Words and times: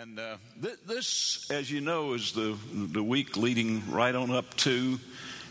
And 0.00 0.18
uh, 0.18 0.36
th- 0.62 0.78
this, 0.86 1.50
as 1.50 1.70
you 1.70 1.82
know, 1.82 2.14
is 2.14 2.32
the, 2.32 2.56
the 2.72 3.02
week 3.02 3.36
leading 3.36 3.90
right 3.90 4.14
on 4.14 4.30
up 4.30 4.56
to 4.58 4.98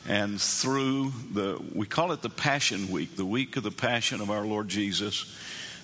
and 0.08 0.42
through 0.42 1.12
the, 1.32 1.62
we 1.76 1.86
call 1.86 2.12
it 2.12 2.24
the 2.24 2.30
Passion 2.30 2.90
Week, 2.90 3.16
the 3.16 3.26
week 3.26 3.56
of 3.56 3.62
the 3.62 3.72
Passion 3.72 4.20
of 4.20 4.32
our 4.32 4.44
Lord 4.44 4.68
Jesus, 4.68 5.32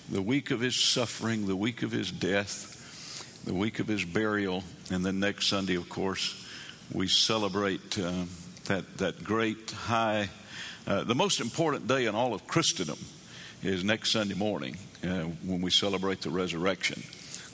the 0.09 0.23
week 0.23 0.49
of 0.49 0.59
his 0.59 0.75
suffering, 0.75 1.46
the 1.46 1.55
week 1.55 1.83
of 1.83 1.91
his 1.91 2.12
death, 2.12 3.43
the 3.46 3.54
week 3.54 3.79
of 3.79 3.88
his 3.88 4.04
burial. 4.04 4.63
And 4.89 5.05
then 5.05 5.19
next 5.19 5.49
Sunday, 5.49 5.76
of 5.76 5.87
course, 5.87 6.44
we 6.92 7.08
celebrate 7.08 7.99
uh, 7.99 8.24
that, 8.65 8.97
that 8.97 9.24
great 9.24 9.69
high, 9.69 10.29
uh, 10.87 11.03
the 11.03 11.15
most 11.15 11.42
important 11.42 11.87
day 11.87 12.08
in 12.08 12.15
all 12.15 12.33
of 12.33 12.47
Christendom 12.47 12.97
is 13.62 13.83
next 13.83 14.12
Sunday 14.12 14.35
morning 14.35 14.78
uh, 15.03 15.26
when 15.46 15.62
we 15.62 15.69
celebrate 15.69 16.21
the 16.21 16.31
resurrection. 16.31 17.03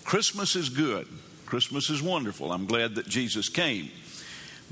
Christmas 0.04 0.56
is 0.56 0.70
good. 0.70 1.08
Christmas 1.46 1.90
is 1.90 2.02
wonderful. 2.02 2.52
I'm 2.52 2.66
glad 2.66 2.96
that 2.96 3.08
Jesus 3.08 3.50
came. 3.50 3.90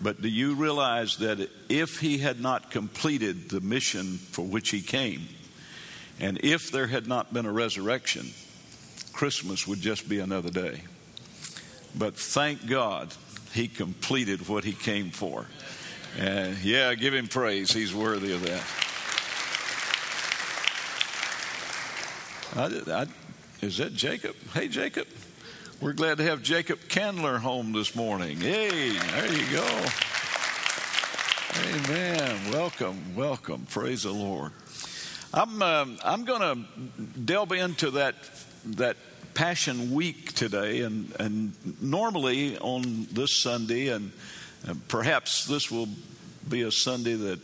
But 0.01 0.21
do 0.21 0.29
you 0.29 0.55
realize 0.55 1.17
that 1.17 1.49
if 1.69 1.99
he 1.99 2.17
had 2.17 2.39
not 2.39 2.71
completed 2.71 3.49
the 3.49 3.61
mission 3.61 4.17
for 4.17 4.43
which 4.43 4.71
he 4.71 4.81
came, 4.81 5.27
and 6.19 6.39
if 6.43 6.71
there 6.71 6.87
had 6.87 7.07
not 7.07 7.33
been 7.33 7.45
a 7.45 7.51
resurrection, 7.51 8.31
Christmas 9.13 9.67
would 9.67 9.79
just 9.79 10.09
be 10.09 10.19
another 10.19 10.49
day. 10.49 10.81
But 11.95 12.15
thank 12.15 12.67
God 12.67 13.13
he 13.53 13.67
completed 13.67 14.47
what 14.47 14.63
he 14.63 14.73
came 14.73 15.11
for. 15.11 15.45
Uh, 16.19 16.49
yeah, 16.63 16.93
give 16.95 17.13
him 17.13 17.27
praise. 17.27 17.71
He's 17.71 17.93
worthy 17.93 18.33
of 18.33 18.41
that. 18.43 18.63
I, 22.53 23.01
I, 23.01 23.07
is 23.61 23.77
that 23.77 23.93
Jacob? 23.93 24.35
Hey, 24.53 24.67
Jacob. 24.67 25.07
We're 25.79 25.93
glad 25.93 26.17
to 26.17 26.23
have 26.23 26.41
Jacob 26.41 26.79
Candler 26.89 27.37
home 27.37 27.73
this 27.73 27.95
morning. 27.95 28.39
Hey, 28.39 28.97
there 28.97 29.31
you 29.31 29.51
go. 29.51 29.85
Amen. 31.69 32.51
Welcome, 32.51 33.15
welcome. 33.15 33.67
Praise 33.69 34.03
the 34.03 34.11
Lord. 34.11 34.51
I'm 35.31 35.61
um, 35.61 35.99
I'm 36.03 36.25
going 36.25 36.41
to 36.41 37.19
delve 37.19 37.51
into 37.51 37.91
that 37.91 38.15
that 38.65 38.97
Passion 39.35 39.93
Week 39.93 40.33
today, 40.33 40.81
and 40.81 41.15
and 41.19 41.53
normally 41.81 42.57
on 42.57 43.07
this 43.11 43.41
Sunday, 43.41 43.89
and 43.89 44.11
uh, 44.67 44.73
perhaps 44.87 45.45
this 45.45 45.69
will 45.69 45.87
be 46.49 46.63
a 46.63 46.71
Sunday 46.71 47.13
that 47.13 47.39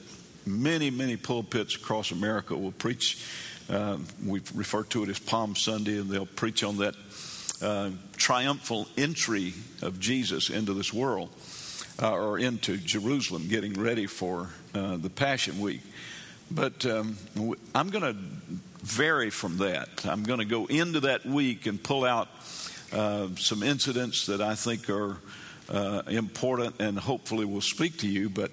many 0.48 0.90
many 0.90 1.16
pulpits 1.16 1.76
across 1.76 2.12
America 2.12 2.58
will 2.58 2.72
preach 2.72 3.24
uh, 3.70 3.98
we 4.26 4.42
refer 4.54 4.84
to 4.84 5.04
it 5.04 5.10
as 5.10 5.20
Palm 5.20 5.56
Sunday, 5.56 6.00
and 6.00 6.10
they'll 6.10 6.26
preach 6.26 6.64
on 6.64 6.78
that 6.78 6.96
uh, 7.62 7.90
triumphal 8.16 8.88
entry 8.98 9.54
of 9.82 10.00
Jesus 10.00 10.50
into 10.50 10.74
this 10.74 10.94
world 10.94 11.30
uh, 12.02 12.14
or 12.14 12.40
into 12.40 12.78
Jerusalem, 12.78 13.48
getting 13.48 13.74
ready 13.74 14.06
for 14.06 14.50
uh, 14.74 14.98
the 14.98 15.10
Passion 15.10 15.60
Week. 15.60 15.82
But 16.50 16.86
um, 16.86 17.18
I'm 17.76 17.90
going 17.90 18.14
to 18.14 18.18
vary 18.84 19.30
from 19.30 19.58
that. 19.58 20.06
I'm 20.06 20.24
going 20.24 20.40
to 20.40 20.46
go 20.46 20.66
into 20.66 21.02
that 21.02 21.26
week 21.26 21.66
and 21.66 21.82
pull 21.82 22.06
out 22.06 22.30
uh, 22.94 23.28
some 23.36 23.64
incidents 23.64 24.28
that 24.28 24.40
I 24.40 24.56
think 24.56 24.90
are 24.90 25.18
uh, 25.70 26.04
important 26.08 26.80
and 26.80 26.98
hopefully 26.98 27.44
will 27.44 27.62
speak 27.62 27.98
to 28.00 28.08
you. 28.08 28.30
But 28.30 28.52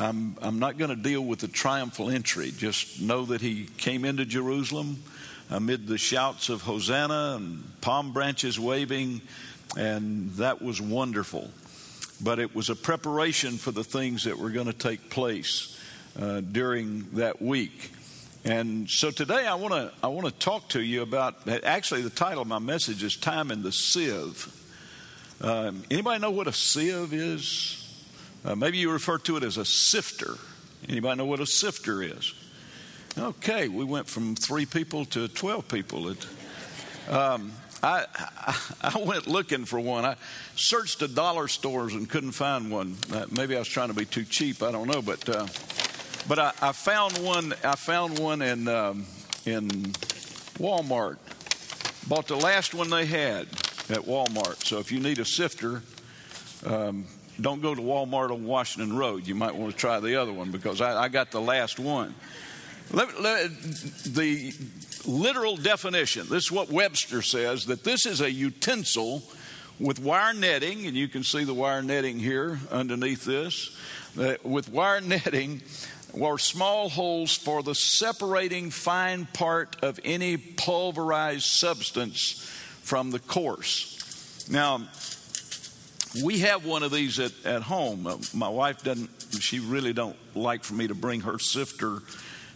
I'm, 0.00 0.38
I'm 0.40 0.58
not 0.58 0.78
going 0.78 0.88
to 0.88 0.96
deal 0.96 1.20
with 1.20 1.40
the 1.40 1.48
triumphal 1.48 2.08
entry. 2.08 2.52
Just 2.56 3.02
know 3.02 3.26
that 3.26 3.42
he 3.42 3.66
came 3.76 4.06
into 4.06 4.24
Jerusalem 4.24 5.02
amid 5.50 5.86
the 5.86 5.98
shouts 5.98 6.48
of 6.48 6.62
Hosanna 6.62 7.34
and 7.36 7.62
palm 7.82 8.14
branches 8.14 8.58
waving, 8.58 9.20
and 9.76 10.30
that 10.32 10.62
was 10.62 10.80
wonderful. 10.80 11.50
But 12.22 12.38
it 12.38 12.54
was 12.54 12.70
a 12.70 12.76
preparation 12.76 13.58
for 13.58 13.72
the 13.72 13.84
things 13.84 14.24
that 14.24 14.38
were 14.38 14.50
going 14.50 14.68
to 14.68 14.72
take 14.72 15.10
place 15.10 15.78
uh, 16.18 16.40
during 16.40 17.06
that 17.12 17.42
week. 17.42 17.92
And 18.42 18.88
so 18.88 19.10
today 19.10 19.46
I 19.46 19.54
want 19.54 19.74
to 19.74 19.92
I 20.02 20.06
want 20.06 20.26
to 20.26 20.32
talk 20.32 20.70
to 20.70 20.80
you 20.80 21.02
about 21.02 21.46
actually 21.46 22.00
the 22.00 22.08
title 22.08 22.40
of 22.40 22.48
my 22.48 22.58
message 22.58 23.02
is 23.02 23.16
time 23.16 23.50
in 23.50 23.62
the 23.62 23.72
sieve. 23.72 24.48
Um, 25.42 25.82
anybody 25.90 26.20
know 26.20 26.30
what 26.30 26.46
a 26.46 26.52
sieve 26.54 27.12
is? 27.12 27.79
Uh, 28.44 28.54
maybe 28.54 28.78
you 28.78 28.90
refer 28.90 29.18
to 29.18 29.36
it 29.36 29.42
as 29.42 29.56
a 29.56 29.64
sifter. 29.64 30.36
Anybody 30.88 31.18
know 31.18 31.26
what 31.26 31.40
a 31.40 31.46
sifter 31.46 32.02
is? 32.02 32.34
Okay, 33.18 33.68
we 33.68 33.84
went 33.84 34.08
from 34.08 34.34
three 34.34 34.64
people 34.64 35.04
to 35.06 35.28
12 35.28 35.68
people. 35.68 36.08
It, 36.08 36.26
um, 37.08 37.52
I, 37.82 38.06
I, 38.16 38.58
I, 38.94 38.98
went 38.98 39.26
looking 39.26 39.64
for 39.64 39.80
one. 39.80 40.04
I 40.04 40.16
searched 40.56 41.00
the 41.00 41.08
dollar 41.08 41.48
stores 41.48 41.94
and 41.94 42.08
couldn't 42.08 42.32
find 42.32 42.70
one. 42.70 42.96
Uh, 43.12 43.26
maybe 43.30 43.56
I 43.56 43.58
was 43.58 43.68
trying 43.68 43.88
to 43.88 43.94
be 43.94 44.04
too 44.04 44.24
cheap. 44.24 44.62
I 44.62 44.70
don't 44.70 44.86
know, 44.86 45.02
but 45.02 45.28
uh, 45.28 45.46
but 46.28 46.38
I, 46.38 46.52
I, 46.62 46.72
found 46.72 47.18
one. 47.18 47.52
I 47.64 47.74
found 47.74 48.18
one 48.18 48.42
in 48.42 48.68
um, 48.68 49.06
in 49.44 49.68
Walmart. 50.58 51.16
Bought 52.08 52.28
the 52.28 52.36
last 52.36 52.74
one 52.74 52.90
they 52.90 53.06
had 53.06 53.42
at 53.88 54.02
Walmart. 54.06 54.64
So 54.64 54.78
if 54.78 54.92
you 54.92 55.00
need 55.00 55.18
a 55.18 55.24
sifter, 55.24 55.82
um, 56.64 57.06
don't 57.40 57.62
go 57.62 57.74
to 57.74 57.80
Walmart 57.80 58.30
on 58.30 58.44
Washington 58.44 58.96
Road. 58.96 59.26
You 59.26 59.34
might 59.34 59.54
want 59.54 59.72
to 59.72 59.78
try 59.78 60.00
the 60.00 60.16
other 60.16 60.32
one 60.32 60.50
because 60.50 60.80
I, 60.80 61.04
I 61.04 61.08
got 61.08 61.30
the 61.30 61.40
last 61.40 61.78
one. 61.78 62.14
Let, 62.92 63.20
let, 63.20 63.50
the 64.04 64.52
literal 65.06 65.56
definition 65.56 66.26
this 66.28 66.44
is 66.44 66.52
what 66.52 66.70
Webster 66.70 67.22
says 67.22 67.66
that 67.66 67.84
this 67.84 68.04
is 68.04 68.20
a 68.20 68.30
utensil 68.30 69.22
with 69.78 69.98
wire 69.98 70.34
netting, 70.34 70.86
and 70.86 70.96
you 70.96 71.08
can 71.08 71.24
see 71.24 71.44
the 71.44 71.54
wire 71.54 71.82
netting 71.82 72.18
here 72.18 72.60
underneath 72.70 73.24
this, 73.24 73.76
with 74.44 74.68
wire 74.68 75.00
netting 75.00 75.62
or 76.12 76.38
small 76.38 76.88
holes 76.88 77.36
for 77.36 77.62
the 77.62 77.74
separating 77.74 78.70
fine 78.70 79.26
part 79.32 79.76
of 79.82 79.98
any 80.04 80.36
pulverized 80.36 81.46
substance 81.46 82.44
from 82.82 83.10
the 83.10 83.20
coarse. 83.20 84.48
Now, 84.50 84.88
we 86.24 86.40
have 86.40 86.64
one 86.64 86.82
of 86.82 86.90
these 86.90 87.18
at, 87.18 87.32
at 87.44 87.62
home. 87.62 88.06
Uh, 88.06 88.16
my 88.34 88.48
wife 88.48 88.82
doesn't, 88.82 89.10
she 89.40 89.60
really 89.60 89.92
don't 89.92 90.16
like 90.34 90.64
for 90.64 90.74
me 90.74 90.88
to 90.88 90.94
bring 90.94 91.20
her 91.22 91.38
sifter 91.38 91.98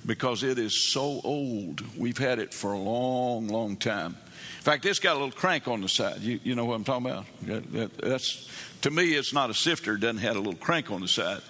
because 0.04 0.42
it 0.42 0.58
is 0.58 0.76
so 0.76 1.20
old. 1.24 1.82
We've 1.96 2.18
had 2.18 2.38
it 2.38 2.52
for 2.52 2.72
a 2.72 2.78
long, 2.78 3.48
long 3.48 3.76
time. 3.76 4.16
In 4.58 4.62
fact, 4.64 4.84
it's 4.86 4.98
got 4.98 5.12
a 5.12 5.18
little 5.18 5.30
crank 5.30 5.68
on 5.68 5.80
the 5.80 5.88
side. 5.88 6.20
You, 6.20 6.40
you 6.42 6.54
know 6.54 6.64
what 6.64 6.74
I'm 6.74 6.84
talking 6.84 7.06
about? 7.06 7.26
That, 7.72 7.96
that's, 7.98 8.48
to 8.82 8.90
me, 8.90 9.14
it's 9.14 9.32
not 9.32 9.50
a 9.50 9.54
sifter. 9.54 9.94
It 9.94 10.00
doesn't 10.00 10.18
have 10.18 10.36
a 10.36 10.40
little 10.40 10.54
crank 10.54 10.90
on 10.90 11.00
the 11.00 11.08
side. 11.08 11.40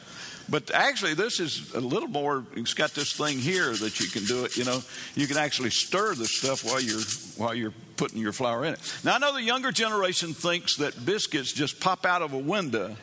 But 0.48 0.70
actually, 0.72 1.14
this 1.14 1.40
is 1.40 1.74
a 1.74 1.80
little 1.80 2.08
more. 2.08 2.44
It's 2.54 2.74
got 2.74 2.90
this 2.90 3.14
thing 3.14 3.38
here 3.38 3.72
that 3.72 4.00
you 4.00 4.08
can 4.08 4.24
do 4.24 4.44
it. 4.44 4.56
You 4.56 4.64
know, 4.64 4.80
you 5.14 5.26
can 5.26 5.38
actually 5.38 5.70
stir 5.70 6.14
the 6.14 6.26
stuff 6.26 6.64
while 6.64 6.80
you're 6.80 7.00
while 7.36 7.54
you're 7.54 7.72
putting 7.96 8.18
your 8.18 8.32
flour 8.32 8.64
in 8.64 8.74
it. 8.74 8.94
Now, 9.04 9.14
I 9.14 9.18
know 9.18 9.32
the 9.32 9.42
younger 9.42 9.72
generation 9.72 10.34
thinks 10.34 10.76
that 10.76 11.06
biscuits 11.06 11.52
just 11.52 11.80
pop 11.80 12.04
out 12.04 12.20
of 12.20 12.32
a 12.32 12.38
window 12.38 12.94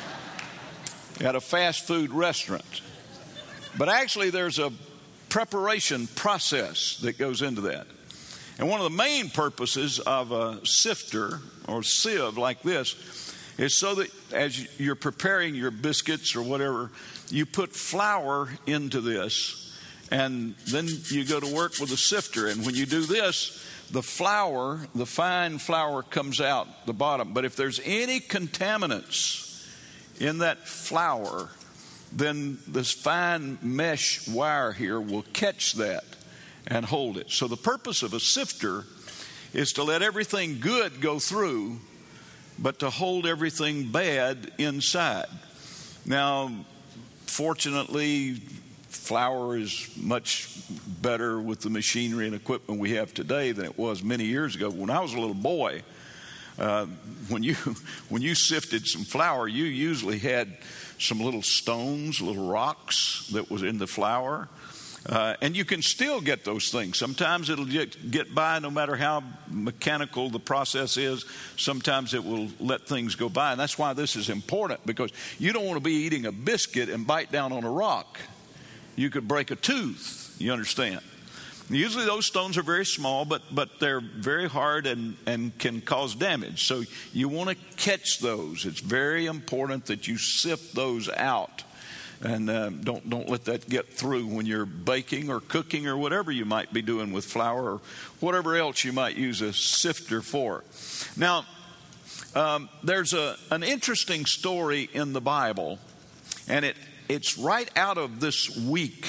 at 1.20 1.34
a 1.34 1.40
fast 1.40 1.86
food 1.86 2.10
restaurant, 2.10 2.82
but 3.78 3.88
actually, 3.88 4.30
there's 4.30 4.58
a 4.58 4.70
preparation 5.30 6.06
process 6.08 6.98
that 6.98 7.18
goes 7.18 7.42
into 7.42 7.62
that. 7.62 7.86
And 8.58 8.68
one 8.68 8.80
of 8.80 8.84
the 8.84 8.96
main 8.96 9.30
purposes 9.30 9.98
of 9.98 10.30
a 10.30 10.60
sifter 10.64 11.40
or 11.66 11.82
sieve 11.82 12.38
like 12.38 12.62
this 12.62 13.23
is 13.58 13.78
so 13.78 13.94
that 13.96 14.10
as 14.32 14.80
you're 14.80 14.94
preparing 14.94 15.54
your 15.54 15.70
biscuits 15.70 16.34
or 16.34 16.42
whatever, 16.42 16.90
you 17.28 17.46
put 17.46 17.72
flour 17.72 18.48
into 18.66 19.00
this 19.00 19.60
and 20.10 20.54
then 20.70 20.86
you 21.08 21.24
go 21.24 21.40
to 21.40 21.54
work 21.54 21.78
with 21.80 21.90
a 21.92 21.96
sifter. 21.96 22.48
And 22.48 22.64
when 22.64 22.74
you 22.74 22.86
do 22.86 23.02
this, 23.02 23.64
the 23.90 24.02
flour, 24.02 24.80
the 24.94 25.06
fine 25.06 25.58
flour 25.58 26.02
comes 26.02 26.40
out 26.40 26.86
the 26.86 26.92
bottom. 26.92 27.32
But 27.32 27.44
if 27.44 27.56
there's 27.56 27.80
any 27.84 28.20
contaminants 28.20 29.66
in 30.20 30.38
that 30.38 30.66
flour, 30.66 31.48
then 32.12 32.58
this 32.66 32.92
fine 32.92 33.58
mesh 33.62 34.28
wire 34.28 34.72
here 34.72 35.00
will 35.00 35.24
catch 35.32 35.74
that 35.74 36.04
and 36.66 36.84
hold 36.84 37.18
it. 37.18 37.30
So 37.30 37.48
the 37.48 37.56
purpose 37.56 38.02
of 38.02 38.14
a 38.14 38.20
sifter 38.20 38.84
is 39.52 39.72
to 39.74 39.82
let 39.82 40.02
everything 40.02 40.60
good 40.60 41.00
go 41.00 41.18
through 41.18 41.78
but 42.58 42.78
to 42.80 42.90
hold 42.90 43.26
everything 43.26 43.90
bad 43.90 44.52
inside. 44.58 45.26
Now, 46.06 46.52
fortunately, 47.26 48.40
flour 48.88 49.56
is 49.56 49.90
much 49.96 50.48
better 51.02 51.40
with 51.40 51.60
the 51.60 51.70
machinery 51.70 52.26
and 52.26 52.34
equipment 52.34 52.80
we 52.80 52.92
have 52.92 53.12
today 53.12 53.52
than 53.52 53.64
it 53.64 53.78
was 53.78 54.02
many 54.02 54.24
years 54.24 54.56
ago. 54.56 54.70
When 54.70 54.90
I 54.90 55.00
was 55.00 55.12
a 55.12 55.18
little 55.18 55.34
boy, 55.34 55.82
uh, 56.58 56.86
when 57.28 57.42
you 57.42 57.54
when 58.08 58.22
you 58.22 58.34
sifted 58.34 58.86
some 58.86 59.04
flour, 59.04 59.48
you 59.48 59.64
usually 59.64 60.18
had 60.18 60.56
some 60.98 61.20
little 61.20 61.42
stones, 61.42 62.20
little 62.20 62.48
rocks 62.48 63.28
that 63.32 63.50
was 63.50 63.62
in 63.62 63.78
the 63.78 63.86
flour, 63.86 64.48
Uh, 65.06 65.34
and 65.42 65.54
you 65.54 65.64
can 65.64 65.82
still 65.82 66.20
get 66.20 66.44
those 66.44 66.70
things. 66.70 66.98
Sometimes 66.98 67.50
it'll 67.50 67.66
get, 67.66 68.34
by 68.34 68.58
no 68.58 68.70
matter 68.70 68.96
how 68.96 69.22
mechanical 69.48 70.30
the 70.30 70.40
process 70.40 70.96
is. 70.96 71.26
Sometimes 71.58 72.14
it 72.14 72.24
will 72.24 72.48
let 72.58 72.88
things 72.88 73.14
go 73.14 73.28
by. 73.28 73.52
And 73.52 73.60
that's 73.60 73.78
why 73.78 73.92
this 73.92 74.16
is 74.16 74.30
important 74.30 74.86
because 74.86 75.12
you 75.38 75.52
don't 75.52 75.66
want 75.66 75.76
to 75.76 75.84
be 75.84 75.92
eating 75.92 76.24
a 76.24 76.32
biscuit 76.32 76.88
and 76.88 77.06
bite 77.06 77.30
down 77.30 77.52
on 77.52 77.64
a 77.64 77.70
rock. 77.70 78.18
You 78.96 79.10
could 79.10 79.28
break 79.28 79.50
a 79.50 79.56
tooth, 79.56 80.34
you 80.38 80.52
understand. 80.52 81.00
Usually 81.70 82.04
those 82.04 82.26
stones 82.26 82.58
are 82.58 82.62
very 82.62 82.84
small, 82.84 83.24
but, 83.24 83.42
but 83.50 83.80
they're 83.80 84.00
very 84.00 84.48
hard 84.48 84.86
and, 84.86 85.16
and 85.26 85.56
can 85.58 85.80
cause 85.80 86.14
damage. 86.14 86.66
So 86.66 86.84
you 87.12 87.28
want 87.28 87.50
to 87.50 87.56
catch 87.76 88.20
those. 88.20 88.66
It's 88.66 88.80
very 88.80 89.26
important 89.26 89.86
that 89.86 90.06
you 90.06 90.18
sift 90.18 90.74
those 90.74 91.08
out 91.08 91.64
and 92.24 92.48
uh, 92.48 92.70
don't 92.70 93.08
don't 93.08 93.28
let 93.28 93.44
that 93.44 93.68
get 93.68 93.92
through 93.92 94.26
when 94.26 94.46
you're 94.46 94.66
baking 94.66 95.30
or 95.30 95.40
cooking 95.40 95.86
or 95.86 95.96
whatever 95.96 96.32
you 96.32 96.44
might 96.44 96.72
be 96.72 96.82
doing 96.82 97.12
with 97.12 97.24
flour 97.24 97.74
or 97.74 97.80
whatever 98.20 98.56
else 98.56 98.82
you 98.84 98.92
might 98.92 99.16
use 99.16 99.40
a 99.42 99.52
sifter 99.52 100.22
for. 100.22 100.64
Now, 101.16 101.44
um, 102.34 102.68
there's 102.82 103.12
a 103.12 103.36
an 103.50 103.62
interesting 103.62 104.24
story 104.24 104.88
in 104.92 105.12
the 105.12 105.20
Bible, 105.20 105.78
and 106.48 106.64
it 106.64 106.76
it's 107.08 107.38
right 107.38 107.70
out 107.76 107.98
of 107.98 108.20
this 108.20 108.56
week 108.56 109.06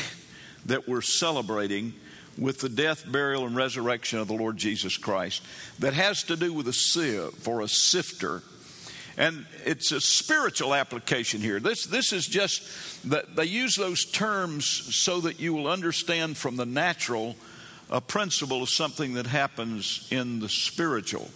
that 0.65 0.87
we're 0.87 1.01
celebrating 1.01 1.93
with 2.37 2.59
the 2.59 2.69
death, 2.69 3.09
burial, 3.09 3.45
and 3.45 3.55
resurrection 3.55 4.19
of 4.19 4.27
the 4.27 4.33
Lord 4.33 4.57
Jesus 4.57 4.97
Christ 4.97 5.41
that 5.79 5.93
has 5.93 6.23
to 6.23 6.35
do 6.35 6.51
with 6.51 6.67
a 6.67 6.73
sieve 6.73 7.47
or 7.47 7.61
a 7.61 7.67
sifter 7.67 8.43
and 9.17 9.45
it's 9.65 9.91
a 9.91 10.01
spiritual 10.01 10.73
application 10.73 11.41
here. 11.41 11.59
This, 11.59 11.85
this 11.85 12.11
is 12.11 12.27
just 12.27 12.63
that 13.09 13.35
they 13.35 13.45
use 13.45 13.75
those 13.75 14.05
terms 14.05 14.65
so 14.65 15.21
that 15.21 15.39
you 15.39 15.53
will 15.53 15.67
understand 15.67 16.37
from 16.37 16.57
the 16.57 16.65
natural 16.65 17.35
a 17.89 18.01
principle 18.01 18.63
of 18.63 18.69
something 18.69 19.13
that 19.13 19.27
happens 19.27 20.07
in 20.11 20.39
the 20.39 20.49
spiritual. 20.49 21.29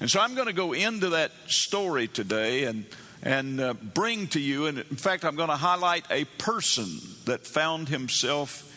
And 0.00 0.10
so 0.10 0.20
I'm 0.20 0.34
going 0.34 0.48
to 0.48 0.52
go 0.52 0.72
into 0.72 1.10
that 1.10 1.30
story 1.46 2.08
today 2.08 2.64
and, 2.64 2.84
and 3.22 3.60
uh, 3.60 3.74
bring 3.74 4.26
to 4.28 4.40
you, 4.40 4.66
and 4.66 4.78
in 4.78 4.96
fact, 4.96 5.24
I'm 5.24 5.36
going 5.36 5.48
to 5.48 5.56
highlight 5.56 6.04
a 6.10 6.24
person 6.24 6.98
that 7.24 7.46
found 7.46 7.88
himself 7.88 8.70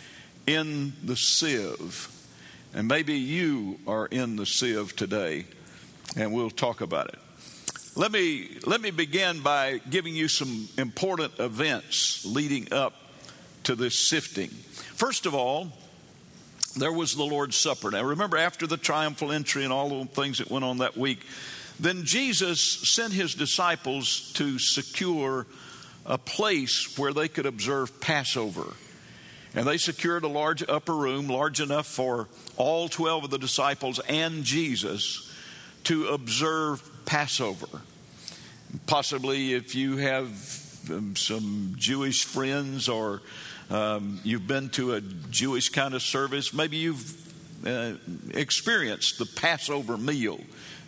in 0.45 0.93
the 1.03 1.15
sieve. 1.15 2.09
And 2.73 2.87
maybe 2.87 3.15
you 3.15 3.79
are 3.87 4.05
in 4.05 4.35
the 4.35 4.45
sieve 4.45 4.95
today, 4.95 5.45
and 6.15 6.33
we'll 6.33 6.51
talk 6.51 6.81
about 6.81 7.09
it. 7.09 7.19
Let 7.97 8.11
me, 8.11 8.47
let 8.67 8.79
me 8.79 8.91
begin 8.91 9.39
by 9.39 9.81
giving 9.89 10.15
you 10.15 10.27
some 10.27 10.69
important 10.77 11.39
events 11.39 12.23
leading 12.27 12.71
up 12.71 12.93
to 13.63 13.73
this 13.73 14.07
sifting. 14.07 14.49
First 14.49 15.25
of 15.25 15.33
all, 15.33 15.71
there 16.75 16.91
was 16.91 17.15
the 17.15 17.23
Lord's 17.23 17.55
Supper. 17.55 17.89
Now, 17.89 18.03
remember, 18.03 18.37
after 18.37 18.67
the 18.67 18.77
triumphal 18.77 19.31
entry 19.31 19.63
and 19.63 19.73
all 19.73 20.03
the 20.03 20.05
things 20.05 20.37
that 20.37 20.51
went 20.51 20.63
on 20.63 20.77
that 20.77 20.95
week, 20.95 21.25
then 21.79 22.03
Jesus 22.03 22.61
sent 22.61 23.13
his 23.13 23.33
disciples 23.33 24.31
to 24.33 24.59
secure 24.59 25.47
a 26.05 26.19
place 26.19 26.99
where 26.99 27.13
they 27.13 27.27
could 27.27 27.47
observe 27.47 27.99
Passover. 27.99 28.75
And 29.55 29.65
they 29.65 29.77
secured 29.77 30.23
a 30.23 30.27
large 30.27 30.63
upper 30.69 30.95
room, 30.95 31.29
large 31.29 31.59
enough 31.61 31.87
for 31.87 32.27
all 32.57 32.89
12 32.89 33.23
of 33.23 33.31
the 33.31 33.39
disciples 33.39 33.97
and 34.07 34.43
Jesus 34.43 35.33
to 35.85 36.09
observe 36.09 36.87
Passover. 37.07 37.81
Possibly, 38.85 39.53
if 39.53 39.73
you 39.73 39.95
have 39.97 40.27
um, 40.91 41.15
some 41.15 41.73
Jewish 41.77 42.25
friends 42.25 42.89
or 42.89 43.21
um, 43.69 44.19
you've 44.23 44.45
been 44.45 44.69
to 44.71 44.93
a 44.93 45.01
Jewish 45.01 45.69
kind 45.69 45.93
of 45.93 46.01
service, 46.01 46.53
maybe 46.53 46.77
you've 46.77 47.65
uh, 47.65 47.93
experienced 48.33 49.17
the 49.17 49.25
Passover 49.25 49.97
meal. 49.97 50.39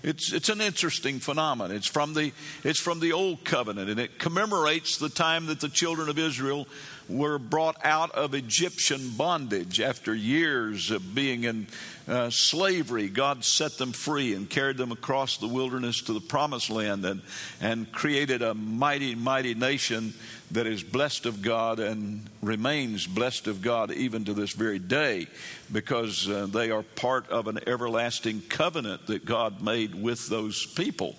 It's, 0.04 0.31
it's 0.33 0.50
an 0.50 0.62
interesting 0.62 1.19
phenomenon. 1.19 1.75
It's 1.75 1.88
from, 1.88 2.13
the, 2.13 2.31
it's 2.63 2.80
from 2.80 3.00
the 3.00 3.13
Old 3.13 3.44
Covenant, 3.45 3.89
and 3.89 4.00
it 4.00 4.19
commemorates 4.19 4.98
the 4.98 5.10
time 5.10 5.48
that 5.48 5.62
the 5.62 5.69
children 5.69 6.10
of 6.10 6.19
Israel 6.19 6.68
were 7.10 7.40
brought 7.40 7.76
out 7.84 8.12
of 8.12 8.34
Egyptian 8.34 9.10
bondage 9.10 9.82
after 9.82 10.14
years 10.14 10.92
of 10.92 11.16
being 11.16 11.44
in 11.44 11.68
uh, 12.08 12.30
slavery. 12.30 13.10
God 13.10 13.44
set 13.44 13.78
them 13.78 13.92
free 13.92 14.34
and 14.34 14.50
carried 14.50 14.78
them 14.78 14.92
across 14.92 15.38
the 15.38 15.48
wilderness 15.48 16.02
to 16.04 16.14
the 16.14 16.22
promised 16.22 16.70
land 16.70 17.04
and, 17.06 17.22
and 17.62 17.92
created 17.92 18.42
a 18.42 18.54
mighty, 18.54 19.16
mighty 19.16 19.54
nation 19.54 20.14
that 20.52 20.66
is 20.66 20.82
blessed 20.82 21.26
of 21.26 21.42
God 21.42 21.80
and 21.80 22.28
remains 22.42 23.06
blessed 23.06 23.48
of 23.48 23.62
God 23.62 23.92
even 23.92 24.26
to 24.26 24.34
this 24.34 24.54
very 24.54 24.80
day 24.80 25.28
because 25.72 26.28
uh, 26.28 26.48
they 26.48 26.72
are 26.72 26.84
part 26.84 27.30
of 27.30 27.48
an 27.48 27.60
everlasting 27.68 28.42
covenant 28.50 29.08
that 29.08 29.26
God 29.26 29.62
made 29.62 29.94
with 29.94 30.28
those 30.28 30.66
people. 30.66 31.16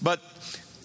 But 0.00 0.20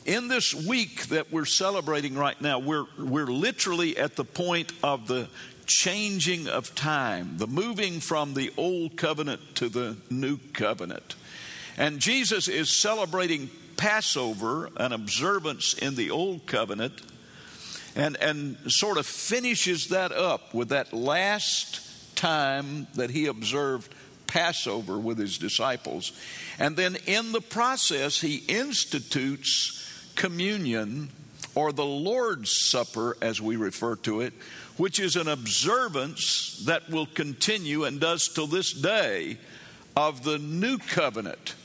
in 0.09 0.27
this 0.27 0.55
week 0.55 1.05
that 1.09 1.31
we're 1.31 1.45
celebrating 1.45 2.15
right 2.15 2.39
now, 2.41 2.57
we're, 2.57 2.85
we're 2.97 3.27
literally 3.27 3.95
at 3.95 4.15
the 4.15 4.25
point 4.25 4.73
of 4.83 5.07
the 5.07 5.29
changing 5.67 6.47
of 6.47 6.73
time, 6.73 7.37
the 7.37 7.45
moving 7.45 7.99
from 7.99 8.33
the 8.33 8.51
old 8.57 8.97
covenant 8.97 9.39
to 9.53 9.69
the 9.69 9.95
new 10.09 10.39
covenant. 10.51 11.15
And 11.77 11.99
Jesus 11.99 12.47
is 12.47 12.75
celebrating 12.75 13.51
Passover, 13.77 14.71
an 14.77 14.93
observance 14.93 15.73
in 15.73 15.93
the 15.93 16.09
old 16.09 16.47
covenant, 16.47 17.03
and, 17.95 18.17
and 18.17 18.57
sort 18.65 18.97
of 18.97 19.05
finishes 19.05 19.89
that 19.89 20.11
up 20.11 20.55
with 20.55 20.69
that 20.69 20.91
last 20.91 22.15
time 22.15 22.87
that 22.95 23.11
he 23.11 23.27
observed 23.27 23.93
Passover 24.25 24.97
with 24.97 25.19
his 25.19 25.37
disciples. 25.37 26.13
And 26.57 26.75
then 26.75 26.97
in 27.05 27.31
the 27.31 27.41
process, 27.41 28.19
he 28.19 28.37
institutes 28.37 29.85
communion 30.19 31.09
or 31.55 31.71
the 31.71 31.85
Lord's 31.85 32.51
Supper, 32.69 33.17
as 33.21 33.41
we 33.41 33.55
refer 33.55 33.95
to 33.95 34.21
it, 34.21 34.33
which 34.77 34.99
is 34.99 35.15
an 35.15 35.27
observance 35.27 36.61
that 36.65 36.89
will 36.89 37.07
continue 37.07 37.85
and 37.85 37.99
does 37.99 38.27
till 38.27 38.45
this 38.45 38.71
day 38.71 39.37
of 39.95 40.23
the 40.23 40.37
new 40.37 40.77
covenant. 40.77 41.55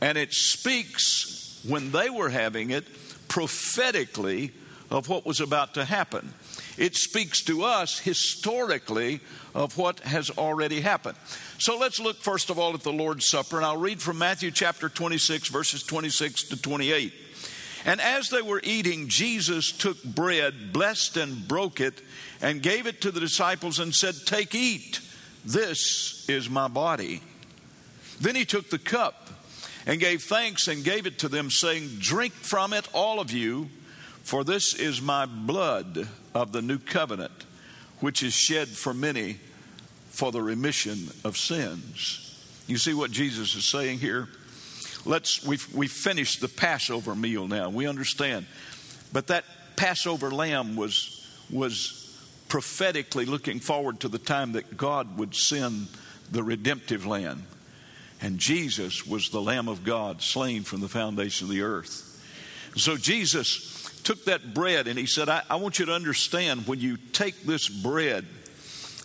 And 0.00 0.18
it 0.18 0.32
speaks, 0.32 1.62
when 1.68 1.92
they 1.92 2.10
were 2.10 2.30
having 2.30 2.70
it, 2.70 2.84
prophetically 3.28 4.52
of 4.90 5.08
what 5.08 5.24
was 5.24 5.40
about 5.40 5.74
to 5.74 5.84
happen. 5.84 6.34
It 6.76 6.96
speaks 6.96 7.42
to 7.44 7.62
us 7.64 7.98
historically 7.98 9.20
of 9.54 9.76
what 9.78 10.00
has 10.00 10.30
already 10.30 10.80
happened. 10.80 11.16
So 11.58 11.78
let's 11.78 12.00
look 12.00 12.16
first 12.16 12.50
of 12.50 12.58
all 12.58 12.74
at 12.74 12.82
the 12.82 12.92
Lord's 12.92 13.28
Supper, 13.28 13.56
and 13.56 13.66
I'll 13.66 13.76
read 13.76 14.00
from 14.02 14.18
Matthew 14.18 14.50
chapter 14.50 14.88
26, 14.88 15.48
verses 15.48 15.82
26 15.82 16.48
to 16.48 16.60
28. 16.60 17.12
And 17.84 18.00
as 18.00 18.28
they 18.28 18.42
were 18.42 18.60
eating, 18.62 19.08
Jesus 19.08 19.72
took 19.72 20.02
bread, 20.04 20.72
blessed 20.72 21.16
and 21.16 21.46
broke 21.48 21.80
it, 21.80 22.00
and 22.40 22.62
gave 22.62 22.86
it 22.86 23.00
to 23.02 23.10
the 23.10 23.20
disciples 23.20 23.78
and 23.78 23.94
said, 23.94 24.14
Take, 24.24 24.54
eat. 24.54 25.00
This 25.44 26.28
is 26.28 26.48
my 26.48 26.68
body. 26.68 27.22
Then 28.20 28.36
he 28.36 28.44
took 28.44 28.70
the 28.70 28.78
cup 28.78 29.28
and 29.86 29.98
gave 29.98 30.22
thanks 30.22 30.68
and 30.68 30.84
gave 30.84 31.06
it 31.06 31.18
to 31.20 31.28
them, 31.28 31.50
saying, 31.50 31.88
Drink 31.98 32.32
from 32.32 32.72
it, 32.72 32.88
all 32.92 33.18
of 33.18 33.32
you, 33.32 33.68
for 34.22 34.44
this 34.44 34.74
is 34.74 35.02
my 35.02 35.26
blood 35.26 36.08
of 36.34 36.52
the 36.52 36.62
new 36.62 36.78
covenant, 36.78 37.44
which 37.98 38.22
is 38.22 38.32
shed 38.32 38.68
for 38.68 38.94
many 38.94 39.38
for 40.08 40.30
the 40.30 40.42
remission 40.42 41.08
of 41.24 41.36
sins. 41.36 42.18
You 42.68 42.76
see 42.76 42.94
what 42.94 43.10
Jesus 43.10 43.56
is 43.56 43.64
saying 43.64 43.98
here? 43.98 44.28
Let's 45.04 45.44
we've, 45.46 45.72
we've 45.74 45.92
finished 45.92 46.40
the 46.40 46.48
Passover 46.48 47.14
meal 47.14 47.46
now. 47.46 47.70
We 47.70 47.86
understand. 47.86 48.46
But 49.12 49.28
that 49.28 49.44
Passover 49.76 50.30
lamb 50.30 50.76
was 50.76 51.18
was 51.50 51.98
prophetically 52.48 53.24
looking 53.24 53.60
forward 53.60 54.00
to 54.00 54.08
the 54.08 54.18
time 54.18 54.52
that 54.52 54.76
God 54.76 55.18
would 55.18 55.34
send 55.34 55.88
the 56.30 56.42
redemptive 56.42 57.06
lamb. 57.06 57.46
And 58.20 58.38
Jesus 58.38 59.06
was 59.06 59.30
the 59.30 59.40
Lamb 59.40 59.68
of 59.68 59.84
God 59.84 60.22
slain 60.22 60.62
from 60.62 60.80
the 60.80 60.88
foundation 60.88 61.46
of 61.46 61.50
the 61.50 61.62
earth. 61.62 62.08
So 62.76 62.96
Jesus 62.96 64.00
took 64.02 64.24
that 64.26 64.54
bread 64.54 64.86
and 64.86 64.98
he 64.98 65.06
said, 65.06 65.28
I, 65.28 65.42
I 65.50 65.56
want 65.56 65.78
you 65.78 65.86
to 65.86 65.94
understand 65.94 66.66
when 66.66 66.78
you 66.78 66.96
take 66.96 67.42
this 67.42 67.68
bread, 67.68 68.26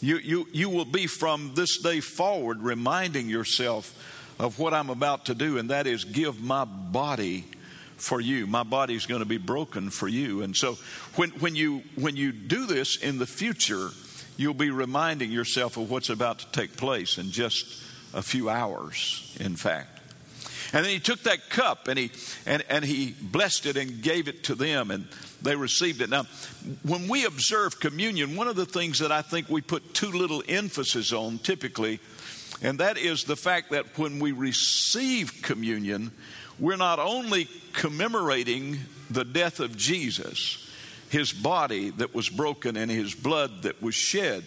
you, 0.02 0.18
you, 0.18 0.48
you 0.52 0.70
will 0.70 0.86
be 0.86 1.08
from 1.08 1.54
this 1.56 1.78
day 1.78 2.00
forward 2.00 2.62
reminding 2.62 3.30
yourself 3.30 3.94
of 4.40 4.60
what 4.60 4.74
I'm 4.74 4.90
about 4.90 5.26
to 5.26 5.36
do, 5.36 5.58
and 5.58 5.70
that 5.70 5.88
is 5.88 6.04
give 6.04 6.42
my 6.42 6.66
body 6.66 7.46
for 7.98 8.22
you. 8.22 8.48
My 8.48 8.64
body 8.64 8.96
is 8.96 9.06
going 9.06 9.22
to 9.22 9.26
be 9.26 9.38
broken 9.38 9.90
for 9.90 10.08
you. 10.08 10.44
And 10.44 10.56
so 10.56 10.78
when, 11.16 11.32
when, 11.32 11.56
you, 11.56 11.82
when 11.96 12.16
you 12.16 12.32
do 12.32 12.66
this 12.66 12.98
in 12.98 13.18
the 13.18 13.26
future, 13.26 13.90
you'll 14.38 14.54
be 14.54 14.70
reminding 14.70 15.32
yourself 15.32 15.78
of 15.78 15.90
what's 15.90 16.10
about 16.10 16.40
to 16.40 16.52
take 16.52 16.78
place 16.78 17.18
in 17.18 17.32
just 17.32 17.84
a 18.14 18.22
few 18.22 18.50
hours, 18.50 19.36
in 19.40 19.56
fact. 19.56 19.98
And 20.74 20.86
then 20.86 20.92
he 20.92 21.00
took 21.00 21.24
that 21.24 21.50
cup 21.50 21.88
and 21.88 21.98
he 21.98 22.12
and, 22.46 22.64
and 22.70 22.84
he 22.84 23.16
blessed 23.22 23.66
it 23.66 23.78
and 23.78 24.02
gave 24.02 24.28
it 24.28 24.44
to 24.46 24.56
them 24.56 24.92
and 24.92 25.08
they 25.42 25.56
received 25.56 26.02
it. 26.02 26.10
Now, 26.10 26.24
when 26.84 27.08
we 27.08 27.26
observe 27.26 27.80
communion, 27.80 28.36
one 28.36 28.50
of 28.50 28.58
the 28.58 28.66
things 28.66 29.00
that 29.00 29.12
I 29.12 29.22
think 29.22 29.50
we 29.50 29.62
put 29.62 29.94
too 29.94 30.12
little 30.12 30.44
emphasis 30.48 31.14
on 31.14 31.38
typically, 31.40 32.00
and 32.62 32.80
that 32.80 32.98
is 32.98 33.24
the 33.24 33.36
fact 33.36 33.72
that 33.72 33.98
when 33.98 34.20
we 34.20 34.32
receive 34.32 35.42
communion, 35.42 36.12
we're 36.60 36.78
not 36.78 37.00
only 37.00 37.48
commemorating 37.74 38.80
the 39.10 39.24
death 39.24 39.60
of 39.60 39.78
Jesus, 39.78 40.68
his 41.10 41.32
body 41.32 41.92
that 41.92 42.16
was 42.16 42.30
broken 42.30 42.76
and 42.76 42.90
his 42.90 43.14
blood 43.14 43.64
that 43.64 43.82
was 43.82 43.96
shed, 43.96 44.44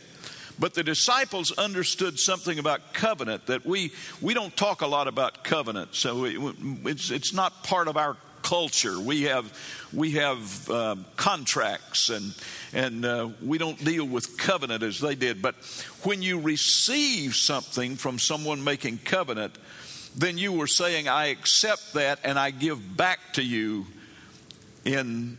but 0.58 0.74
the 0.74 0.82
disciples 0.82 1.52
understood 1.52 2.18
something 2.18 2.58
about 2.58 2.92
covenant 2.92 3.46
that 3.46 3.64
we, 3.64 3.92
we 4.20 4.34
don't 4.34 4.54
talk 4.54 4.82
a 4.82 4.86
lot 4.86 5.08
about 5.08 5.42
covenant. 5.42 5.94
So 5.94 6.24
it, 6.24 6.36
it's, 6.84 7.10
it's 7.10 7.32
not 7.32 7.64
part 7.64 7.88
of 7.88 7.96
our 7.96 8.16
culture. 8.50 8.98
We 8.98 9.22
have, 9.22 9.56
we 9.92 10.10
have 10.12 10.70
um, 10.70 11.06
contracts 11.14 12.08
and, 12.08 12.34
and 12.72 13.04
uh, 13.04 13.28
we 13.40 13.58
don't 13.58 13.78
deal 13.84 14.04
with 14.04 14.36
covenant 14.36 14.82
as 14.82 14.98
they 14.98 15.14
did. 15.14 15.40
But 15.40 15.54
when 16.02 16.20
you 16.20 16.40
receive 16.40 17.36
something 17.36 17.94
from 17.94 18.18
someone 18.18 18.64
making 18.64 18.98
covenant, 19.04 19.56
then 20.16 20.36
you 20.36 20.52
were 20.52 20.66
saying, 20.66 21.06
I 21.06 21.26
accept 21.26 21.92
that 21.92 22.18
and 22.24 22.36
I 22.40 22.50
give 22.50 22.96
back 22.96 23.20
to 23.34 23.42
you 23.42 23.86
in 24.84 25.38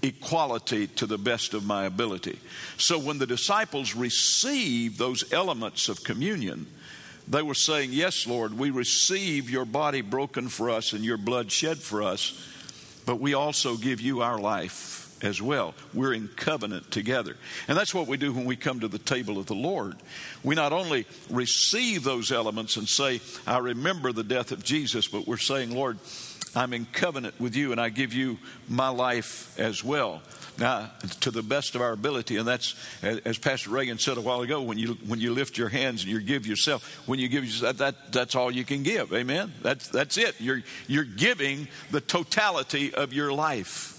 equality 0.00 0.86
to 0.86 1.06
the 1.06 1.18
best 1.18 1.54
of 1.54 1.64
my 1.64 1.86
ability. 1.86 2.38
So 2.76 2.96
when 2.96 3.18
the 3.18 3.26
disciples 3.26 3.96
received 3.96 5.00
those 5.00 5.32
elements 5.32 5.88
of 5.88 6.04
communion, 6.04 6.68
they 7.26 7.42
were 7.42 7.54
saying, 7.54 7.90
Yes, 7.92 8.26
Lord, 8.26 8.56
we 8.56 8.70
receive 8.70 9.50
your 9.50 9.64
body 9.64 10.00
broken 10.00 10.48
for 10.48 10.70
us 10.70 10.92
and 10.92 11.04
your 11.04 11.16
blood 11.16 11.50
shed 11.50 11.78
for 11.78 12.02
us, 12.02 12.51
but 13.06 13.20
we 13.20 13.34
also 13.34 13.76
give 13.76 14.00
you 14.00 14.22
our 14.22 14.38
life 14.38 15.02
as 15.22 15.40
well. 15.40 15.74
We're 15.94 16.14
in 16.14 16.28
covenant 16.28 16.90
together. 16.90 17.36
And 17.68 17.78
that's 17.78 17.94
what 17.94 18.08
we 18.08 18.16
do 18.16 18.32
when 18.32 18.44
we 18.44 18.56
come 18.56 18.80
to 18.80 18.88
the 18.88 18.98
table 18.98 19.38
of 19.38 19.46
the 19.46 19.54
Lord. 19.54 19.96
We 20.42 20.54
not 20.54 20.72
only 20.72 21.06
receive 21.30 22.04
those 22.04 22.32
elements 22.32 22.76
and 22.76 22.88
say, 22.88 23.20
I 23.46 23.58
remember 23.58 24.12
the 24.12 24.24
death 24.24 24.52
of 24.52 24.64
Jesus, 24.64 25.08
but 25.08 25.26
we're 25.26 25.36
saying, 25.36 25.74
Lord, 25.74 25.98
I'm 26.54 26.72
in 26.72 26.86
covenant 26.86 27.40
with 27.40 27.56
you 27.56 27.72
and 27.72 27.80
I 27.80 27.88
give 27.88 28.12
you 28.12 28.38
my 28.68 28.88
life 28.88 29.58
as 29.58 29.82
well. 29.82 30.22
Now, 30.58 30.90
to 31.20 31.30
the 31.30 31.42
best 31.42 31.74
of 31.74 31.80
our 31.80 31.92
ability, 31.92 32.36
and 32.36 32.46
that's 32.46 32.74
as 33.02 33.38
Pastor 33.38 33.70
Reagan 33.70 33.98
said 33.98 34.18
a 34.18 34.20
while 34.20 34.42
ago. 34.42 34.62
When 34.62 34.78
you 34.78 34.94
when 35.06 35.18
you 35.18 35.32
lift 35.32 35.56
your 35.56 35.68
hands 35.68 36.02
and 36.02 36.12
you 36.12 36.20
give 36.20 36.46
yourself, 36.46 36.84
when 37.08 37.18
you 37.18 37.28
give 37.28 37.44
yourself, 37.44 37.78
that 37.78 38.12
that's 38.12 38.34
all 38.34 38.50
you 38.50 38.64
can 38.64 38.82
give. 38.82 39.12
Amen. 39.12 39.52
That's 39.62 39.88
that's 39.88 40.18
it. 40.18 40.40
You're 40.40 40.62
you're 40.86 41.04
giving 41.04 41.68
the 41.90 42.00
totality 42.00 42.94
of 42.94 43.12
your 43.12 43.32
life. 43.32 43.92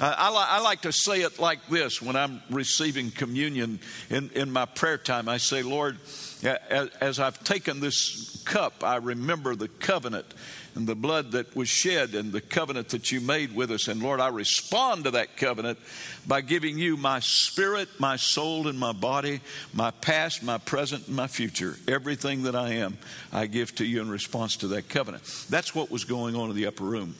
Uh, 0.00 0.12
I, 0.18 0.30
li- 0.30 0.46
I, 0.48 0.60
like 0.60 0.80
to 0.82 0.92
say 0.92 1.20
it 1.20 1.38
like 1.38 1.64
this 1.68 2.02
when 2.02 2.16
I'm 2.16 2.42
receiving 2.50 3.12
communion 3.12 3.78
in, 4.10 4.28
in 4.30 4.50
my 4.50 4.64
prayer 4.64 4.98
time. 4.98 5.28
I 5.28 5.36
say, 5.36 5.62
Lord, 5.62 5.98
as, 6.44 7.18
I've 7.18 7.42
taken 7.42 7.80
this 7.80 8.42
cup, 8.44 8.84
I 8.84 8.96
remember 8.96 9.56
the 9.56 9.68
covenant 9.68 10.26
and 10.74 10.86
the 10.86 10.94
blood 10.94 11.32
that 11.32 11.54
was 11.54 11.68
shed 11.68 12.14
and 12.14 12.32
the 12.32 12.40
covenant 12.40 12.88
that 12.90 13.12
you 13.12 13.20
made 13.20 13.54
with 13.54 13.70
us. 13.70 13.88
And 13.88 14.02
Lord, 14.02 14.20
I 14.20 14.28
respond 14.28 15.04
to 15.04 15.12
that 15.12 15.36
covenant 15.36 15.78
by 16.26 16.40
giving 16.40 16.78
you 16.78 16.96
my 16.96 17.20
spirit, 17.20 17.88
my 17.98 18.16
soul, 18.16 18.66
and 18.68 18.78
my 18.78 18.92
body, 18.92 19.40
my 19.72 19.90
past, 19.90 20.42
my 20.42 20.58
present, 20.58 21.06
and 21.06 21.16
my 21.16 21.28
future. 21.28 21.76
Everything 21.86 22.42
that 22.42 22.56
I 22.56 22.74
am, 22.74 22.98
I 23.32 23.46
give 23.46 23.74
to 23.76 23.84
you 23.84 24.00
in 24.00 24.10
response 24.10 24.56
to 24.58 24.68
that 24.68 24.88
covenant. 24.88 25.24
That's 25.48 25.74
what 25.74 25.90
was 25.90 26.04
going 26.04 26.34
on 26.34 26.50
in 26.50 26.56
the 26.56 26.66
upper 26.66 26.84
room. 26.84 27.14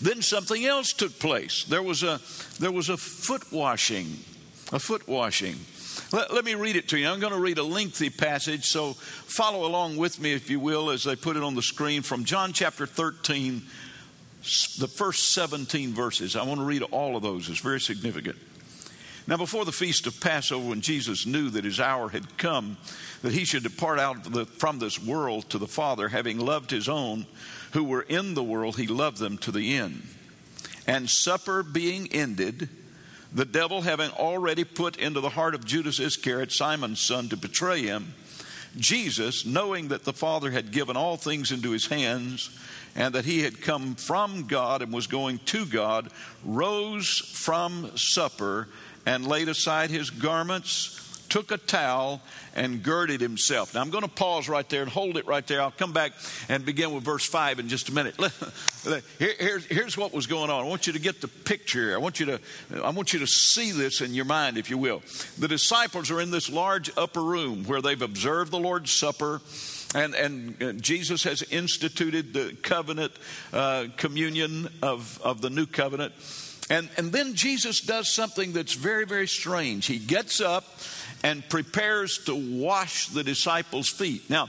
Then 0.00 0.22
something 0.22 0.64
else 0.64 0.92
took 0.92 1.18
place. 1.18 1.64
There 1.64 1.82
was 1.82 2.02
a, 2.02 2.20
there 2.58 2.72
was 2.72 2.88
a 2.88 2.96
foot 2.96 3.52
washing, 3.52 4.18
a 4.72 4.78
foot 4.78 5.06
washing. 5.06 5.56
Let, 6.12 6.34
let, 6.34 6.44
me 6.44 6.54
read 6.54 6.76
it 6.76 6.88
to 6.88 6.98
you. 6.98 7.08
I'm 7.08 7.20
going 7.20 7.32
to 7.32 7.38
read 7.38 7.56
a 7.56 7.62
lengthy 7.62 8.10
passage, 8.10 8.66
so 8.66 8.92
follow 8.92 9.66
along 9.66 9.96
with 9.96 10.20
me, 10.20 10.34
if 10.34 10.50
you 10.50 10.60
will, 10.60 10.90
as 10.90 11.04
they 11.04 11.16
put 11.16 11.36
it 11.38 11.42
on 11.42 11.54
the 11.54 11.62
screen 11.62 12.02
from 12.02 12.24
John 12.24 12.52
chapter 12.52 12.84
13, 12.84 13.62
the 14.78 14.88
first 14.88 15.32
17 15.32 15.94
verses. 15.94 16.36
I 16.36 16.44
want 16.44 16.60
to 16.60 16.66
read 16.66 16.82
all 16.82 17.16
of 17.16 17.22
those, 17.22 17.48
it's 17.48 17.60
very 17.60 17.80
significant. 17.80 18.36
Now, 19.26 19.38
before 19.38 19.64
the 19.64 19.72
feast 19.72 20.06
of 20.06 20.20
Passover, 20.20 20.68
when 20.68 20.82
Jesus 20.82 21.24
knew 21.24 21.48
that 21.50 21.64
his 21.64 21.80
hour 21.80 22.10
had 22.10 22.36
come, 22.36 22.76
that 23.22 23.32
he 23.32 23.44
should 23.44 23.62
depart 23.62 23.98
out 23.98 24.24
the, 24.24 24.44
from 24.44 24.80
this 24.80 25.02
world 25.02 25.48
to 25.50 25.58
the 25.58 25.68
Father, 25.68 26.08
having 26.08 26.38
loved 26.38 26.70
his 26.70 26.88
own 26.90 27.24
who 27.72 27.84
were 27.84 28.02
in 28.02 28.34
the 28.34 28.42
world, 28.42 28.76
he 28.76 28.86
loved 28.86 29.16
them 29.16 29.38
to 29.38 29.52
the 29.52 29.76
end. 29.76 30.02
And 30.86 31.08
supper 31.08 31.62
being 31.62 32.08
ended, 32.12 32.68
the 33.34 33.44
devil 33.44 33.80
having 33.80 34.10
already 34.10 34.64
put 34.64 34.96
into 34.96 35.20
the 35.20 35.30
heart 35.30 35.54
of 35.54 35.64
Judas 35.64 35.98
Iscariot, 35.98 36.52
Simon's 36.52 37.00
son, 37.00 37.28
to 37.30 37.36
betray 37.36 37.82
him, 37.82 38.14
Jesus, 38.76 39.46
knowing 39.46 39.88
that 39.88 40.04
the 40.04 40.12
Father 40.12 40.50
had 40.50 40.72
given 40.72 40.96
all 40.96 41.16
things 41.16 41.52
into 41.52 41.70
his 41.70 41.86
hands 41.86 42.50
and 42.94 43.14
that 43.14 43.24
he 43.24 43.40
had 43.40 43.60
come 43.60 43.94
from 43.94 44.46
God 44.46 44.82
and 44.82 44.92
was 44.92 45.06
going 45.06 45.38
to 45.46 45.64
God, 45.64 46.10
rose 46.44 47.18
from 47.18 47.96
supper 47.96 48.68
and 49.06 49.26
laid 49.26 49.48
aside 49.48 49.90
his 49.90 50.10
garments 50.10 50.98
took 51.32 51.50
a 51.50 51.56
towel 51.56 52.20
and 52.54 52.82
girded 52.82 53.22
himself. 53.22 53.72
Now 53.72 53.80
I'm 53.80 53.88
going 53.88 54.04
to 54.04 54.10
pause 54.10 54.50
right 54.50 54.68
there 54.68 54.82
and 54.82 54.90
hold 54.90 55.16
it 55.16 55.26
right 55.26 55.46
there. 55.46 55.62
I'll 55.62 55.70
come 55.70 55.94
back 55.94 56.12
and 56.50 56.62
begin 56.62 56.92
with 56.92 57.04
verse 57.04 57.24
5 57.24 57.58
in 57.58 57.68
just 57.70 57.88
a 57.88 57.94
minute. 57.94 58.14
here's, 59.18 59.64
here's 59.64 59.96
what 59.96 60.12
was 60.12 60.26
going 60.26 60.50
on. 60.50 60.62
I 60.62 60.68
want 60.68 60.86
you 60.86 60.92
to 60.92 60.98
get 60.98 61.22
the 61.22 61.28
picture. 61.28 61.94
I 61.94 61.96
want 61.96 62.20
you 62.20 62.26
to 62.26 62.40
I 62.84 62.90
want 62.90 63.14
you 63.14 63.20
to 63.20 63.26
see 63.26 63.70
this 63.72 64.02
in 64.02 64.12
your 64.12 64.26
mind, 64.26 64.58
if 64.58 64.68
you 64.68 64.76
will. 64.76 65.02
The 65.38 65.48
disciples 65.48 66.10
are 66.10 66.20
in 66.20 66.30
this 66.30 66.50
large 66.50 66.90
upper 66.98 67.22
room 67.22 67.64
where 67.64 67.80
they've 67.80 68.02
observed 68.02 68.52
the 68.52 68.60
Lord's 68.60 68.92
Supper. 68.92 69.40
And, 69.94 70.14
and 70.14 70.62
uh, 70.62 70.72
Jesus 70.74 71.24
has 71.24 71.42
instituted 71.44 72.34
the 72.34 72.56
covenant 72.62 73.12
uh, 73.54 73.86
communion 73.96 74.68
of, 74.82 75.18
of 75.22 75.40
the 75.40 75.48
new 75.48 75.64
covenant. 75.64 76.12
And, 76.70 76.88
and 76.96 77.12
then 77.12 77.34
Jesus 77.34 77.80
does 77.80 78.08
something 78.08 78.52
that's 78.52 78.72
very, 78.72 79.04
very 79.04 79.28
strange. 79.28 79.86
He 79.86 79.98
gets 79.98 80.40
up 80.40 80.64
and 81.22 81.48
prepares 81.48 82.18
to 82.24 82.34
wash 82.34 83.08
the 83.08 83.22
disciples' 83.22 83.88
feet. 83.88 84.28
Now, 84.28 84.48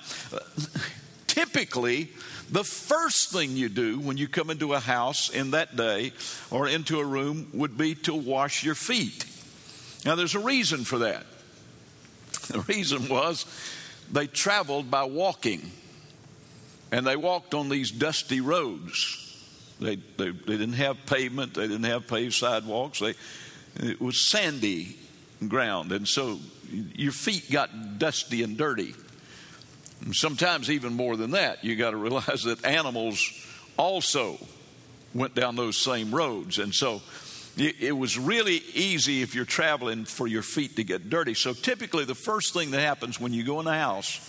typically, 1.28 2.10
the 2.50 2.64
first 2.64 3.32
thing 3.32 3.56
you 3.56 3.70
do 3.70 4.00
when 4.00 4.18
you 4.18 4.28
come 4.28 4.50
into 4.50 4.74
a 4.74 4.80
house 4.80 5.30
in 5.30 5.52
that 5.52 5.76
day 5.76 6.14
or 6.52 6.68
into 6.68 7.00
a 7.00 7.06
room 7.06 7.50
would 7.54 7.78
be 7.78 7.96
to 7.96 8.14
wash 8.14 8.64
your 8.64 8.76
feet. 8.76 9.26
Now, 10.06 10.16
there's 10.16 10.36
a 10.36 10.40
reason 10.40 10.84
for 10.84 11.00
that. 11.00 11.26
The 12.48 12.60
reason 12.62 13.08
was 13.08 13.46
they 14.12 14.28
traveled 14.28 14.92
by 14.92 15.06
walking, 15.06 15.72
and 16.92 17.08
they 17.08 17.16
walked 17.16 17.54
on 17.54 17.70
these 17.70 17.90
dusty 17.90 18.42
roads. 18.42 19.20
They, 19.80 19.96
they, 19.96 20.30
they 20.30 20.58
didn't 20.58 20.74
have 20.74 21.06
pavement, 21.06 21.54
they 21.54 21.68
didn't 21.68 21.86
have 21.86 22.08
paved 22.08 22.34
sidewalks, 22.34 23.00
they, 23.00 23.16
it 23.78 24.00
was 24.02 24.22
sandy 24.22 24.98
ground. 25.48 25.92
And 25.92 26.08
so 26.08 26.40
your 26.72 27.12
feet 27.12 27.52
got 27.52 28.00
dusty 28.00 28.44
and 28.44 28.58
dirty. 28.58 28.94
And 30.04 30.16
sometimes, 30.16 30.70
even 30.70 30.94
more 30.94 31.16
than 31.16 31.32
that, 31.32 31.64
you 31.64 31.76
got 31.76 31.92
to 31.92 31.98
realize 31.98 32.44
that 32.44 32.66
animals 32.66 33.32
also 33.78 34.38
went 35.14 35.36
down 35.36 35.56
those 35.56 35.78
same 35.78 36.14
roads. 36.14 36.60
And 36.60 36.74
so 36.74 37.02
it 37.56 37.96
was 37.96 38.18
really 38.18 38.62
easy 38.74 39.22
if 39.22 39.36
you're 39.36 39.46
traveling 39.46 40.06
for 40.06 40.26
your 40.28 40.42
feet 40.42 40.76
to 40.78 40.84
get 40.84 41.10
dirty. 41.10 41.36
So 41.36 41.54
typically, 41.54 42.04
the 42.04 42.16
first 42.16 42.54
thing 42.54 42.72
that 42.72 42.82
happens 42.82 43.20
when 43.20 43.32
you 43.32 43.44
go 43.44 43.60
in 43.60 43.66
the 43.66 43.74
house 43.74 44.20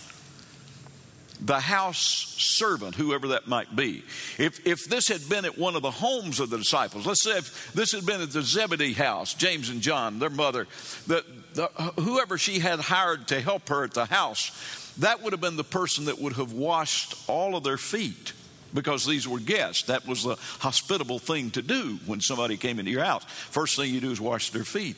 the 1.45 1.59
house 1.59 2.35
servant, 2.37 2.95
whoever 2.95 3.29
that 3.29 3.47
might 3.47 3.75
be. 3.75 4.03
If, 4.37 4.65
if 4.65 4.85
this 4.85 5.07
had 5.07 5.27
been 5.29 5.45
at 5.45 5.57
one 5.57 5.75
of 5.75 5.83
the 5.83 5.91
homes 5.91 6.39
of 6.39 6.49
the 6.49 6.57
disciples, 6.57 7.05
let's 7.05 7.23
say 7.23 7.37
if 7.37 7.71
this 7.73 7.91
had 7.91 8.05
been 8.05 8.21
at 8.21 8.31
the 8.31 8.41
Zebedee 8.41 8.93
house, 8.93 9.33
James 9.33 9.69
and 9.69 9.81
John, 9.81 10.19
their 10.19 10.29
mother, 10.29 10.67
the, 11.05 11.23
the, 11.53 11.67
whoever 12.01 12.37
she 12.37 12.59
had 12.59 12.79
hired 12.79 13.27
to 13.27 13.39
help 13.39 13.69
her 13.69 13.83
at 13.83 13.93
the 13.93 14.05
house, 14.05 14.93
that 14.97 15.21
would 15.21 15.33
have 15.33 15.41
been 15.41 15.57
the 15.57 15.63
person 15.63 16.05
that 16.05 16.19
would 16.19 16.33
have 16.33 16.53
washed 16.53 17.15
all 17.27 17.55
of 17.55 17.63
their 17.63 17.77
feet 17.77 18.33
because 18.73 19.05
these 19.05 19.27
were 19.27 19.39
guests. 19.39 19.83
That 19.83 20.07
was 20.07 20.23
the 20.23 20.37
hospitable 20.59 21.19
thing 21.19 21.51
to 21.51 21.61
do 21.61 21.99
when 22.05 22.21
somebody 22.21 22.57
came 22.57 22.79
into 22.79 22.91
your 22.91 23.03
house. 23.03 23.23
First 23.25 23.75
thing 23.75 23.93
you 23.93 24.01
do 24.01 24.11
is 24.11 24.19
wash 24.19 24.49
their 24.49 24.63
feet. 24.63 24.97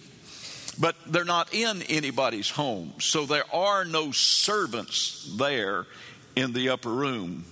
But 0.80 0.96
they're 1.08 1.26
not 1.26 1.54
in 1.54 1.82
anybody's 1.84 2.52
home, 2.52 2.94
so 3.00 3.26
there 3.26 3.52
are 3.52 3.84
no 3.84 4.12
servants 4.12 5.28
there 5.38 5.88
in 6.38 6.54
the 6.54 6.70
upper 6.70 6.92
room 6.92 7.44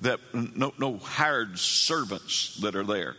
that 0.00 0.18
no, 0.34 0.74
no 0.78 0.98
hired 0.98 1.56
servants 1.58 2.56
that 2.56 2.74
are 2.74 2.82
there. 2.82 3.14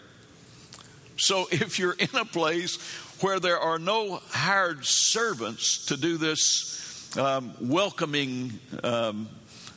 So 1.16 1.48
if 1.52 1.80
you're 1.80 1.94
in 1.94 2.14
a 2.14 2.26
place 2.26 2.76
where 3.22 3.40
there 3.40 3.58
are 3.58 3.80
no 3.80 4.22
hired 4.30 4.86
servants 4.86 5.86
to 5.88 5.98
do 5.98 6.18
this 6.18 7.18
um, 7.18 7.54
welcoming 7.62 8.60
um, 8.84 9.30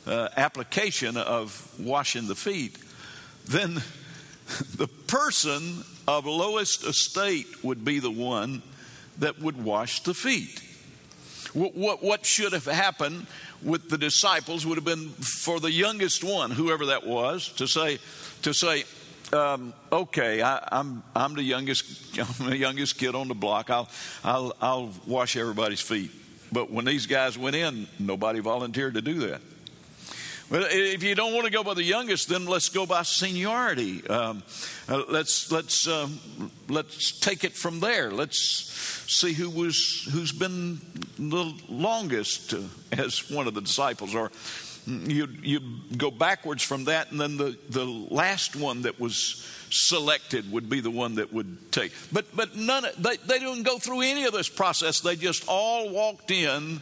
uh, 0.05 0.27
application 0.35 1.15
of 1.15 1.73
washing 1.79 2.27
the 2.27 2.35
feet, 2.35 2.77
then 3.47 3.75
the 4.75 4.87
person 5.07 5.83
of 6.07 6.25
lowest 6.25 6.83
estate 6.83 7.63
would 7.63 7.85
be 7.85 7.99
the 7.99 8.11
one 8.11 8.61
that 9.19 9.39
would 9.39 9.63
wash 9.63 10.03
the 10.03 10.13
feet. 10.13 10.61
What, 11.53 11.75
what, 11.75 12.03
what, 12.03 12.25
should 12.25 12.53
have 12.53 12.65
happened 12.65 13.27
with 13.61 13.89
the 13.89 13.97
disciples 13.97 14.65
would 14.65 14.77
have 14.77 14.85
been 14.85 15.09
for 15.09 15.59
the 15.59 15.71
youngest 15.71 16.23
one, 16.23 16.51
whoever 16.51 16.87
that 16.87 17.05
was, 17.05 17.49
to 17.53 17.67
say, 17.67 17.99
to 18.43 18.53
say, 18.53 18.85
um, 19.33 19.73
okay, 19.91 20.41
I, 20.41 20.57
am 20.57 21.03
I'm, 21.15 21.23
I'm 21.23 21.35
the 21.35 21.43
youngest 21.43 22.17
I'm 22.39 22.49
the 22.49 22.57
youngest 22.57 22.97
kid 22.97 23.15
on 23.15 23.27
the 23.27 23.35
block. 23.35 23.69
I'll 23.69 23.89
I'll 24.23 24.53
I'll 24.61 24.89
wash 25.07 25.37
everybody's 25.37 25.81
feet. 25.81 26.11
But 26.51 26.69
when 26.69 26.85
these 26.85 27.05
guys 27.05 27.37
went 27.37 27.55
in, 27.55 27.87
nobody 27.97 28.39
volunteered 28.39 28.95
to 28.95 29.01
do 29.01 29.19
that. 29.27 29.41
Well, 30.51 30.65
if 30.69 31.01
you 31.01 31.15
don't 31.15 31.33
want 31.33 31.45
to 31.45 31.51
go 31.51 31.63
by 31.63 31.75
the 31.75 31.83
youngest, 31.83 32.27
then 32.27 32.45
let's 32.45 32.67
go 32.67 32.85
by 32.85 33.03
seniority. 33.03 34.05
Um, 34.05 34.43
uh, 34.89 35.03
let's 35.07 35.49
let's 35.49 35.87
um, 35.87 36.19
let's 36.67 37.17
take 37.21 37.45
it 37.45 37.53
from 37.53 37.79
there. 37.79 38.11
Let's 38.11 38.37
see 39.07 39.31
who 39.31 39.49
was 39.49 40.09
who's 40.11 40.33
been 40.33 40.81
the 41.17 41.53
longest 41.69 42.53
uh, 42.53 42.59
as 42.91 43.31
one 43.31 43.47
of 43.47 43.53
the 43.53 43.61
disciples, 43.61 44.13
or 44.13 44.29
you 44.85 45.29
you 45.41 45.61
go 45.95 46.11
backwards 46.11 46.63
from 46.63 46.83
that, 46.83 47.11
and 47.11 47.21
then 47.21 47.37
the 47.37 47.57
the 47.69 47.85
last 47.85 48.57
one 48.57 48.81
that 48.81 48.99
was 48.99 49.47
selected 49.69 50.51
would 50.51 50.69
be 50.69 50.81
the 50.81 50.91
one 50.91 51.15
that 51.15 51.31
would 51.31 51.71
take. 51.71 51.93
But 52.11 52.25
but 52.35 52.57
none 52.57 52.83
they 52.97 53.15
they 53.15 53.39
didn't 53.39 53.63
go 53.63 53.77
through 53.77 54.01
any 54.01 54.25
of 54.25 54.33
this 54.33 54.49
process. 54.49 54.99
They 54.99 55.15
just 55.15 55.45
all 55.47 55.91
walked 55.91 56.29
in 56.29 56.81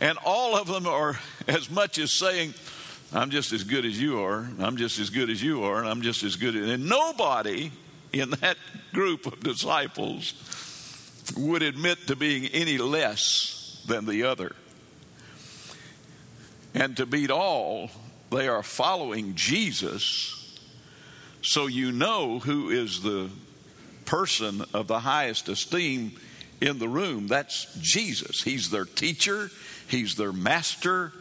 and 0.00 0.18
all 0.24 0.56
of 0.56 0.66
them 0.66 0.86
are 0.86 1.18
as 1.50 1.68
much 1.70 1.98
as 1.98 2.12
saying, 2.12 2.54
I'm 3.12 3.30
just 3.30 3.52
as 3.52 3.64
good 3.64 3.84
as 3.84 4.00
you 4.00 4.22
are, 4.22 4.48
I'm 4.60 4.76
just 4.76 4.98
as 4.98 5.10
good 5.10 5.30
as 5.30 5.42
you 5.42 5.64
are, 5.64 5.80
and 5.80 5.88
I'm 5.88 6.02
just 6.02 6.22
as 6.22 6.36
good. 6.36 6.54
And 6.54 6.88
nobody 6.88 7.72
in 8.12 8.30
that 8.30 8.56
group 8.92 9.26
of 9.26 9.40
disciples 9.40 10.34
would 11.36 11.62
admit 11.62 12.06
to 12.06 12.16
being 12.16 12.46
any 12.46 12.78
less 12.78 13.82
than 13.86 14.06
the 14.06 14.24
other. 14.24 14.54
And 16.72 16.96
to 16.98 17.06
beat 17.06 17.30
all, 17.30 17.90
they 18.30 18.46
are 18.46 18.62
following 18.62 19.34
Jesus, 19.34 20.60
so 21.42 21.66
you 21.66 21.90
know 21.90 22.38
who 22.38 22.70
is 22.70 23.02
the 23.02 23.28
person 24.04 24.62
of 24.72 24.86
the 24.86 25.00
highest 25.00 25.48
esteem 25.48 26.12
in 26.60 26.78
the 26.78 26.88
room. 26.88 27.26
That's 27.26 27.66
Jesus. 27.80 28.42
He's 28.42 28.70
their 28.70 28.84
teacher, 28.84 29.50
He's 29.88 30.14
their 30.14 30.32
master. 30.32 31.12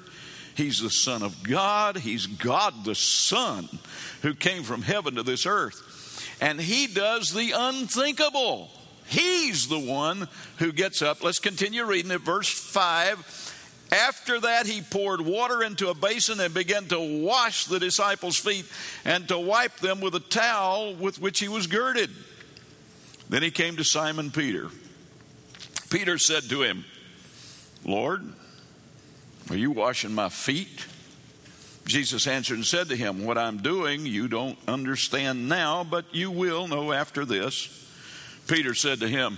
He's 0.60 0.82
the 0.82 0.90
Son 0.90 1.24
of 1.24 1.42
God. 1.42 1.96
He's 1.96 2.28
God 2.28 2.84
the 2.84 2.94
Son 2.94 3.70
who 4.24 4.34
came 4.36 4.64
from 4.64 4.82
heaven 4.82 5.16
to 5.16 5.24
this 5.24 5.46
earth. 5.46 6.38
And 6.42 6.60
He 6.60 6.86
does 6.86 7.34
the 7.34 7.54
unthinkable. 7.56 8.70
He's 9.08 9.70
the 9.70 9.80
one 9.80 10.28
who 10.58 10.74
gets 10.74 11.02
up. 11.02 11.24
Let's 11.24 11.40
continue 11.40 11.86
reading 11.86 12.12
at 12.12 12.20
verse 12.20 12.50
5. 12.50 13.88
After 13.94 14.42
that, 14.42 14.68
he 14.68 14.82
poured 14.82 15.22
water 15.22 15.64
into 15.64 15.88
a 15.88 15.96
basin 15.96 16.42
and 16.42 16.54
began 16.54 16.86
to 16.88 17.24
wash 17.24 17.66
the 17.66 17.80
disciples' 17.80 18.38
feet 18.38 18.66
and 19.06 19.30
to 19.30 19.40
wipe 19.40 19.78
them 19.78 20.02
with 20.02 20.14
a 20.14 20.20
towel 20.20 20.94
with 20.94 21.22
which 21.22 21.40
he 21.40 21.48
was 21.48 21.68
girded. 21.68 22.12
Then 23.30 23.44
he 23.44 23.50
came 23.50 23.78
to 23.78 23.86
Simon 23.86 24.30
Peter. 24.30 24.68
Peter 25.90 26.18
said 26.18 26.44
to 26.50 26.64
him, 26.64 26.84
Lord, 27.86 28.34
are 29.50 29.58
you 29.58 29.72
washing 29.72 30.14
my 30.14 30.30
feet? 30.30 30.86
Jesus 31.86 32.28
answered 32.28 32.56
and 32.56 32.66
said 32.66 32.90
to 32.90 32.96
him, 32.96 33.26
What 33.26 33.38
I'm 33.38 33.58
doing 33.58 34.06
you 34.06 34.28
don't 34.28 34.58
understand 34.68 35.50
now, 35.50 35.84
but 35.84 36.06
you 36.14 36.30
will 36.30 36.68
know 36.68 36.92
after 36.92 37.26
this. 37.26 37.76
Peter 38.48 38.76
said 38.76 39.00
to 39.00 39.08
him, 39.08 39.38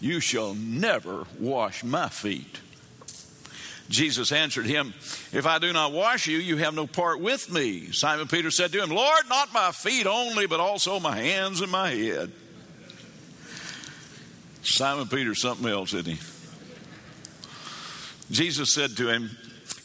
You 0.00 0.20
shall 0.20 0.54
never 0.54 1.26
wash 1.38 1.84
my 1.84 2.08
feet. 2.08 2.60
Jesus 3.90 4.30
answered 4.30 4.66
him, 4.66 4.94
If 5.32 5.46
I 5.46 5.58
do 5.58 5.72
not 5.72 5.92
wash 5.92 6.26
you, 6.26 6.38
you 6.38 6.56
have 6.58 6.74
no 6.74 6.86
part 6.86 7.20
with 7.20 7.52
me. 7.52 7.92
Simon 7.92 8.28
Peter 8.28 8.50
said 8.50 8.72
to 8.72 8.82
him, 8.82 8.90
Lord, 8.90 9.24
not 9.28 9.52
my 9.52 9.72
feet 9.72 10.06
only, 10.06 10.46
but 10.46 10.60
also 10.60 11.00
my 11.00 11.16
hands 11.16 11.60
and 11.60 11.70
my 11.70 11.90
head. 11.90 12.32
Simon 14.62 15.08
Peter, 15.08 15.34
something 15.34 15.68
else, 15.68 15.92
isn't 15.92 16.14
he? 16.14 16.39
Jesus 18.30 18.72
said 18.72 18.96
to 18.96 19.08
him, 19.08 19.36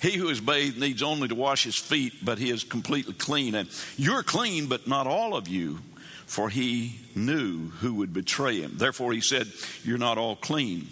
He 0.01 0.11
who 0.17 0.29
is 0.29 0.39
bathed 0.39 0.79
needs 0.79 1.01
only 1.01 1.27
to 1.27 1.35
wash 1.35 1.63
his 1.63 1.77
feet, 1.77 2.13
but 2.23 2.37
he 2.37 2.49
is 2.49 2.63
completely 2.63 3.13
clean. 3.13 3.55
And 3.55 3.69
you're 3.97 4.23
clean, 4.23 4.67
but 4.67 4.87
not 4.87 5.07
all 5.07 5.35
of 5.35 5.47
you, 5.47 5.79
for 6.25 6.49
he 6.49 6.99
knew 7.15 7.69
who 7.69 7.95
would 7.95 8.13
betray 8.13 8.61
him. 8.61 8.73
Therefore, 8.75 9.13
he 9.13 9.21
said, 9.21 9.47
You're 9.83 9.97
not 9.97 10.17
all 10.17 10.35
clean. 10.35 10.87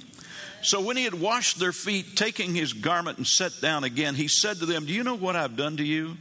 So 0.64 0.80
when 0.80 0.96
he 0.96 1.04
had 1.04 1.14
washed 1.14 1.60
their 1.60 1.74
feet, 1.74 2.16
taking 2.16 2.56
his 2.56 2.72
garment 2.72 3.18
and 3.18 3.28
sat 3.28 3.52
down 3.62 3.84
again, 3.84 4.16
he 4.16 4.30
said 4.30 4.58
to 4.58 4.66
them, 4.66 4.86
Do 4.86 4.94
you 4.94 5.04
know 5.04 5.16
what 5.16 5.36
I've 5.36 5.58
done 5.58 5.78
to 5.78 5.84
you? 5.84 6.18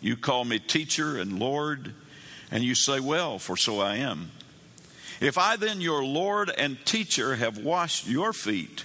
You 0.00 0.16
call 0.16 0.44
me 0.44 0.60
teacher 0.60 1.18
and 1.18 1.40
Lord, 1.40 1.92
and 2.50 2.62
you 2.62 2.74
say, 2.74 3.00
Well, 3.00 3.38
for 3.38 3.56
so 3.56 3.80
I 3.80 3.96
am. 3.96 4.30
If 5.20 5.36
I 5.36 5.56
then, 5.56 5.80
your 5.80 6.04
Lord 6.04 6.50
and 6.56 6.78
teacher, 6.84 7.36
have 7.36 7.58
washed 7.58 8.06
your 8.06 8.32
feet, 8.32 8.84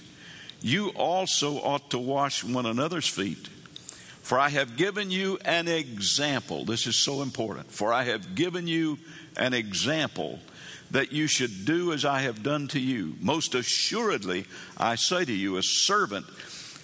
you 0.62 0.88
also 0.90 1.56
ought 1.56 1.90
to 1.90 1.98
wash 1.98 2.44
one 2.44 2.66
another's 2.66 3.08
feet. 3.08 3.48
For 4.22 4.38
I 4.38 4.50
have 4.50 4.76
given 4.76 5.10
you 5.10 5.38
an 5.44 5.66
example. 5.66 6.64
This 6.64 6.86
is 6.86 6.96
so 6.96 7.22
important. 7.22 7.72
For 7.72 7.92
I 7.92 8.04
have 8.04 8.34
given 8.34 8.68
you 8.68 8.98
an 9.36 9.52
example 9.52 10.38
that 10.92 11.10
you 11.10 11.26
should 11.26 11.64
do 11.64 11.92
as 11.92 12.04
I 12.04 12.20
have 12.20 12.42
done 12.42 12.68
to 12.68 12.80
you. 12.80 13.16
Most 13.20 13.54
assuredly, 13.54 14.44
I 14.78 14.94
say 14.94 15.24
to 15.24 15.32
you, 15.32 15.56
a 15.56 15.62
servant 15.62 16.26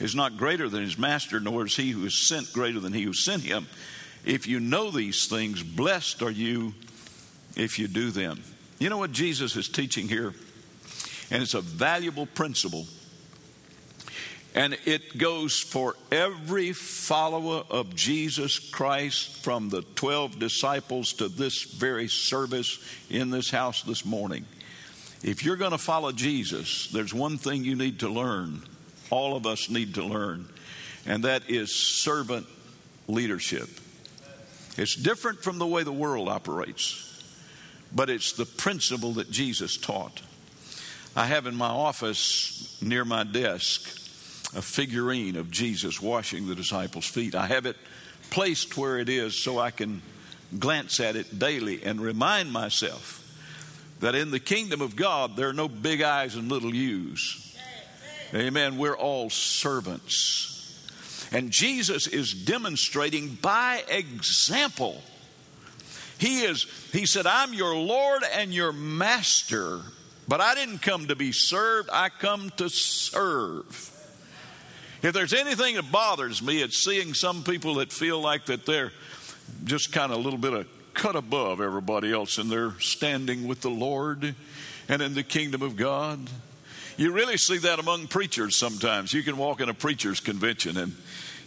is 0.00 0.14
not 0.14 0.36
greater 0.36 0.68
than 0.68 0.82
his 0.82 0.98
master, 0.98 1.38
nor 1.38 1.66
is 1.66 1.76
he 1.76 1.90
who 1.90 2.04
is 2.06 2.28
sent 2.28 2.52
greater 2.52 2.80
than 2.80 2.92
he 2.92 3.02
who 3.02 3.12
sent 3.12 3.42
him. 3.42 3.68
If 4.24 4.46
you 4.46 4.58
know 4.60 4.90
these 4.90 5.26
things, 5.26 5.62
blessed 5.62 6.22
are 6.22 6.30
you 6.30 6.74
if 7.56 7.78
you 7.78 7.86
do 7.86 8.10
them. 8.10 8.42
You 8.78 8.88
know 8.88 8.98
what 8.98 9.12
Jesus 9.12 9.56
is 9.56 9.68
teaching 9.68 10.08
here? 10.08 10.34
And 11.30 11.42
it's 11.42 11.54
a 11.54 11.60
valuable 11.60 12.26
principle 12.26 12.86
and 14.58 14.76
it 14.86 15.16
goes 15.16 15.56
for 15.56 15.94
every 16.10 16.72
follower 16.72 17.62
of 17.70 17.94
Jesus 17.94 18.58
Christ 18.58 19.44
from 19.44 19.68
the 19.68 19.82
12 19.82 20.40
disciples 20.40 21.12
to 21.12 21.28
this 21.28 21.62
very 21.62 22.08
service 22.08 22.80
in 23.08 23.30
this 23.30 23.50
house 23.50 23.84
this 23.84 24.04
morning. 24.04 24.46
If 25.22 25.44
you're 25.44 25.54
going 25.54 25.70
to 25.70 25.78
follow 25.78 26.10
Jesus, 26.10 26.88
there's 26.88 27.14
one 27.14 27.38
thing 27.38 27.62
you 27.62 27.76
need 27.76 28.00
to 28.00 28.08
learn. 28.08 28.62
All 29.10 29.36
of 29.36 29.46
us 29.46 29.70
need 29.70 29.94
to 29.94 30.04
learn, 30.04 30.48
and 31.06 31.22
that 31.22 31.48
is 31.48 31.72
servant 31.72 32.48
leadership. 33.06 33.68
It's 34.76 34.96
different 34.96 35.40
from 35.40 35.58
the 35.58 35.68
way 35.68 35.84
the 35.84 35.92
world 35.92 36.28
operates, 36.28 37.22
but 37.94 38.10
it's 38.10 38.32
the 38.32 38.44
principle 38.44 39.12
that 39.12 39.30
Jesus 39.30 39.76
taught. 39.76 40.20
I 41.14 41.26
have 41.26 41.46
in 41.46 41.54
my 41.54 41.68
office 41.68 42.76
near 42.82 43.04
my 43.04 43.22
desk 43.22 44.06
a 44.54 44.62
figurine 44.62 45.36
of 45.36 45.50
Jesus 45.50 46.00
washing 46.00 46.46
the 46.46 46.54
disciples' 46.54 47.06
feet. 47.06 47.34
I 47.34 47.46
have 47.46 47.66
it 47.66 47.76
placed 48.30 48.76
where 48.76 48.98
it 48.98 49.08
is 49.08 49.36
so 49.36 49.58
I 49.58 49.70
can 49.70 50.02
glance 50.58 51.00
at 51.00 51.16
it 51.16 51.38
daily 51.38 51.82
and 51.82 52.00
remind 52.00 52.52
myself 52.52 53.24
that 54.00 54.14
in 54.14 54.30
the 54.30 54.40
kingdom 54.40 54.80
of 54.80 54.96
God 54.96 55.36
there 55.36 55.48
are 55.48 55.54
no 55.54 55.68
big 55.68 56.02
I's 56.02 56.34
and 56.34 56.50
little 56.50 56.74
U's. 56.74 57.56
Amen. 58.34 58.78
We're 58.78 58.96
all 58.96 59.30
servants. 59.30 60.54
And 61.32 61.50
Jesus 61.50 62.06
is 62.06 62.32
demonstrating 62.32 63.34
by 63.34 63.82
example. 63.88 65.02
He 66.18 66.42
is, 66.42 66.66
he 66.92 67.06
said, 67.06 67.26
I'm 67.26 67.54
your 67.54 67.76
Lord 67.76 68.22
and 68.34 68.52
your 68.52 68.72
master, 68.72 69.80
but 70.26 70.40
I 70.40 70.54
didn't 70.54 70.80
come 70.80 71.08
to 71.08 71.16
be 71.16 71.32
served, 71.32 71.90
I 71.92 72.08
come 72.08 72.50
to 72.56 72.68
serve. 72.68 73.97
If 75.02 75.14
there's 75.14 75.32
anything 75.32 75.76
that 75.76 75.92
bothers 75.92 76.42
me, 76.42 76.60
it's 76.62 76.82
seeing 76.82 77.14
some 77.14 77.44
people 77.44 77.76
that 77.76 77.92
feel 77.92 78.20
like 78.20 78.46
that 78.46 78.66
they're 78.66 78.92
just 79.64 79.92
kind 79.92 80.12
of 80.12 80.18
a 80.18 80.20
little 80.20 80.38
bit 80.38 80.52
of 80.52 80.66
cut 80.94 81.14
above 81.14 81.60
everybody 81.60 82.12
else 82.12 82.38
and 82.38 82.50
they're 82.50 82.78
standing 82.80 83.46
with 83.46 83.60
the 83.60 83.70
Lord 83.70 84.34
and 84.88 85.02
in 85.02 85.14
the 85.14 85.22
kingdom 85.22 85.62
of 85.62 85.76
God. 85.76 86.28
You 86.96 87.12
really 87.12 87.36
see 87.36 87.58
that 87.58 87.78
among 87.78 88.08
preachers 88.08 88.56
sometimes. 88.56 89.12
You 89.12 89.22
can 89.22 89.36
walk 89.36 89.60
in 89.60 89.68
a 89.68 89.74
preacher's 89.74 90.18
convention 90.18 90.76
and 90.76 90.96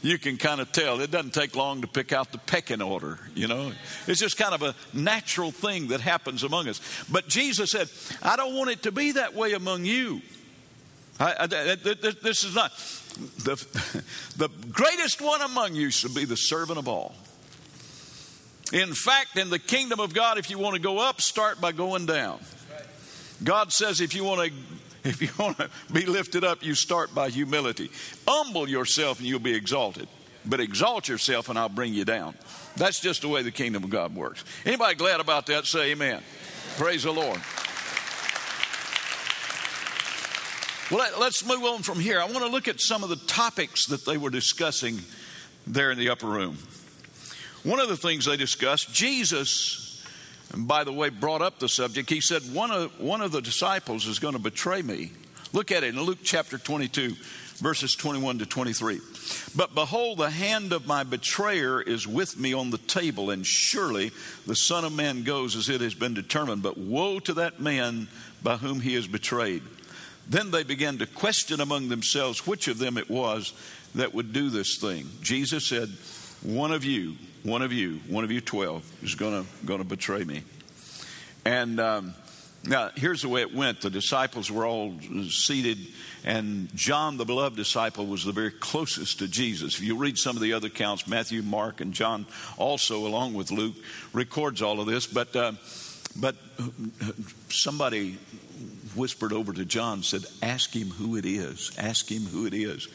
you 0.02 0.18
can 0.18 0.38
kind 0.38 0.62
of 0.62 0.72
tell. 0.72 1.02
It 1.02 1.12
doesn't 1.12 1.34
take 1.34 1.56
long 1.56 1.82
to 1.82 1.88
pick 1.88 2.14
out 2.14 2.32
the 2.32 2.38
pecking 2.38 2.82
order, 2.82 3.20
you 3.36 3.50
know. 3.50 3.74
It's 4.08 4.22
just 4.22 4.38
kind 4.38 4.54
of 4.54 4.64
a 4.64 4.74
natural 4.94 5.52
thing 5.52 5.90
that 5.90 6.00
happens 6.00 6.44
among 6.44 6.70
us. 6.70 6.80
But 7.12 7.28
Jesus 7.28 7.72
said, 7.72 7.90
I 8.24 8.38
don't 8.38 8.56
want 8.56 8.70
it 8.70 8.84
to 8.84 8.94
be 8.94 9.12
that 9.14 9.36
way 9.36 9.52
among 9.52 9.84
you. 9.84 10.22
I, 11.20 11.36
I, 11.40 11.46
this 11.48 12.46
is 12.46 12.56
not. 12.56 12.72
The, 13.14 13.56
the 14.38 14.50
greatest 14.72 15.22
one 15.22 15.42
among 15.42 15.76
you 15.76 15.92
should 15.92 16.16
be 16.16 16.26
the 16.26 16.38
servant 16.38 16.80
of 16.80 16.88
all. 16.88 17.16
In 18.74 18.94
fact, 18.94 19.38
in 19.38 19.50
the 19.50 19.60
kingdom 19.60 20.00
of 20.00 20.14
God, 20.14 20.38
if 20.38 20.50
you 20.50 20.58
want 20.58 20.76
to 20.76 20.82
go 20.82 21.00
up, 21.00 21.20
start 21.22 21.60
by 21.60 21.72
going 21.72 22.06
down. 22.06 22.40
God 23.44 23.74
says 23.74 24.02
if 24.02 24.16
you 24.16 24.24
want 24.24 24.48
to 24.48 24.54
if 25.04 25.22
you 25.22 25.30
want 25.40 25.58
to 25.58 25.70
be 25.92 26.06
lifted 26.06 26.44
up, 26.44 26.64
you 26.64 26.76
start 26.76 27.14
by 27.14 27.30
humility. 27.30 27.90
Humble 28.28 28.70
yourself 28.70 29.20
and 29.20 29.28
you'll 29.28 29.40
be 29.40 29.56
exalted. 29.56 30.08
But 30.46 30.60
exalt 30.60 31.08
yourself 31.08 31.50
and 31.50 31.58
I'll 31.58 31.70
bring 31.70 31.94
you 31.94 32.06
down. 32.06 32.36
That's 32.76 33.00
just 33.00 33.22
the 33.22 33.28
way 33.28 33.42
the 33.42 33.52
kingdom 33.52 33.84
of 33.84 33.90
God 33.90 34.16
works. 34.16 34.44
Anybody 34.66 34.96
glad 34.96 35.20
about 35.20 35.48
that? 35.48 35.66
Say 35.66 35.92
amen. 35.92 36.22
Praise 36.78 37.04
the 37.04 37.12
Lord. 37.12 37.42
Well, 40.92 41.10
let's 41.22 41.46
move 41.46 41.64
on 41.64 41.84
from 41.84 42.02
here. 42.02 42.20
I 42.20 42.26
want 42.26 42.40
to 42.40 42.48
look 42.48 42.68
at 42.68 42.82
some 42.82 43.02
of 43.02 43.08
the 43.08 43.16
topics 43.16 43.86
that 43.88 44.04
they 44.04 44.18
were 44.18 44.30
discussing 44.30 45.00
there 45.66 45.90
in 45.90 45.98
the 45.98 46.10
upper 46.10 46.28
room. 46.28 46.58
One 47.64 47.80
of 47.80 47.88
the 47.88 47.96
things 47.96 48.26
they 48.26 48.36
discussed, 48.36 48.94
Jesus, 48.94 50.06
by 50.54 50.84
the 50.84 50.92
way, 50.92 51.08
brought 51.08 51.42
up 51.42 51.60
the 51.60 51.70
subject. 51.70 52.10
He 52.10 52.20
said, 52.20 52.42
One 52.54 52.72
of, 52.72 53.00
one 53.00 53.22
of 53.22 53.32
the 53.32 53.42
disciples 53.42 54.06
is 54.06 54.20
going 54.20 54.34
to 54.34 54.40
betray 54.40 54.82
me. 54.82 55.14
Look 55.54 55.72
at 55.72 55.86
it 55.86 55.96
in 55.96 56.02
Luke 56.02 56.20
chapter 56.24 56.58
22, 56.58 57.16
verses 57.60 57.96
21 57.96 58.40
to 58.40 58.46
23. 58.46 59.00
But 59.56 59.74
behold, 59.74 60.18
the 60.18 60.30
hand 60.30 60.74
of 60.74 60.88
my 60.88 61.04
betrayer 61.04 61.82
is 61.82 62.06
with 62.06 62.38
me 62.38 62.54
on 62.54 62.70
the 62.70 62.78
table, 62.78 63.30
and 63.30 63.46
surely 63.46 64.12
the 64.46 64.58
Son 64.58 64.84
of 64.84 64.92
Man 64.92 65.24
goes 65.24 65.56
as 65.56 65.70
it 65.70 65.80
has 65.80 65.94
been 65.94 66.14
determined. 66.14 66.64
But 66.64 66.78
woe 66.78 67.20
to 67.20 67.34
that 67.36 67.62
man 67.62 68.10
by 68.44 68.58
whom 68.58 68.82
he 68.82 68.96
is 68.96 69.08
betrayed. 69.08 69.64
Then 70.32 70.50
they 70.50 70.64
began 70.64 70.98
to 71.00 71.06
question 71.06 71.60
among 71.60 71.90
themselves 71.90 72.48
which 72.48 72.70
of 72.70 72.78
them 72.78 72.98
it 72.98 73.10
was 73.10 73.52
that 73.96 74.14
would 74.14 74.32
do 74.32 74.50
this 74.50 74.78
thing. 74.78 75.10
Jesus 75.22 75.68
said, 75.68 75.90
One 76.42 76.72
of 76.72 76.86
you, 76.86 77.18
one 77.44 77.62
of 77.62 77.74
you, 77.74 78.00
one 78.08 78.24
of 78.24 78.32
you 78.32 78.40
12 78.40 79.04
is 79.04 79.16
going 79.16 79.46
to 79.66 79.84
betray 79.84 80.24
me. 80.24 80.44
And 81.44 81.82
um, 81.82 82.14
now 82.64 82.92
here's 82.96 83.24
the 83.24 83.28
way 83.28 83.42
it 83.42 83.54
went 83.54 83.82
the 83.82 83.90
disciples 83.90 84.50
were 84.50 84.66
all 84.66 84.98
seated, 85.28 85.80
and 86.24 86.74
John, 86.78 87.18
the 87.18 87.26
beloved 87.26 87.58
disciple, 87.58 88.06
was 88.06 88.24
the 88.24 88.32
very 88.32 88.52
closest 88.52 89.20
to 89.20 89.28
Jesus. 89.28 89.80
If 89.80 89.84
you 89.84 89.98
read 89.98 90.18
some 90.18 90.38
of 90.38 90.42
the 90.42 90.54
other 90.54 90.68
accounts, 90.68 91.10
Matthew, 91.10 91.42
Mark, 91.42 91.82
and 91.82 91.94
John 91.94 92.26
also, 92.58 93.06
along 93.06 93.34
with 93.34 93.52
Luke, 93.52 93.76
records 94.14 94.62
all 94.62 94.80
of 94.80 94.88
this. 94.88 95.08
But, 95.08 95.36
uh, 95.36 95.52
but 96.16 96.38
somebody 97.50 98.18
whispered 98.96 99.34
over 99.34 99.54
to 99.54 99.66
John, 99.66 100.04
said, 100.04 100.26
Ask 100.42 100.76
him 100.76 100.90
who 100.90 101.16
it 101.16 101.26
is. 101.26 101.72
Ask 101.78 102.12
him 102.12 102.24
who 102.24 102.46
it 102.46 102.54
is. 102.54 102.88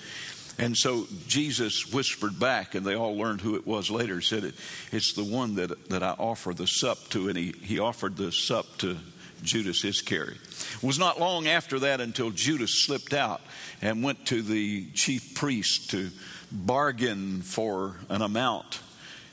And 0.59 0.77
so 0.77 1.07
Jesus 1.27 1.93
whispered 1.93 2.41
back, 2.41 2.75
and 2.75 2.87
they 2.87 2.95
all 2.95 3.17
learned 3.17 3.43
who 3.43 3.57
it 3.57 3.67
was 3.67 3.91
later. 3.91 4.17
He 4.17 4.23
said, 4.23 4.55
It's 4.91 5.13
the 5.13 5.25
one 5.25 5.57
that, 5.57 5.91
that 5.91 6.03
I 6.03 6.11
offer 6.13 6.55
the 6.55 6.67
sop 6.67 6.99
to. 7.11 7.29
And 7.29 7.37
he, 7.37 7.53
he 7.63 7.79
offered 7.79 8.17
the 8.17 8.33
sop 8.33 8.67
to 8.79 8.97
Judas 9.43 9.85
Iscariot. 9.85 10.39
It 10.39 10.83
was 10.83 10.99
not 10.99 11.21
long 11.21 11.47
after 11.47 11.79
that 11.81 12.01
until 12.01 12.31
Judas 12.31 12.85
slipped 12.85 13.13
out 13.13 13.43
and 13.83 14.03
went 14.03 14.27
to 14.27 14.41
the 14.41 14.87
chief 14.95 15.35
priest 15.35 15.91
to 15.91 16.11
bargain 16.51 17.43
for 17.43 17.97
an 18.09 18.23
amount. 18.23 18.81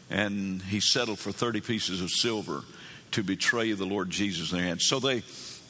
And 0.09 0.61
he 0.61 0.81
settled 0.81 1.19
for 1.19 1.31
30 1.31 1.61
pieces 1.61 2.01
of 2.01 2.11
silver 2.11 2.63
to 3.11 3.23
betray 3.23 3.71
the 3.71 3.85
Lord 3.85 4.09
Jesus 4.09 4.51
in 4.51 4.57
their 4.57 4.67
hands. 4.67 4.85
So 4.85 4.99
they 4.99 5.23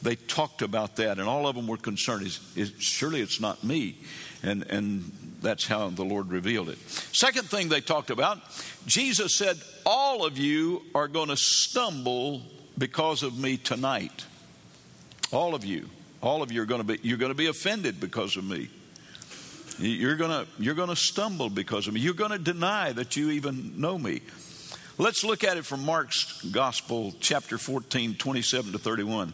they 0.04 0.16
talked 0.16 0.62
about 0.62 0.98
that, 0.98 1.18
and 1.18 1.28
all 1.28 1.48
of 1.48 1.56
them 1.56 1.66
were 1.66 1.78
concerned. 1.78 2.26
Is, 2.26 2.40
is, 2.56 2.74
surely 2.80 3.22
it's 3.22 3.40
not 3.40 3.64
me, 3.64 3.98
and 4.44 4.64
and 4.64 5.12
that's 5.42 5.66
how 5.66 5.90
the 5.90 6.04
Lord 6.04 6.30
revealed 6.30 6.70
it. 6.70 6.78
Second 7.14 7.50
thing 7.50 7.70
they 7.70 7.82
talked 7.82 8.10
about, 8.10 8.40
Jesus 8.86 9.36
said, 9.36 9.58
"All 9.86 10.26
of 10.26 10.38
you 10.38 10.84
are 10.94 11.08
going 11.08 11.30
to 11.30 11.38
stumble 11.38 12.42
because 12.78 13.24
of 13.24 13.38
me 13.38 13.58
tonight. 13.58 14.26
All 15.32 15.56
of 15.56 15.64
you, 15.64 15.90
all 16.22 16.44
of 16.44 16.52
you 16.52 16.62
are 16.62 16.66
going 16.66 16.82
to 16.82 16.88
be 16.88 17.00
you're 17.02 17.18
going 17.18 17.32
to 17.32 17.38
be 17.38 17.48
offended 17.48 18.00
because 18.00 18.38
of 18.38 18.44
me." 18.44 18.70
You're 19.80 20.18
gonna 20.18 20.46
you're 20.60 20.76
gonna 20.76 20.96
stumble 20.96 21.50
because 21.50 21.88
of 21.88 21.96
me. 21.96 22.00
You're 22.00 22.14
gonna 22.14 22.38
deny 22.38 22.92
that 22.92 23.16
you 23.16 23.32
even 23.32 23.82
know 23.82 23.98
me. 23.98 24.22
Let's 25.00 25.24
look 25.24 25.44
at 25.44 25.58
it 25.58 25.66
from 25.66 25.84
Mark's 25.84 26.44
Gospel, 26.44 27.16
chapter 27.20 27.58
14, 27.58 28.14
27 28.14 28.74
to 28.74 28.78
31. 28.78 29.34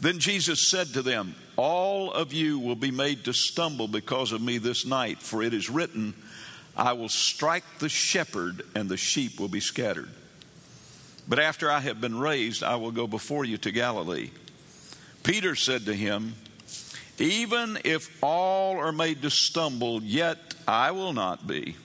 Then 0.00 0.18
Jesus 0.18 0.70
said 0.70 0.88
to 0.88 1.02
them, 1.02 1.34
All 1.56 2.12
of 2.12 2.32
you 2.32 2.58
will 2.58 2.76
be 2.76 2.90
made 2.90 3.24
to 3.24 3.32
stumble 3.32 3.88
because 3.88 4.32
of 4.32 4.42
me 4.42 4.58
this 4.58 4.84
night, 4.84 5.22
for 5.22 5.42
it 5.42 5.54
is 5.54 5.70
written, 5.70 6.14
I 6.76 6.92
will 6.92 7.08
strike 7.08 7.64
the 7.78 7.88
shepherd, 7.88 8.62
and 8.74 8.88
the 8.88 8.98
sheep 8.98 9.40
will 9.40 9.48
be 9.48 9.60
scattered. 9.60 10.10
But 11.28 11.38
after 11.38 11.70
I 11.70 11.80
have 11.80 12.00
been 12.00 12.18
raised, 12.18 12.62
I 12.62 12.76
will 12.76 12.92
go 12.92 13.06
before 13.06 13.44
you 13.44 13.56
to 13.58 13.72
Galilee. 13.72 14.30
Peter 15.22 15.56
said 15.56 15.86
to 15.86 15.94
him, 15.94 16.34
Even 17.18 17.78
if 17.84 18.22
all 18.22 18.78
are 18.78 18.92
made 18.92 19.22
to 19.22 19.30
stumble, 19.30 20.02
yet 20.02 20.54
I 20.68 20.90
will 20.90 21.14
not 21.14 21.46
be. 21.46 21.76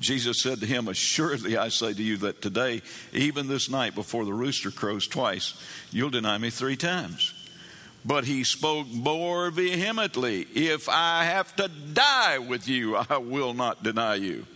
Jesus 0.00 0.42
said 0.42 0.60
to 0.60 0.66
him, 0.66 0.88
Assuredly, 0.88 1.56
I 1.56 1.68
say 1.68 1.92
to 1.92 2.02
you 2.02 2.16
that 2.18 2.42
today, 2.42 2.82
even 3.12 3.48
this 3.48 3.70
night 3.70 3.94
before 3.94 4.24
the 4.24 4.32
rooster 4.32 4.70
crows 4.70 5.06
twice, 5.06 5.54
you'll 5.90 6.10
deny 6.10 6.38
me 6.38 6.50
three 6.50 6.76
times. 6.76 7.32
But 8.04 8.24
he 8.24 8.44
spoke 8.44 8.86
more 8.88 9.50
vehemently, 9.50 10.42
If 10.54 10.88
I 10.88 11.24
have 11.24 11.54
to 11.56 11.68
die 11.68 12.38
with 12.38 12.68
you, 12.68 12.96
I 12.96 13.18
will 13.18 13.54
not 13.54 13.82
deny 13.82 14.16
you. 14.16 14.46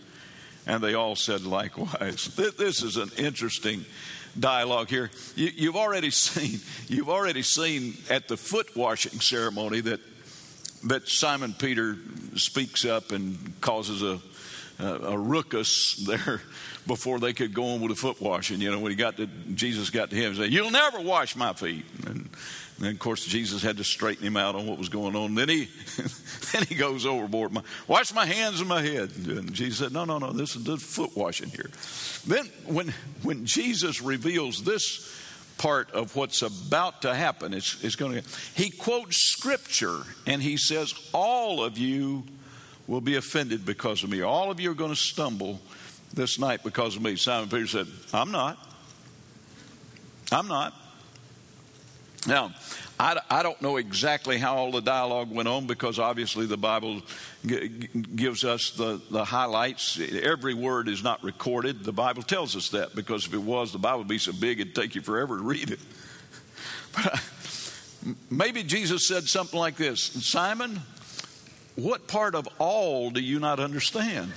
And 0.67 0.83
they 0.83 0.93
all 0.93 1.15
said 1.15 1.43
likewise. 1.43 2.29
This 2.57 2.83
is 2.83 2.97
an 2.97 3.09
interesting 3.17 3.85
dialogue 4.39 4.89
here. 4.89 5.09
You, 5.35 5.71
have 5.71 5.75
already 5.75 6.11
seen, 6.11 6.59
you've 6.87 7.09
already 7.09 7.41
seen 7.41 7.95
at 8.09 8.27
the 8.27 8.37
foot 8.37 8.75
washing 8.75 9.19
ceremony 9.19 9.81
that 9.81 9.99
that 10.83 11.07
Simon 11.07 11.53
Peter 11.53 11.97
speaks 12.35 12.85
up 12.85 13.11
and 13.11 13.59
causes 13.61 14.01
a 14.01 14.19
a 14.79 15.17
ruckus 15.17 15.95
there 15.95 16.41
before 16.87 17.19
they 17.19 17.33
could 17.33 17.53
go 17.53 17.73
on 17.73 17.81
with 17.81 17.89
the 17.89 17.95
foot 17.95 18.21
washing. 18.21 18.61
You 18.61 18.71
know, 18.71 18.79
when 18.79 18.91
he 18.91 18.95
got 18.95 19.17
to 19.17 19.27
Jesus 19.53 19.89
got 19.89 20.09
to 20.09 20.15
him, 20.15 20.27
and 20.27 20.37
said, 20.37 20.51
"You'll 20.51 20.71
never 20.71 21.01
wash 21.01 21.35
my 21.35 21.53
feet." 21.53 21.85
And, 22.05 22.29
and 22.79 22.87
of 22.87 22.99
course, 22.99 23.25
Jesus 23.25 23.61
had 23.61 23.77
to 23.77 23.83
straighten 23.83 24.25
him 24.25 24.37
out 24.37 24.55
on 24.55 24.65
what 24.65 24.77
was 24.77 24.87
going 24.87 25.15
on. 25.15 25.35
Then 25.35 25.49
he, 25.49 25.69
then 26.53 26.63
he 26.63 26.75
goes 26.75 27.05
overboard. 27.05 27.51
My, 27.51 27.61
Wash 27.87 28.13
my 28.13 28.25
hands 28.25 28.61
and 28.61 28.69
my 28.69 28.81
head. 28.81 29.11
And 29.27 29.51
Jesus 29.53 29.79
said, 29.79 29.91
"No, 29.91 30.05
no, 30.05 30.17
no. 30.17 30.31
This 30.31 30.55
is 30.55 30.63
the 30.63 30.77
foot 30.77 31.15
washing 31.15 31.49
here." 31.49 31.69
Then, 32.25 32.45
when 32.65 32.93
when 33.23 33.45
Jesus 33.45 34.01
reveals 34.01 34.63
this 34.63 35.13
part 35.57 35.91
of 35.91 36.15
what's 36.15 36.41
about 36.41 37.01
to 37.01 37.13
happen, 37.13 37.53
it's, 37.53 37.83
it's 37.83 37.97
going 37.97 38.21
to. 38.21 38.29
He 38.55 38.69
quotes 38.69 39.17
scripture 39.17 40.03
and 40.25 40.41
he 40.41 40.55
says, 40.55 40.93
"All 41.13 41.63
of 41.63 41.77
you." 41.77 42.23
Will 42.89 43.01
be 43.01 43.15
offended 43.15 43.65
because 43.65 44.03
of 44.03 44.09
me. 44.09 44.23
All 44.23 44.49
of 44.49 44.59
you 44.59 44.71
are 44.71 44.75
going 44.75 44.89
to 44.89 44.95
stumble 44.95 45.61
this 46.11 46.39
night 46.39 46.63
because 46.63 46.95
of 46.95 47.03
me. 47.03 47.15
Simon 47.15 47.47
Peter 47.47 47.67
said, 47.67 47.87
I'm 48.11 48.31
not. 48.31 48.57
I'm 50.31 50.47
not. 50.47 50.73
Now, 52.27 52.51
I, 52.99 53.17
I 53.29 53.43
don't 53.43 53.61
know 53.61 53.77
exactly 53.77 54.39
how 54.39 54.55
all 54.55 54.71
the 54.71 54.81
dialogue 54.81 55.31
went 55.31 55.47
on 55.47 55.67
because 55.67 55.99
obviously 55.99 56.47
the 56.47 56.57
Bible 56.57 57.03
g- 57.45 57.67
gives 58.15 58.43
us 58.43 58.71
the, 58.71 58.99
the 59.11 59.23
highlights. 59.23 59.99
Every 59.99 60.55
word 60.55 60.89
is 60.89 61.03
not 61.03 61.23
recorded. 61.23 61.83
The 61.83 61.93
Bible 61.93 62.23
tells 62.23 62.55
us 62.55 62.69
that 62.69 62.95
because 62.95 63.27
if 63.27 63.33
it 63.35 63.41
was, 63.41 63.71
the 63.71 63.77
Bible 63.77 63.99
would 63.99 64.07
be 64.07 64.17
so 64.17 64.33
big 64.33 64.59
it'd 64.59 64.73
take 64.73 64.95
you 64.95 65.01
forever 65.01 65.37
to 65.37 65.43
read 65.43 65.69
it. 65.69 65.79
But 66.91 67.13
uh, 67.13 67.17
maybe 68.31 68.63
Jesus 68.63 69.07
said 69.07 69.25
something 69.25 69.59
like 69.59 69.75
this 69.75 70.01
Simon, 70.01 70.81
what 71.83 72.07
part 72.07 72.35
of 72.35 72.47
all 72.57 73.11
do 73.11 73.19
you 73.19 73.39
not 73.39 73.59
understand? 73.59 74.31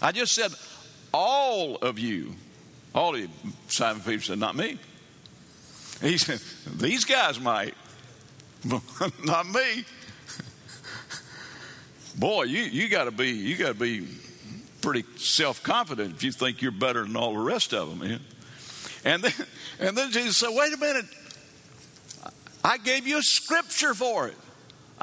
I 0.00 0.12
just 0.12 0.34
said, 0.34 0.52
all 1.14 1.76
of 1.76 1.98
you. 1.98 2.34
All 2.94 3.14
of 3.14 3.20
you. 3.20 3.28
Simon 3.68 4.02
Peter 4.02 4.22
said, 4.22 4.38
not 4.38 4.56
me. 4.56 4.78
He 6.00 6.18
said, 6.18 6.40
these 6.78 7.04
guys 7.04 7.38
might, 7.38 7.74
not 9.24 9.46
me. 9.46 9.84
Boy, 12.18 12.44
you, 12.44 12.62
you 12.62 12.88
gotta 12.88 13.12
be, 13.12 13.30
you 13.30 13.56
gotta 13.56 13.74
be 13.74 14.06
pretty 14.80 15.04
self-confident 15.16 16.16
if 16.16 16.24
you 16.24 16.32
think 16.32 16.60
you're 16.60 16.72
better 16.72 17.04
than 17.04 17.16
all 17.16 17.34
the 17.34 17.40
rest 17.40 17.72
of 17.72 17.98
them. 17.98 18.20
And 19.04 19.22
then, 19.22 19.32
and 19.78 19.96
then 19.96 20.10
Jesus 20.10 20.36
said, 20.36 20.50
wait 20.50 20.72
a 20.74 20.76
minute. 20.76 21.06
I 22.64 22.78
gave 22.78 23.06
you 23.06 23.18
a 23.18 23.22
scripture 23.22 23.94
for 23.94 24.28
it. 24.28 24.36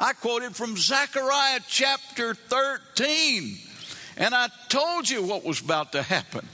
I 0.02 0.14
quoted 0.14 0.56
from 0.56 0.78
Zechariah 0.78 1.60
chapter 1.68 2.32
13, 2.34 3.58
and 4.16 4.34
I 4.34 4.48
told 4.70 5.10
you 5.10 5.22
what 5.22 5.44
was 5.44 5.60
about 5.60 5.92
to 5.92 6.02
happen. 6.02 6.48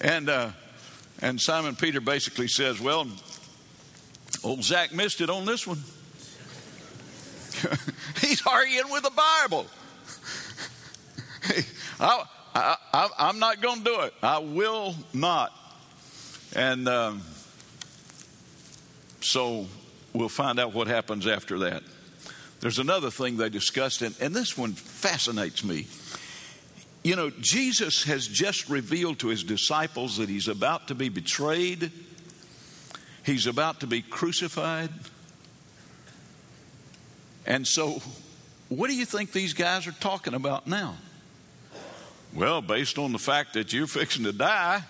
And, 0.00 0.30
uh, 0.30 0.52
and 1.20 1.38
Simon 1.38 1.76
Peter 1.76 2.00
basically 2.00 2.48
says, 2.48 2.80
Well, 2.80 3.06
old 4.42 4.64
Zach 4.64 4.94
missed 4.94 5.20
it 5.20 5.28
on 5.28 5.44
this 5.44 5.66
one. 5.66 5.80
He's 8.22 8.40
arguing 8.46 8.90
with 8.90 9.02
the 9.02 9.10
Bible. 9.10 9.66
I, 12.54 13.08
am 13.18 13.38
not 13.38 13.60
going 13.60 13.80
to 13.80 13.84
do 13.84 14.00
it. 14.00 14.14
I 14.22 14.38
will 14.38 14.94
not. 15.12 15.52
And 16.56 16.88
um, 16.88 17.20
so 19.20 19.66
we'll 20.14 20.30
find 20.30 20.58
out 20.58 20.72
what 20.72 20.86
happens 20.86 21.26
after 21.26 21.58
that. 21.58 21.82
There's 22.62 22.78
another 22.78 23.10
thing 23.10 23.38
they 23.38 23.48
discussed, 23.48 24.02
and, 24.02 24.14
and 24.20 24.32
this 24.32 24.56
one 24.56 24.74
fascinates 24.74 25.64
me. 25.64 25.88
You 27.02 27.16
know, 27.16 27.28
Jesus 27.28 28.04
has 28.04 28.28
just 28.28 28.68
revealed 28.68 29.18
to 29.18 29.28
his 29.28 29.42
disciples 29.42 30.18
that 30.18 30.28
he's 30.28 30.46
about 30.46 30.86
to 30.86 30.94
be 30.94 31.08
betrayed, 31.08 31.90
he's 33.26 33.48
about 33.48 33.80
to 33.80 33.88
be 33.88 34.00
crucified. 34.00 34.90
And 37.46 37.66
so, 37.66 38.00
what 38.68 38.88
do 38.88 38.94
you 38.94 39.06
think 39.06 39.32
these 39.32 39.54
guys 39.54 39.88
are 39.88 39.92
talking 39.92 40.32
about 40.32 40.68
now? 40.68 40.94
Well, 42.32 42.62
based 42.62 42.96
on 42.96 43.10
the 43.10 43.18
fact 43.18 43.54
that 43.54 43.72
you're 43.72 43.88
fixing 43.88 44.22
to 44.22 44.32
die, 44.32 44.84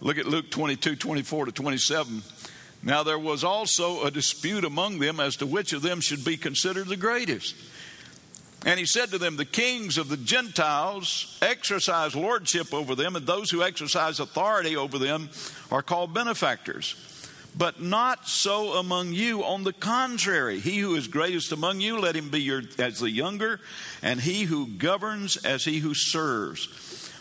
look 0.00 0.16
at 0.16 0.24
Luke 0.24 0.50
22 0.50 0.96
24 0.96 1.44
to 1.44 1.52
27. 1.52 2.22
Now, 2.82 3.02
there 3.02 3.18
was 3.18 3.44
also 3.44 4.04
a 4.04 4.10
dispute 4.10 4.64
among 4.64 4.98
them 4.98 5.20
as 5.20 5.36
to 5.36 5.46
which 5.46 5.72
of 5.72 5.82
them 5.82 6.00
should 6.00 6.24
be 6.24 6.36
considered 6.36 6.88
the 6.88 6.96
greatest. 6.96 7.54
And 8.64 8.78
he 8.78 8.86
said 8.86 9.10
to 9.10 9.18
them, 9.18 9.36
The 9.36 9.44
kings 9.44 9.98
of 9.98 10.08
the 10.08 10.16
Gentiles 10.16 11.38
exercise 11.42 12.14
lordship 12.14 12.72
over 12.72 12.94
them, 12.94 13.16
and 13.16 13.26
those 13.26 13.50
who 13.50 13.62
exercise 13.62 14.20
authority 14.20 14.76
over 14.76 14.98
them 14.98 15.30
are 15.70 15.82
called 15.82 16.14
benefactors. 16.14 16.94
But 17.56 17.80
not 17.82 18.28
so 18.28 18.74
among 18.74 19.12
you. 19.12 19.42
On 19.44 19.64
the 19.64 19.72
contrary, 19.72 20.60
he 20.60 20.78
who 20.78 20.94
is 20.94 21.08
greatest 21.08 21.52
among 21.52 21.80
you, 21.80 21.98
let 21.98 22.14
him 22.14 22.30
be 22.30 22.40
your, 22.40 22.62
as 22.78 23.00
the 23.00 23.10
younger, 23.10 23.60
and 24.02 24.20
he 24.20 24.44
who 24.44 24.66
governs 24.66 25.36
as 25.38 25.64
he 25.64 25.80
who 25.80 25.94
serves. 25.94 26.66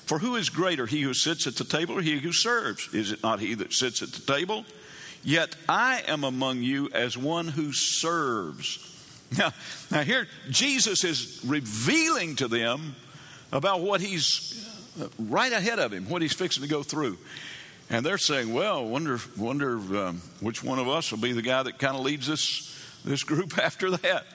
For 0.06 0.19
who 0.19 0.36
is 0.36 0.50
greater, 0.50 0.86
he 0.86 1.02
who 1.02 1.13
sits 1.13 1.48
at 1.48 1.56
the 1.56 1.63
table 1.63 1.98
or 1.98 2.02
he 2.02 2.19
who 2.19 2.32
serves? 2.32 2.93
Is 2.93 3.12
it 3.12 3.24
not 3.24 3.39
he 3.39 3.54
that 3.56 3.74
sits 3.74 4.02
at 4.02 4.12
the 4.12 4.34
table? 4.34 4.65
Yet 5.23 5.55
I 5.67 6.03
am 6.08 6.23
among 6.23 6.62
you 6.62 6.89
as 6.93 7.17
one 7.17 7.47
who 7.47 7.73
serves. 7.73 8.86
Now, 9.38 9.51
now 9.91 10.01
here, 10.01 10.27
Jesus 10.49 11.03
is 11.03 11.41
revealing 11.45 12.36
to 12.38 12.47
them 12.47 12.95
about 13.51 13.82
what 13.82 14.01
he's 14.01 14.65
right 15.17 15.51
ahead 15.51 15.79
of 15.79 15.93
him, 15.93 16.10
what 16.10 16.21
he's 16.21 16.34
fixing 16.34 16.63
to 16.63 16.69
go 16.69 16.84
through. 16.84 17.17
And 17.89 18.05
they're 18.05 18.17
saying, 18.17 18.53
well, 18.53 18.86
wonder, 18.86 19.19
wonder 19.38 19.77
um, 19.77 20.21
which 20.41 20.63
one 20.63 20.79
of 20.79 20.88
us 20.88 21.12
will 21.12 21.19
be 21.19 21.34
the 21.34 21.41
guy 21.41 21.63
that 21.63 21.79
kind 21.79 21.95
of 21.95 22.03
leads 22.03 22.27
this, 22.27 22.75
this 23.03 23.23
group 23.23 23.58
after 23.63 23.91
that. 23.91 24.25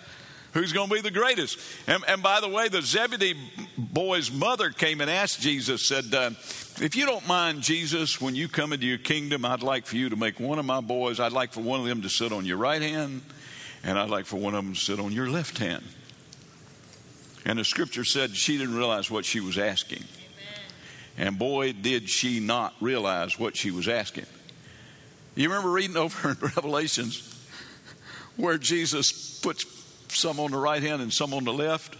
Who's 0.55 0.73
going 0.73 0.89
to 0.89 0.95
be 0.95 1.01
the 1.01 1.11
greatest? 1.11 1.59
And, 1.89 2.05
and, 2.07 2.23
by 2.23 2.41
the 2.41 2.49
way, 2.49 2.69
the 2.69 2.81
Zebedee 2.81 3.35
boy's 3.77 4.31
mother 4.31 4.71
came 4.71 5.01
and 5.01 5.11
asked 5.11 5.41
Jesus, 5.41 5.85
said, 5.85 6.15
uh, 6.15 6.31
If 6.81 6.95
you 6.95 7.07
don't 7.07 7.27
mind, 7.27 7.63
Jesus, 7.63 8.21
when 8.21 8.37
you 8.37 8.47
come 8.47 8.73
into 8.73 8.87
your 8.87 8.99
kingdom, 8.99 9.45
I'd 9.45 9.65
like 9.65 9.85
for 9.85 9.97
you 9.97 10.09
to 10.11 10.17
make 10.17 10.39
one 10.39 10.61
of 10.61 10.65
my 10.65 10.81
boys, 10.81 11.19
I'd 11.19 11.33
like 11.33 11.53
for 11.53 11.61
one 11.61 11.81
of 11.81 11.87
them 11.87 12.03
to 12.03 12.09
sit 12.09 12.33
on 12.33 12.47
your 12.47 12.57
right 12.57 12.81
hand, 12.81 13.23
and 13.83 13.99
I'd 13.99 14.11
like 14.11 14.27
for 14.27 14.37
one 14.37 14.55
of 14.55 14.65
them 14.65 14.75
to 14.75 14.81
sit 14.81 15.01
on 15.01 15.11
your 15.11 15.29
left 15.29 15.59
hand. 15.59 15.83
And 17.45 17.59
the 17.59 17.65
scripture 17.65 18.05
said 18.05 18.37
she 18.37 18.57
didn't 18.57 18.77
realize 18.77 19.11
what 19.11 19.25
she 19.25 19.41
was 19.41 19.59
asking. 19.59 20.05
And 21.19 21.37
boy, 21.37 21.73
did 21.73 22.09
she 22.09 22.39
not 22.39 22.75
realize 22.81 23.41
what 23.41 23.57
she 23.57 23.73
was 23.73 23.89
asking. 23.89 24.27
You 25.35 25.49
remember 25.49 25.71
reading 25.71 25.97
over 25.97 26.31
in 26.31 26.37
Revelations 26.41 27.31
where 28.37 28.59
Jesus 28.59 29.41
puts 29.41 29.65
some 30.15 30.41
on 30.41 30.51
the 30.51 30.59
right 30.59 30.83
hand 30.83 31.03
and 31.03 31.13
some 31.13 31.35
on 31.35 31.45
the 31.45 31.53
left? 31.53 31.97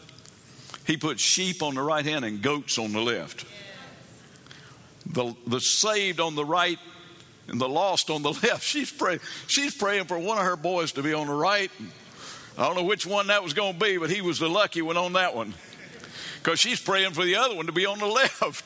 He 0.87 0.97
puts 0.97 1.23
sheep 1.23 1.63
on 1.63 1.75
the 1.75 1.83
right 1.83 2.05
hand 2.05 2.25
and 2.25 2.43
goats 2.43 2.79
on 2.79 2.93
the 2.93 3.01
left. 3.01 3.47
The, 5.07 5.35
the 5.47 5.61
saved 5.61 6.21
on 6.21 6.35
the 6.35 6.45
right 6.45 6.79
and 7.49 7.61
the 7.61 7.69
lost 7.69 8.11
on 8.11 8.23
the 8.23 8.31
left. 8.43 8.63
She's 8.63 8.93
praying, 8.93 9.21
she's 9.47 9.75
praying 9.75 10.05
for 10.05 10.19
one 10.19 10.39
of 10.39 10.45
her 10.45 10.57
boys 10.57 10.93
to 10.93 11.03
be 11.03 11.13
on 11.13 11.27
the 11.27 11.35
right. 11.35 11.71
I 12.57 12.67
don't 12.67 12.77
know 12.77 12.85
which 12.85 13.07
one 13.07 13.29
that 13.29 13.43
was 13.43 13.53
going 13.53 13.75
to 13.75 13.81
be, 13.81 13.99
but 13.99 14.11
he 14.11 14.21
was 14.21 14.39
the 14.39 14.49
lucky 14.49 14.83
one 14.83 14.97
on 14.97 15.15
that 15.15 15.35
one. 15.35 15.55
Because 16.39 16.61
she's 16.61 16.81
praying 16.81 17.13
for 17.13 17.25
the 17.25 17.37
other 17.37 17.55
one 17.55 17.67
to 17.67 17.73
be 17.73 17.87
on 17.87 17.99
the 17.99 18.07
left. 18.41 18.65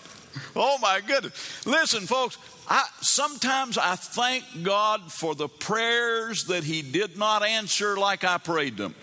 Oh 0.54 0.78
my 0.78 1.00
goodness. 1.00 1.66
Listen, 1.66 2.06
folks, 2.06 2.36
I, 2.68 2.84
sometimes 3.00 3.78
I 3.78 3.96
thank 3.96 4.44
God 4.62 5.12
for 5.12 5.34
the 5.34 5.48
prayers 5.48 6.44
that 6.44 6.64
He 6.64 6.82
did 6.82 7.16
not 7.16 7.42
answer 7.42 7.96
like 7.96 8.24
I 8.24 8.38
prayed 8.38 8.76
them. 8.76 8.94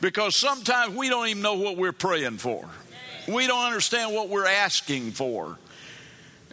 Because 0.00 0.36
sometimes 0.36 0.94
we 0.96 1.08
don't 1.08 1.28
even 1.28 1.42
know 1.42 1.54
what 1.54 1.76
we're 1.76 1.92
praying 1.92 2.38
for, 2.38 2.68
we 3.28 3.46
don't 3.46 3.66
understand 3.66 4.14
what 4.14 4.28
we're 4.28 4.46
asking 4.46 5.12
for. 5.12 5.58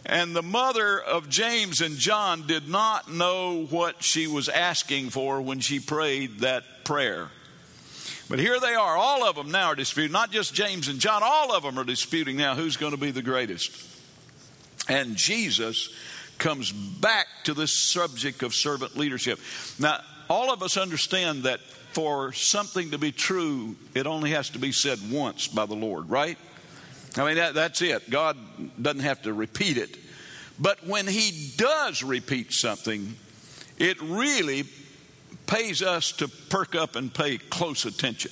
And 0.06 0.34
the 0.34 0.42
mother 0.42 0.98
of 0.98 1.28
James 1.28 1.80
and 1.80 1.96
John 1.96 2.46
did 2.46 2.68
not 2.68 3.12
know 3.12 3.66
what 3.68 4.02
she 4.02 4.26
was 4.26 4.48
asking 4.48 5.10
for 5.10 5.42
when 5.42 5.60
she 5.60 5.80
prayed 5.80 6.38
that 6.40 6.62
prayer. 6.84 7.28
But 8.30 8.38
here 8.38 8.60
they 8.60 8.74
are. 8.74 8.96
All 8.96 9.28
of 9.28 9.36
them 9.36 9.50
now 9.50 9.68
are 9.68 9.74
disputing, 9.74 10.12
not 10.12 10.30
just 10.30 10.54
James 10.54 10.88
and 10.88 10.98
John, 10.98 11.22
all 11.24 11.54
of 11.54 11.62
them 11.62 11.78
are 11.78 11.84
disputing 11.84 12.36
now 12.36 12.54
who's 12.54 12.76
going 12.76 12.92
to 12.92 12.98
be 12.98 13.10
the 13.10 13.22
greatest. 13.22 13.70
And 14.88 15.16
Jesus 15.16 15.94
comes 16.38 16.72
back 16.72 17.26
to 17.44 17.54
this 17.54 17.78
subject 17.78 18.42
of 18.42 18.54
servant 18.54 18.96
leadership. 18.96 19.40
Now, 19.78 20.00
all 20.30 20.52
of 20.52 20.62
us 20.62 20.76
understand 20.76 21.42
that 21.42 21.60
for 21.98 22.30
something 22.30 22.92
to 22.92 22.96
be 22.96 23.10
true, 23.10 23.74
it 23.92 24.06
only 24.06 24.30
has 24.30 24.50
to 24.50 24.58
be 24.60 24.70
said 24.70 25.00
once 25.10 25.48
by 25.48 25.66
the 25.66 25.74
Lord, 25.74 26.08
right? 26.08 26.38
I 27.16 27.26
mean, 27.26 27.34
that, 27.34 27.54
that's 27.54 27.82
it. 27.82 28.08
God 28.08 28.36
doesn't 28.80 29.00
have 29.00 29.22
to 29.22 29.32
repeat 29.32 29.76
it. 29.76 29.98
But 30.60 30.86
when 30.86 31.08
He 31.08 31.50
does 31.56 32.04
repeat 32.04 32.52
something, 32.52 33.16
it 33.78 34.00
really 34.00 34.62
pays 35.48 35.82
us 35.82 36.12
to 36.12 36.28
perk 36.28 36.76
up 36.76 36.94
and 36.94 37.12
pay 37.12 37.38
close 37.38 37.84
attention. 37.84 38.30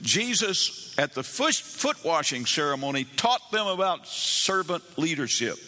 Jesus, 0.00 0.96
at 0.96 1.14
the 1.14 1.24
foot 1.24 2.04
washing 2.04 2.46
ceremony, 2.46 3.08
taught 3.16 3.50
them 3.50 3.66
about 3.66 4.06
servant 4.06 4.84
leadership. 4.96 5.58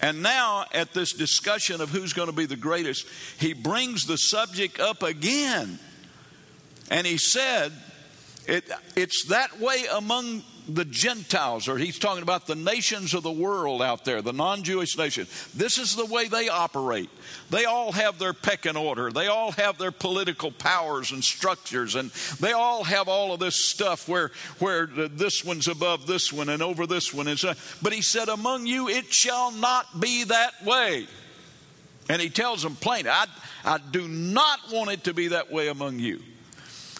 And 0.00 0.22
now, 0.22 0.64
at 0.72 0.94
this 0.94 1.12
discussion 1.12 1.82
of 1.82 1.90
who's 1.90 2.14
going 2.14 2.30
to 2.30 2.34
be 2.34 2.46
the 2.46 2.56
greatest, 2.56 3.06
he 3.38 3.52
brings 3.52 4.06
the 4.06 4.16
subject 4.16 4.80
up 4.80 5.02
again. 5.02 5.78
And 6.90 7.06
he 7.06 7.18
said, 7.18 7.72
it, 8.46 8.70
It's 8.94 9.26
that 9.26 9.58
way 9.60 9.84
among 9.92 10.42
the 10.68 10.84
Gentiles, 10.84 11.68
or 11.68 11.78
he's 11.78 11.98
talking 11.98 12.22
about 12.22 12.46
the 12.46 12.56
nations 12.56 13.14
of 13.14 13.22
the 13.22 13.30
world 13.30 13.82
out 13.82 14.04
there, 14.04 14.20
the 14.20 14.32
non 14.32 14.64
Jewish 14.64 14.98
nation. 14.98 15.26
This 15.54 15.78
is 15.78 15.94
the 15.94 16.06
way 16.06 16.28
they 16.28 16.48
operate. 16.48 17.08
They 17.50 17.64
all 17.64 17.92
have 17.92 18.18
their 18.18 18.32
pecking 18.32 18.76
order, 18.76 19.10
they 19.12 19.28
all 19.28 19.52
have 19.52 19.78
their 19.78 19.92
political 19.92 20.50
powers 20.50 21.12
and 21.12 21.22
structures, 21.22 21.94
and 21.94 22.10
they 22.40 22.52
all 22.52 22.84
have 22.84 23.08
all 23.08 23.32
of 23.32 23.40
this 23.40 23.64
stuff 23.64 24.08
where, 24.08 24.32
where 24.58 24.86
this 24.86 25.44
one's 25.44 25.68
above 25.68 26.06
this 26.06 26.32
one 26.32 26.48
and 26.48 26.62
over 26.62 26.86
this 26.86 27.14
one. 27.14 27.28
And 27.28 27.38
so, 27.38 27.54
but 27.82 27.92
he 27.92 28.02
said, 28.02 28.28
Among 28.28 28.66
you 28.66 28.88
it 28.88 29.12
shall 29.12 29.52
not 29.52 30.00
be 30.00 30.24
that 30.24 30.64
way. 30.64 31.06
And 32.08 32.22
he 32.22 32.30
tells 32.30 32.62
them 32.62 32.76
plainly, 32.76 33.10
I, 33.10 33.26
I 33.64 33.78
do 33.78 34.06
not 34.06 34.60
want 34.72 34.90
it 34.90 35.04
to 35.04 35.14
be 35.14 35.28
that 35.28 35.50
way 35.50 35.68
among 35.68 35.98
you. 35.98 36.20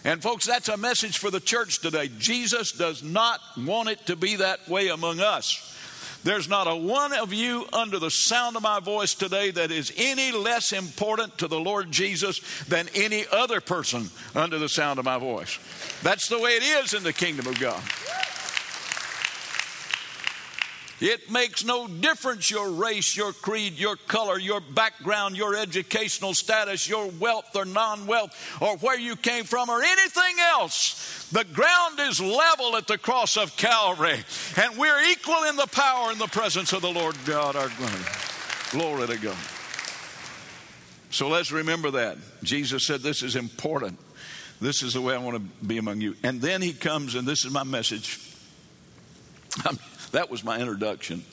And, 0.07 0.23
folks, 0.23 0.45
that's 0.45 0.69
a 0.69 0.77
message 0.77 1.17
for 1.17 1.29
the 1.29 1.41
church 1.41 1.79
today. 1.79 2.09
Jesus 2.17 2.71
does 2.71 3.03
not 3.03 3.41
want 3.57 3.89
it 3.89 4.05
to 4.05 4.15
be 4.15 4.37
that 4.37 4.65
way 4.69 4.87
among 4.87 5.19
us. 5.19 5.75
There's 6.23 6.47
not 6.47 6.65
a 6.65 6.75
one 6.77 7.11
of 7.11 7.33
you 7.33 7.65
under 7.73 7.99
the 7.99 8.09
sound 8.09 8.55
of 8.55 8.63
my 8.63 8.79
voice 8.79 9.15
today 9.15 9.51
that 9.51 9.69
is 9.69 9.91
any 9.97 10.31
less 10.31 10.71
important 10.71 11.37
to 11.39 11.49
the 11.49 11.59
Lord 11.59 11.91
Jesus 11.91 12.39
than 12.69 12.87
any 12.95 13.25
other 13.33 13.59
person 13.59 14.09
under 14.33 14.57
the 14.57 14.69
sound 14.69 14.97
of 14.97 15.03
my 15.03 15.17
voice. 15.17 15.59
That's 16.03 16.29
the 16.29 16.39
way 16.39 16.51
it 16.51 16.63
is 16.63 16.93
in 16.93 17.03
the 17.03 17.11
kingdom 17.11 17.45
of 17.45 17.59
God. 17.59 17.83
It 20.99 21.29
makes 21.29 21.63
no 21.63 21.87
difference 21.87 22.49
your 22.49 22.71
race, 22.71 23.15
your 23.15 23.31
creed, 23.31 23.73
your 23.77 23.95
color, 23.95 24.39
your 24.39 24.59
background, 24.59 25.37
your 25.37 25.55
educational 25.55 26.33
status, 26.33 26.89
your 26.89 27.07
wealth 27.19 27.55
or 27.55 27.65
non 27.65 28.07
wealth, 28.07 28.31
or 28.59 28.77
where 28.77 28.99
you 28.99 29.15
came 29.15 29.43
from, 29.43 29.69
or 29.69 29.81
anything 29.81 30.39
else. 30.39 31.29
The 31.31 31.43
ground 31.43 31.99
is 31.99 32.19
level 32.19 32.75
at 32.77 32.87
the 32.87 32.97
cross 32.97 33.37
of 33.37 33.55
Calvary, 33.57 34.17
and 34.59 34.77
we're 34.77 35.03
equal 35.11 35.43
in 35.43 35.55
the 35.55 35.67
power 35.67 36.09
and 36.09 36.19
the 36.19 36.27
presence 36.27 36.73
of 36.73 36.81
the 36.81 36.91
Lord 36.91 37.15
God 37.25 37.55
our 37.55 37.69
God. 37.69 38.07
Glory 38.71 39.07
to 39.07 39.17
God. 39.17 39.37
So 41.11 41.29
let's 41.29 41.51
remember 41.51 41.91
that. 41.91 42.17
Jesus 42.41 42.87
said, 42.87 43.01
This 43.01 43.21
is 43.21 43.35
important. 43.35 43.99
This 44.59 44.81
is 44.81 44.93
the 44.93 45.01
way 45.01 45.13
I 45.13 45.19
want 45.19 45.37
to 45.37 45.65
be 45.65 45.77
among 45.77 46.01
you. 46.01 46.15
And 46.23 46.41
then 46.41 46.63
he 46.63 46.73
comes, 46.73 47.13
and 47.13 47.27
this 47.27 47.45
is 47.45 47.51
my 47.51 47.63
message. 47.63 48.19
That 50.11 50.31
was 50.31 50.43
my 50.43 50.59
introduction. 50.59 51.23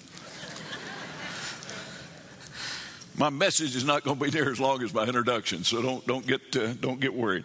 my 3.16 3.30
message 3.30 3.76
is 3.76 3.84
not 3.84 4.02
going 4.02 4.18
to 4.18 4.24
be 4.24 4.30
near 4.30 4.50
as 4.50 4.58
long 4.58 4.82
as 4.82 4.92
my 4.92 5.04
introduction, 5.04 5.62
so 5.62 5.80
don't, 5.80 6.04
don't, 6.06 6.26
get, 6.26 6.56
uh, 6.56 6.72
don't 6.74 7.00
get 7.00 7.14
worried. 7.14 7.44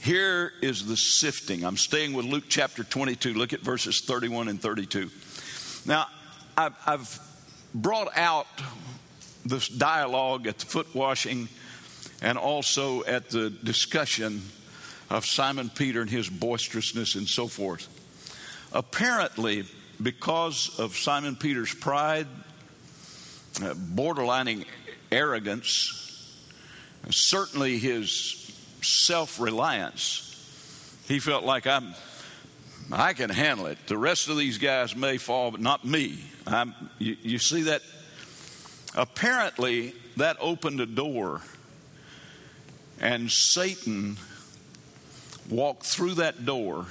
here 0.00 0.52
is 0.62 0.86
the 0.86 0.96
sifting. 0.96 1.64
I'm 1.64 1.76
staying 1.76 2.14
with 2.14 2.24
Luke 2.24 2.44
chapter 2.48 2.82
22. 2.82 3.34
Look 3.34 3.52
at 3.52 3.60
verses 3.60 4.00
31 4.00 4.48
and 4.48 4.60
32. 4.60 5.10
Now, 5.86 6.06
I've, 6.56 6.74
I've 6.86 7.20
brought 7.74 8.16
out 8.16 8.46
this 9.44 9.68
dialogue 9.68 10.46
at 10.46 10.58
the 10.58 10.66
foot 10.66 10.94
washing 10.94 11.48
and 12.22 12.38
also 12.38 13.04
at 13.04 13.28
the 13.28 13.50
discussion 13.50 14.42
of 15.10 15.26
Simon 15.26 15.68
Peter 15.68 16.00
and 16.00 16.08
his 16.08 16.30
boisterousness 16.30 17.16
and 17.16 17.28
so 17.28 17.48
forth. 17.48 17.88
Apparently, 18.72 19.66
because 20.04 20.78
of 20.78 20.96
Simon 20.96 21.34
Peter's 21.34 21.74
pride, 21.74 22.26
uh, 23.62 23.72
borderlining 23.72 24.66
arrogance, 25.10 26.38
certainly 27.10 27.78
his 27.78 28.52
self 28.82 29.40
reliance. 29.40 30.20
He 31.08 31.18
felt 31.20 31.44
like 31.44 31.66
I'm, 31.66 31.94
I 32.92 33.14
can 33.14 33.30
handle 33.30 33.66
it. 33.66 33.78
The 33.86 33.96
rest 33.98 34.28
of 34.28 34.36
these 34.36 34.58
guys 34.58 34.94
may 34.94 35.16
fall, 35.16 35.50
but 35.50 35.60
not 35.60 35.84
me. 35.84 36.18
I'm, 36.46 36.74
you, 36.98 37.16
you 37.22 37.38
see 37.38 37.62
that? 37.62 37.80
Apparently, 38.94 39.94
that 40.18 40.36
opened 40.38 40.80
a 40.80 40.86
door, 40.86 41.40
and 43.00 43.30
Satan 43.30 44.18
walked 45.48 45.84
through 45.84 46.14
that 46.14 46.44
door 46.44 46.86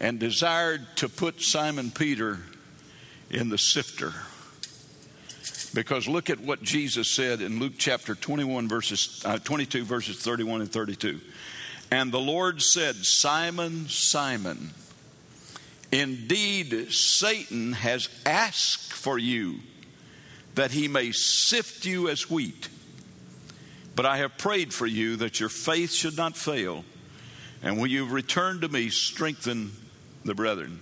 and 0.00 0.18
desired 0.18 0.86
to 0.96 1.08
put 1.08 1.40
Simon 1.40 1.90
Peter 1.90 2.40
in 3.30 3.48
the 3.48 3.58
sifter. 3.58 4.12
Because 5.74 6.08
look 6.08 6.30
at 6.30 6.40
what 6.40 6.62
Jesus 6.62 7.08
said 7.08 7.40
in 7.40 7.58
Luke 7.58 7.74
chapter 7.76 8.14
21 8.14 8.68
verses 8.68 9.22
uh, 9.24 9.38
22 9.38 9.84
verses 9.84 10.18
31 10.18 10.62
and 10.62 10.72
32. 10.72 11.20
And 11.90 12.10
the 12.10 12.20
Lord 12.20 12.62
said, 12.62 12.96
"Simon, 12.96 13.88
Simon, 13.88 14.70
indeed 15.92 16.92
Satan 16.92 17.72
has 17.74 18.08
asked 18.24 18.92
for 18.92 19.18
you 19.18 19.60
that 20.56 20.72
he 20.72 20.88
may 20.88 21.12
sift 21.12 21.84
you 21.84 22.08
as 22.08 22.28
wheat. 22.28 22.68
But 23.94 24.06
I 24.06 24.16
have 24.18 24.36
prayed 24.36 24.74
for 24.74 24.86
you 24.86 25.16
that 25.16 25.38
your 25.38 25.48
faith 25.48 25.92
should 25.92 26.16
not 26.16 26.36
fail, 26.36 26.84
and 27.62 27.78
when 27.78 27.90
you've 27.90 28.12
returned 28.12 28.62
to 28.62 28.68
me, 28.68 28.90
strengthen 28.90 29.72
the 30.26 30.34
brethren." 30.34 30.80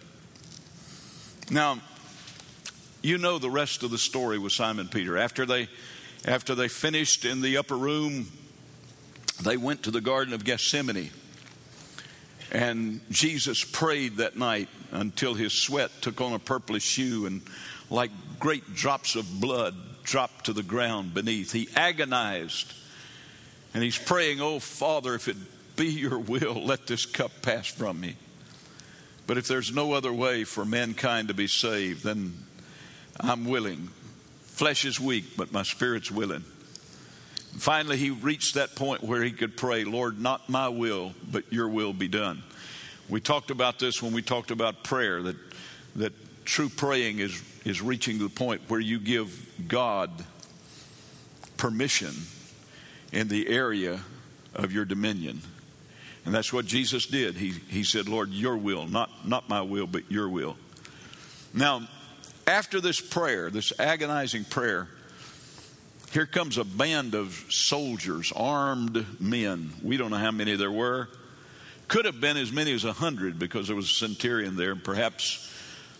Now, 1.50 1.80
you 3.02 3.18
know 3.18 3.38
the 3.38 3.50
rest 3.50 3.82
of 3.82 3.90
the 3.90 3.98
story 3.98 4.38
with 4.38 4.52
Simon 4.52 4.88
Peter. 4.88 5.18
After 5.18 5.44
they, 5.44 5.68
after 6.24 6.54
they 6.54 6.68
finished 6.68 7.26
in 7.26 7.42
the 7.42 7.58
upper 7.58 7.76
room, 7.76 8.32
they 9.42 9.56
went 9.56 9.82
to 9.82 9.90
the 9.90 10.00
Garden 10.00 10.32
of 10.32 10.44
Gethsemane. 10.44 11.10
And 12.50 13.00
Jesus 13.10 13.62
prayed 13.62 14.16
that 14.18 14.36
night 14.36 14.68
until 14.90 15.34
his 15.34 15.52
sweat 15.52 15.90
took 16.00 16.20
on 16.20 16.32
a 16.32 16.38
purplish 16.38 16.96
hue 16.96 17.26
and 17.26 17.42
like 17.90 18.10
great 18.38 18.74
drops 18.74 19.16
of 19.16 19.40
blood 19.40 19.74
dropped 20.04 20.46
to 20.46 20.52
the 20.52 20.62
ground 20.62 21.12
beneath. 21.12 21.52
He 21.52 21.68
agonized 21.76 22.72
and 23.74 23.82
he's 23.82 23.98
praying, 23.98 24.40
Oh, 24.40 24.60
Father, 24.60 25.14
if 25.14 25.28
it 25.28 25.36
be 25.76 25.88
your 25.88 26.18
will, 26.18 26.64
let 26.64 26.86
this 26.86 27.04
cup 27.04 27.32
pass 27.42 27.66
from 27.66 28.00
me. 28.00 28.16
But 29.26 29.38
if 29.38 29.48
there's 29.48 29.74
no 29.74 29.92
other 29.92 30.12
way 30.12 30.44
for 30.44 30.64
mankind 30.64 31.28
to 31.28 31.34
be 31.34 31.46
saved, 31.46 32.04
then 32.04 32.34
I'm 33.18 33.46
willing. 33.46 33.88
Flesh 34.42 34.84
is 34.84 35.00
weak, 35.00 35.36
but 35.36 35.52
my 35.52 35.62
spirit's 35.62 36.10
willing. 36.10 36.44
Finally, 37.56 37.96
he 37.96 38.10
reached 38.10 38.54
that 38.54 38.74
point 38.74 39.02
where 39.02 39.22
he 39.22 39.30
could 39.30 39.56
pray, 39.56 39.84
Lord, 39.84 40.20
not 40.20 40.48
my 40.48 40.68
will, 40.68 41.14
but 41.30 41.52
your 41.52 41.68
will 41.68 41.92
be 41.92 42.08
done. 42.08 42.42
We 43.08 43.20
talked 43.20 43.50
about 43.50 43.78
this 43.78 44.02
when 44.02 44.12
we 44.12 44.22
talked 44.22 44.50
about 44.50 44.82
prayer, 44.82 45.22
that, 45.22 45.36
that 45.96 46.12
true 46.44 46.68
praying 46.68 47.20
is, 47.20 47.40
is 47.64 47.80
reaching 47.80 48.18
the 48.18 48.28
point 48.28 48.62
where 48.68 48.80
you 48.80 48.98
give 48.98 49.68
God 49.68 50.10
permission 51.56 52.14
in 53.12 53.28
the 53.28 53.48
area 53.48 54.00
of 54.54 54.72
your 54.72 54.84
dominion. 54.84 55.40
And 56.24 56.34
that's 56.34 56.52
what 56.52 56.66
Jesus 56.66 57.06
did. 57.06 57.36
He, 57.36 57.50
he 57.68 57.84
said, 57.84 58.08
Lord, 58.08 58.30
your 58.30 58.56
will, 58.56 58.86
not, 58.86 59.26
not 59.26 59.48
my 59.48 59.60
will, 59.60 59.86
but 59.86 60.10
your 60.10 60.28
will. 60.28 60.56
Now, 61.52 61.86
after 62.46 62.80
this 62.80 63.00
prayer, 63.00 63.50
this 63.50 63.72
agonizing 63.78 64.44
prayer, 64.44 64.88
here 66.12 66.26
comes 66.26 66.58
a 66.58 66.64
band 66.64 67.14
of 67.14 67.44
soldiers, 67.50 68.32
armed 68.34 69.04
men. 69.20 69.70
We 69.82 69.96
don't 69.96 70.10
know 70.10 70.16
how 70.16 70.30
many 70.30 70.56
there 70.56 70.70
were. 70.70 71.08
Could 71.88 72.04
have 72.06 72.20
been 72.20 72.36
as 72.36 72.52
many 72.52 72.72
as 72.72 72.84
a 72.84 72.92
hundred 72.92 73.38
because 73.38 73.66
there 73.66 73.76
was 73.76 73.86
a 73.86 73.94
centurion 73.94 74.56
there, 74.56 74.72
and 74.72 74.82
perhaps 74.82 75.52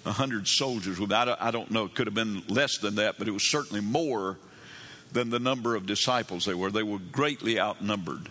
a 0.07 0.13
hundred 0.13 0.49
soldiers. 0.49 0.99
I 1.11 1.51
don't 1.51 1.71
know. 1.71 1.85
It 1.85 1.95
could 1.95 2.07
have 2.07 2.15
been 2.15 2.43
less 2.49 2.79
than 2.79 2.95
that, 2.97 3.17
but 3.19 3.29
it 3.29 3.33
was 3.33 3.51
certainly 3.51 3.81
more 3.81 4.39
than 5.13 5.31
the 5.31 5.39
number 5.39 5.75
of 5.75 5.87
disciples 5.87 6.45
they 6.45 6.55
were. 6.55 6.71
They 6.71 6.83
were 6.83 6.99
greatly 6.99 7.61
outnumbered. 7.61 8.29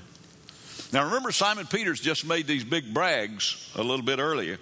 Now 0.94 1.06
remember, 1.06 1.32
Simon 1.32 1.66
Peter's 1.66 2.00
just 2.00 2.24
made 2.24 2.46
these 2.46 2.64
big 2.64 2.94
brags 2.94 3.72
a 3.76 3.82
little 3.82 4.06
bit 4.06 4.20
earlier, 4.20 4.60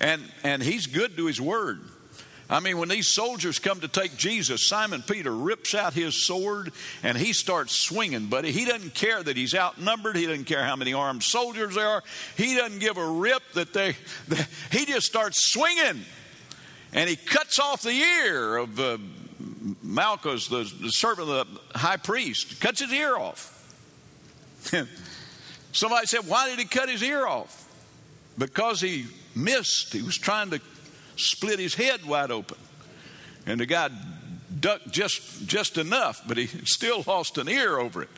and 0.00 0.22
and 0.42 0.62
he's 0.62 0.86
good 0.86 1.14
to 1.18 1.26
his 1.26 1.38
word. 1.38 1.80
I 2.48 2.60
mean, 2.60 2.78
when 2.78 2.88
these 2.88 3.08
soldiers 3.08 3.58
come 3.58 3.80
to 3.80 3.88
take 3.88 4.16
Jesus, 4.16 4.66
Simon 4.66 5.02
Peter 5.02 5.30
rips 5.30 5.74
out 5.74 5.94
his 5.94 6.26
sword 6.26 6.72
and 7.02 7.16
he 7.16 7.32
starts 7.32 7.74
swinging, 7.74 8.26
buddy. 8.26 8.50
He 8.50 8.66
doesn't 8.66 8.94
care 8.94 9.22
that 9.22 9.38
he's 9.38 9.54
outnumbered. 9.54 10.16
He 10.16 10.26
doesn't 10.26 10.44
care 10.44 10.62
how 10.62 10.76
many 10.76 10.92
armed 10.92 11.22
soldiers 11.22 11.74
there 11.74 11.88
are. 11.88 12.02
He 12.36 12.54
doesn't 12.54 12.80
give 12.80 12.98
a 12.98 13.10
rip 13.10 13.42
that 13.54 13.72
they, 13.72 13.96
that, 14.28 14.48
he 14.70 14.84
just 14.84 15.06
starts 15.06 15.50
swinging. 15.50 16.04
And 16.92 17.08
he 17.08 17.16
cuts 17.16 17.58
off 17.58 17.80
the 17.80 17.90
ear 17.90 18.56
of 18.58 18.78
uh, 18.78 18.98
Malchus, 19.82 20.48
the, 20.48 20.70
the 20.82 20.92
servant 20.92 21.30
of 21.30 21.48
the 21.72 21.78
high 21.78 21.96
priest, 21.96 22.60
cuts 22.60 22.80
his 22.80 22.92
ear 22.92 23.16
off. 23.16 23.48
Somebody 25.72 26.06
said, 26.06 26.20
Why 26.26 26.48
did 26.48 26.58
he 26.58 26.64
cut 26.64 26.88
his 26.88 27.02
ear 27.02 27.26
off? 27.26 27.68
Because 28.38 28.80
he 28.80 29.06
missed. 29.34 29.92
He 29.92 30.02
was 30.02 30.16
trying 30.16 30.50
to 30.50 30.60
split 31.16 31.58
his 31.58 31.74
head 31.74 32.04
wide 32.04 32.30
open. 32.30 32.58
And 33.46 33.58
the 33.58 33.66
guy 33.66 33.90
ducked 34.60 34.90
just, 34.90 35.46
just 35.46 35.78
enough, 35.78 36.22
but 36.26 36.36
he 36.36 36.46
still 36.64 37.02
lost 37.06 37.38
an 37.38 37.48
ear 37.48 37.78
over 37.78 38.02
it. 38.02 38.10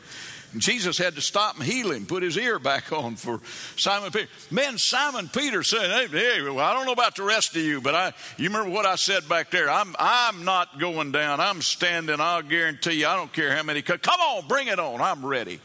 And 0.53 0.61
Jesus 0.61 0.97
had 0.97 1.15
to 1.15 1.21
stop 1.21 1.55
and 1.55 1.65
heal 1.65 1.91
him, 1.91 2.05
put 2.05 2.23
his 2.23 2.37
ear 2.37 2.59
back 2.59 2.93
on 2.93 3.17
for 3.17 3.41
Simon 3.75 4.09
Peter. 4.11 4.29
Man, 4.51 4.77
Simon 4.77 5.27
Peter 5.27 5.63
said, 5.63 5.91
Hey, 5.91 6.07
hey 6.07 6.41
well, 6.41 6.59
I 6.59 6.73
don't 6.73 6.85
know 6.85 6.93
about 6.93 7.15
the 7.15 7.23
rest 7.23 7.57
of 7.57 7.61
you, 7.61 7.81
but 7.81 7.93
I, 7.93 8.13
you 8.37 8.47
remember 8.47 8.69
what 8.69 8.85
I 8.85 8.95
said 8.95 9.27
back 9.27 9.51
there? 9.51 9.69
I'm, 9.69 9.95
I'm 9.99 10.45
not 10.45 10.79
going 10.79 11.11
down. 11.11 11.41
I'm 11.41 11.61
standing. 11.61 12.21
I'll 12.21 12.41
guarantee 12.41 13.01
you, 13.01 13.07
I 13.07 13.17
don't 13.17 13.33
care 13.33 13.53
how 13.53 13.63
many. 13.63 13.81
Come 13.81 14.21
on, 14.21 14.47
bring 14.47 14.67
it 14.67 14.79
on. 14.79 15.01
I'm 15.01 15.25
ready. 15.25 15.59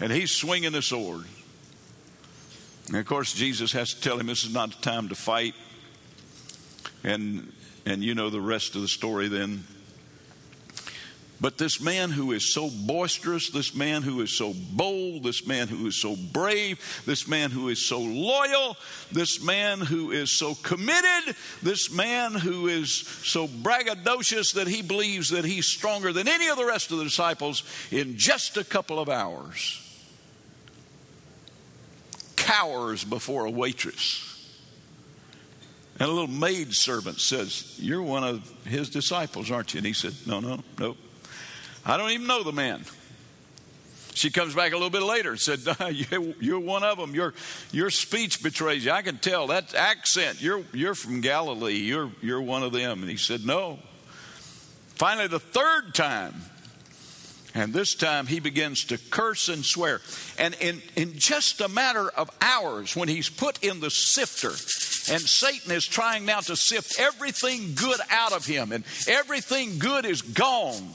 And 0.00 0.10
he's 0.10 0.32
swinging 0.32 0.72
the 0.72 0.82
sword. 0.82 1.24
And 2.88 2.96
of 2.96 3.06
course, 3.06 3.32
Jesus 3.32 3.72
has 3.72 3.94
to 3.94 4.00
tell 4.00 4.18
him 4.18 4.26
this 4.26 4.44
is 4.44 4.52
not 4.52 4.70
the 4.70 4.82
time 4.82 5.08
to 5.10 5.14
fight. 5.14 5.54
And, 7.04 7.52
and 7.86 8.02
you 8.02 8.14
know 8.14 8.30
the 8.30 8.40
rest 8.40 8.74
of 8.74 8.82
the 8.82 8.88
story 8.88 9.28
then. 9.28 9.64
But 11.40 11.56
this 11.56 11.80
man 11.80 12.10
who 12.10 12.32
is 12.32 12.52
so 12.52 12.68
boisterous, 12.68 13.50
this 13.50 13.74
man 13.74 14.02
who 14.02 14.20
is 14.20 14.36
so 14.36 14.52
bold, 14.72 15.22
this 15.22 15.46
man 15.46 15.68
who 15.68 15.86
is 15.86 15.98
so 15.98 16.14
brave, 16.14 17.02
this 17.06 17.26
man 17.26 17.50
who 17.50 17.68
is 17.68 17.86
so 17.86 17.98
loyal, 17.98 18.76
this 19.10 19.42
man 19.42 19.80
who 19.80 20.10
is 20.10 20.30
so 20.30 20.54
committed, 20.54 21.34
this 21.62 21.90
man 21.90 22.34
who 22.34 22.68
is 22.68 22.92
so 22.92 23.48
braggadocious 23.48 24.52
that 24.54 24.66
he 24.66 24.82
believes 24.82 25.30
that 25.30 25.46
he's 25.46 25.66
stronger 25.66 26.12
than 26.12 26.28
any 26.28 26.48
of 26.48 26.58
the 26.58 26.66
rest 26.66 26.90
of 26.90 26.98
the 26.98 27.04
disciples 27.04 27.62
in 27.90 28.18
just 28.18 28.58
a 28.58 28.64
couple 28.64 28.98
of 28.98 29.08
hours 29.08 29.86
cowers 32.40 33.04
before 33.04 33.44
a 33.44 33.50
waitress. 33.50 34.26
And 35.98 36.08
a 36.08 36.12
little 36.12 36.28
maid 36.28 36.74
servant 36.74 37.20
says, 37.20 37.76
You're 37.78 38.02
one 38.02 38.24
of 38.24 38.50
his 38.64 38.88
disciples, 38.88 39.50
aren't 39.50 39.74
you? 39.74 39.78
And 39.78 39.86
he 39.86 39.92
said, 39.92 40.14
No, 40.26 40.40
no, 40.40 40.60
no. 40.78 40.96
I 41.84 41.96
don't 41.96 42.10
even 42.10 42.26
know 42.26 42.42
the 42.42 42.52
man. 42.52 42.84
She 44.14 44.30
comes 44.30 44.54
back 44.54 44.72
a 44.72 44.74
little 44.74 44.90
bit 44.90 45.02
later 45.02 45.30
and 45.30 45.40
said, 45.40 45.60
You're 46.40 46.58
one 46.58 46.82
of 46.82 46.98
them. 46.98 47.14
Your, 47.14 47.34
your 47.70 47.90
speech 47.90 48.42
betrays 48.42 48.84
you. 48.84 48.92
I 48.92 49.02
can 49.02 49.18
tell 49.18 49.48
that 49.48 49.74
accent. 49.74 50.42
You're, 50.42 50.62
you're 50.72 50.94
from 50.94 51.20
Galilee. 51.20 51.76
You're, 51.76 52.10
you're 52.22 52.42
one 52.42 52.62
of 52.62 52.72
them. 52.72 53.02
And 53.02 53.10
he 53.10 53.16
said, 53.18 53.44
No. 53.44 53.78
Finally, 54.94 55.28
the 55.28 55.40
third 55.40 55.94
time, 55.94 56.34
and 57.54 57.72
this 57.72 57.94
time 57.94 58.26
he 58.26 58.40
begins 58.40 58.84
to 58.84 58.98
curse 58.98 59.48
and 59.48 59.64
swear. 59.64 60.00
And 60.38 60.54
in, 60.60 60.80
in 60.96 61.18
just 61.18 61.60
a 61.60 61.68
matter 61.68 62.08
of 62.08 62.30
hours, 62.40 62.94
when 62.94 63.08
he's 63.08 63.28
put 63.28 63.62
in 63.64 63.80
the 63.80 63.90
sifter, 63.90 64.50
and 65.12 65.20
Satan 65.20 65.72
is 65.72 65.86
trying 65.86 66.24
now 66.24 66.40
to 66.40 66.54
sift 66.54 67.00
everything 67.00 67.74
good 67.74 68.00
out 68.10 68.32
of 68.32 68.46
him, 68.46 68.72
and 68.72 68.84
everything 69.08 69.78
good 69.78 70.04
is 70.04 70.22
gone. 70.22 70.94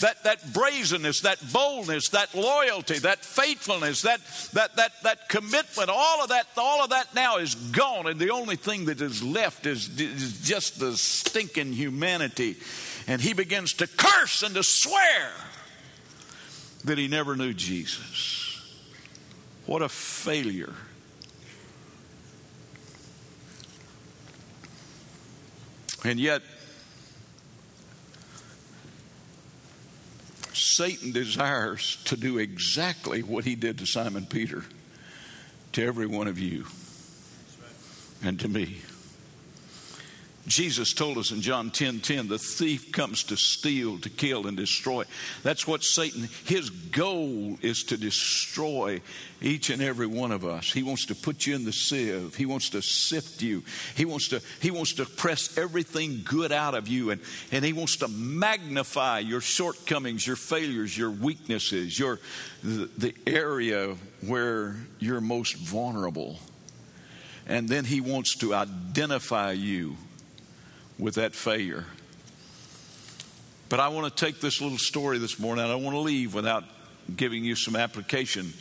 that, 0.00 0.24
that 0.24 0.52
brazenness, 0.54 1.20
that 1.20 1.38
boldness, 1.52 2.08
that 2.10 2.34
loyalty, 2.34 2.98
that 3.00 3.18
faithfulness, 3.24 4.02
that, 4.02 4.20
that, 4.54 4.76
that, 4.76 4.92
that 5.02 5.28
commitment, 5.28 5.90
all 5.90 6.22
of 6.22 6.30
that, 6.30 6.46
all 6.56 6.82
of 6.82 6.90
that 6.90 7.14
now 7.14 7.36
is 7.36 7.54
gone. 7.54 8.06
And 8.06 8.18
the 8.18 8.30
only 8.30 8.56
thing 8.56 8.86
that 8.86 9.00
is 9.02 9.22
left 9.22 9.66
is, 9.66 10.00
is 10.00 10.40
just 10.40 10.80
the 10.80 10.96
stinking 10.96 11.74
humanity. 11.74 12.56
And 13.06 13.20
he 13.20 13.34
begins 13.34 13.74
to 13.74 13.86
curse 13.86 14.42
and 14.42 14.54
to 14.54 14.62
swear 14.62 15.32
that 16.84 16.98
he 16.98 17.08
never 17.08 17.36
knew 17.36 17.52
Jesus. 17.52 18.60
What 19.66 19.82
a 19.82 19.88
failure. 19.88 20.74
And 26.04 26.18
yet, 26.18 26.42
Satan 30.52 31.12
desires 31.12 31.98
to 32.06 32.16
do 32.16 32.38
exactly 32.38 33.22
what 33.22 33.44
he 33.44 33.54
did 33.54 33.78
to 33.78 33.86
Simon 33.86 34.24
Peter, 34.24 34.64
to 35.72 35.84
every 35.84 36.06
one 36.06 36.26
of 36.26 36.38
you, 36.38 36.64
and 38.22 38.40
to 38.40 38.48
me. 38.48 38.78
Jesus 40.50 40.92
told 40.92 41.16
us 41.16 41.30
in 41.30 41.42
John 41.42 41.70
10 41.70 42.00
10, 42.00 42.26
the 42.26 42.36
thief 42.36 42.90
comes 42.90 43.22
to 43.24 43.36
steal, 43.36 43.98
to 44.00 44.10
kill, 44.10 44.48
and 44.48 44.56
destroy. 44.56 45.04
That's 45.44 45.64
what 45.64 45.84
Satan, 45.84 46.28
his 46.44 46.70
goal 46.70 47.56
is 47.62 47.84
to 47.84 47.96
destroy 47.96 49.00
each 49.40 49.70
and 49.70 49.80
every 49.80 50.08
one 50.08 50.32
of 50.32 50.44
us. 50.44 50.72
He 50.72 50.82
wants 50.82 51.06
to 51.06 51.14
put 51.14 51.46
you 51.46 51.54
in 51.54 51.64
the 51.64 51.72
sieve. 51.72 52.34
He 52.34 52.46
wants 52.46 52.70
to 52.70 52.82
sift 52.82 53.42
you. 53.42 53.62
He 53.94 54.04
wants 54.04 54.26
to, 54.30 54.42
he 54.60 54.72
wants 54.72 54.94
to 54.94 55.04
press 55.04 55.56
everything 55.56 56.22
good 56.24 56.50
out 56.50 56.74
of 56.74 56.88
you, 56.88 57.10
and, 57.10 57.20
and 57.52 57.64
he 57.64 57.72
wants 57.72 57.98
to 57.98 58.08
magnify 58.08 59.20
your 59.20 59.40
shortcomings, 59.40 60.26
your 60.26 60.34
failures, 60.34 60.98
your 60.98 61.12
weaknesses, 61.12 61.96
your 61.96 62.18
the, 62.64 62.90
the 62.98 63.14
area 63.24 63.94
where 64.26 64.74
you're 64.98 65.20
most 65.20 65.54
vulnerable. 65.54 66.40
And 67.46 67.68
then 67.68 67.84
he 67.84 68.00
wants 68.00 68.34
to 68.38 68.52
identify 68.52 69.52
you 69.52 69.96
with 71.00 71.14
that 71.14 71.34
failure. 71.34 71.86
But 73.68 73.80
I 73.80 73.88
want 73.88 74.14
to 74.14 74.24
take 74.24 74.40
this 74.40 74.60
little 74.60 74.78
story 74.78 75.18
this 75.18 75.38
morning. 75.38 75.64
I 75.64 75.68
don't 75.68 75.82
want 75.82 75.94
to 75.94 76.00
leave 76.00 76.34
without 76.34 76.64
giving 77.16 77.44
you 77.44 77.54
some 77.54 77.76
application. 77.76 78.52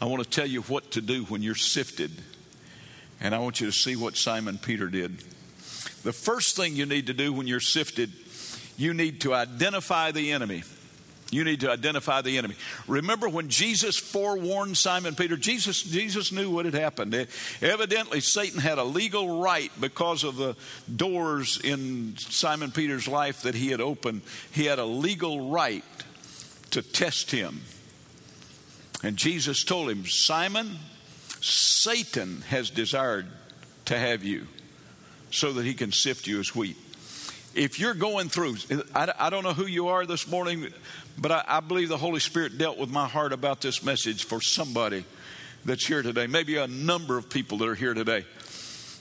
I 0.00 0.06
want 0.06 0.22
to 0.22 0.28
tell 0.28 0.46
you 0.46 0.62
what 0.62 0.92
to 0.92 1.00
do 1.00 1.24
when 1.24 1.42
you're 1.42 1.54
sifted. 1.54 2.10
And 3.20 3.34
I 3.34 3.38
want 3.38 3.60
you 3.60 3.66
to 3.66 3.72
see 3.72 3.94
what 3.94 4.16
Simon 4.16 4.58
Peter 4.58 4.88
did. 4.88 5.22
The 6.02 6.12
first 6.12 6.56
thing 6.56 6.74
you 6.74 6.86
need 6.86 7.06
to 7.06 7.14
do 7.14 7.32
when 7.32 7.46
you're 7.46 7.60
sifted, 7.60 8.10
you 8.76 8.92
need 8.92 9.20
to 9.20 9.32
identify 9.32 10.10
the 10.10 10.32
enemy. 10.32 10.64
You 11.32 11.44
need 11.44 11.60
to 11.60 11.70
identify 11.70 12.20
the 12.20 12.36
enemy. 12.36 12.56
Remember 12.86 13.26
when 13.26 13.48
Jesus 13.48 13.96
forewarned 13.96 14.76
Simon 14.76 15.14
Peter? 15.14 15.38
Jesus, 15.38 15.82
Jesus 15.82 16.30
knew 16.30 16.50
what 16.50 16.66
had 16.66 16.74
happened. 16.74 17.26
Evidently, 17.62 18.20
Satan 18.20 18.60
had 18.60 18.76
a 18.76 18.84
legal 18.84 19.40
right 19.40 19.72
because 19.80 20.24
of 20.24 20.36
the 20.36 20.54
doors 20.94 21.58
in 21.64 22.18
Simon 22.18 22.70
Peter's 22.70 23.08
life 23.08 23.42
that 23.42 23.54
he 23.54 23.68
had 23.68 23.80
opened. 23.80 24.20
He 24.52 24.66
had 24.66 24.78
a 24.78 24.84
legal 24.84 25.48
right 25.48 25.84
to 26.72 26.82
test 26.82 27.30
him. 27.30 27.62
And 29.02 29.16
Jesus 29.16 29.64
told 29.64 29.88
him, 29.88 30.04
Simon, 30.04 30.76
Satan 31.40 32.42
has 32.48 32.68
desired 32.68 33.26
to 33.86 33.98
have 33.98 34.22
you 34.22 34.48
so 35.30 35.54
that 35.54 35.64
he 35.64 35.72
can 35.72 35.92
sift 35.92 36.26
you 36.26 36.40
as 36.40 36.54
wheat 36.54 36.76
if 37.54 37.78
you're 37.78 37.94
going 37.94 38.28
through, 38.28 38.56
I, 38.94 39.12
I, 39.18 39.30
don't 39.30 39.44
know 39.44 39.52
who 39.52 39.66
you 39.66 39.88
are 39.88 40.06
this 40.06 40.26
morning. 40.26 40.72
But 41.22 41.30
I, 41.30 41.44
I 41.46 41.60
believe 41.60 41.88
the 41.88 41.96
Holy 41.96 42.18
Spirit 42.18 42.58
dealt 42.58 42.78
with 42.78 42.90
my 42.90 43.06
heart 43.06 43.32
about 43.32 43.60
this 43.60 43.84
message 43.84 44.24
for 44.24 44.40
somebody 44.40 45.04
that's 45.64 45.86
here 45.86 46.02
today, 46.02 46.26
maybe 46.26 46.56
a 46.56 46.66
number 46.66 47.16
of 47.16 47.30
people 47.30 47.58
that 47.58 47.68
are 47.68 47.76
here 47.76 47.94
today. 47.94 48.26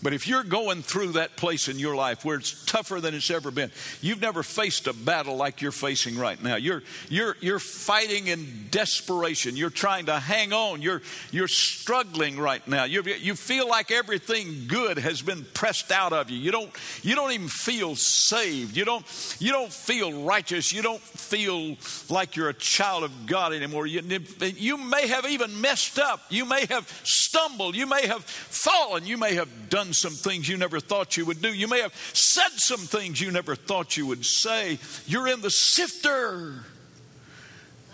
But 0.04 0.14
if 0.14 0.28
you're 0.28 0.44
going 0.44 0.82
through 0.82 1.14
that 1.14 1.36
place 1.36 1.68
in 1.68 1.78
your 1.78 1.96
life 1.96 2.26
where 2.26 2.38
it's 2.38 2.66
tougher 2.66 3.00
than 3.00 3.14
it's 3.14 3.30
ever 3.30 3.52
been, 3.52 3.72
you've 4.02 4.22
never 4.22 4.42
faced 4.42 4.88
a 4.88 4.94
battle 4.94 5.36
like 5.36 5.62
you're 5.62 5.72
facing 5.72 6.18
right 6.18 6.42
now. 6.42 6.56
You're, 6.56 6.82
you're, 7.10 7.38
you're 7.40 7.60
fighting 7.60 8.28
in 8.28 8.68
desperation. 8.72 9.56
You're 9.56 9.70
trying 9.70 10.08
to 10.08 10.20
hang 10.20 10.54
on. 10.54 10.82
You're, 10.82 11.02
you're 11.32 11.48
struggling 11.48 12.40
right 12.40 12.66
now. 12.68 12.86
you 12.86 13.04
you 13.04 13.36
feel 13.36 13.68
like 13.68 13.92
everything 13.92 14.66
good 14.68 14.98
has 14.98 15.22
been 15.22 15.46
pressed 15.54 15.92
out 15.92 16.14
of 16.14 16.30
you. 16.30 16.38
You 16.38 16.52
don't, 16.52 16.72
you 17.04 17.16
don't 17.16 17.32
even 17.32 17.48
feel 17.48 17.96
saved. 17.96 18.76
You 18.76 18.86
don't, 18.86 19.06
you 19.40 19.52
don't 19.52 19.72
feel 19.72 20.24
righteous. 20.24 20.74
You 20.74 20.82
don't 20.82 21.02
feel 21.02 21.78
like 22.10 22.36
you're 22.36 22.50
a 22.50 22.54
child 22.54 23.04
of 23.04 23.26
God 23.28 23.54
anymore. 23.54 23.86
You, 23.86 24.02
you 24.40 24.78
may 24.78 25.08
have 25.08 25.26
even 25.26 25.62
messed 25.62 26.00
up. 26.00 26.22
You 26.30 26.46
may 26.46 26.66
have 26.68 26.88
stumbled. 27.04 27.76
You 27.76 27.86
may 27.86 28.08
have 28.08 28.24
fallen. 28.24 29.06
You 29.06 29.18
may 29.18 29.36
have 29.36 29.70
done 29.70 29.91
done 29.92 30.12
some 30.12 30.32
things 30.32 30.48
you 30.48 30.58
never 30.58 30.80
thought 30.80 31.18
you 31.18 31.26
would 31.26 31.42
do. 31.42 31.54
You 31.54 31.68
may 31.68 31.82
have 31.82 31.94
said 32.14 32.50
some 32.56 32.80
things 32.80 33.20
you 33.20 33.32
never 33.32 33.56
thought 33.56 33.98
you 33.98 34.06
would 34.08 34.26
say. 34.26 34.80
You're 35.06 35.28
in 35.28 35.42
the 35.42 35.50
sifter. 35.50 36.66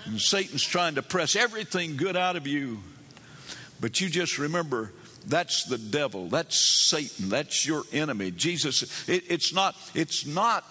And 0.05 0.21
Satan's 0.21 0.63
trying 0.63 0.95
to 0.95 1.01
press 1.01 1.35
everything 1.35 1.97
good 1.97 2.15
out 2.15 2.35
of 2.35 2.47
you. 2.47 2.79
But 3.81 3.99
you 3.99 4.09
just 4.09 4.37
remember 4.37 4.93
that's 5.25 5.65
the 5.65 5.77
devil. 5.77 6.27
That's 6.29 6.89
Satan. 6.89 7.29
That's 7.29 7.65
your 7.65 7.83
enemy. 7.91 8.31
Jesus, 8.31 9.07
it, 9.09 9.23
it's 9.29 9.53
not, 9.53 9.75
it's 9.93 10.25
not 10.25 10.63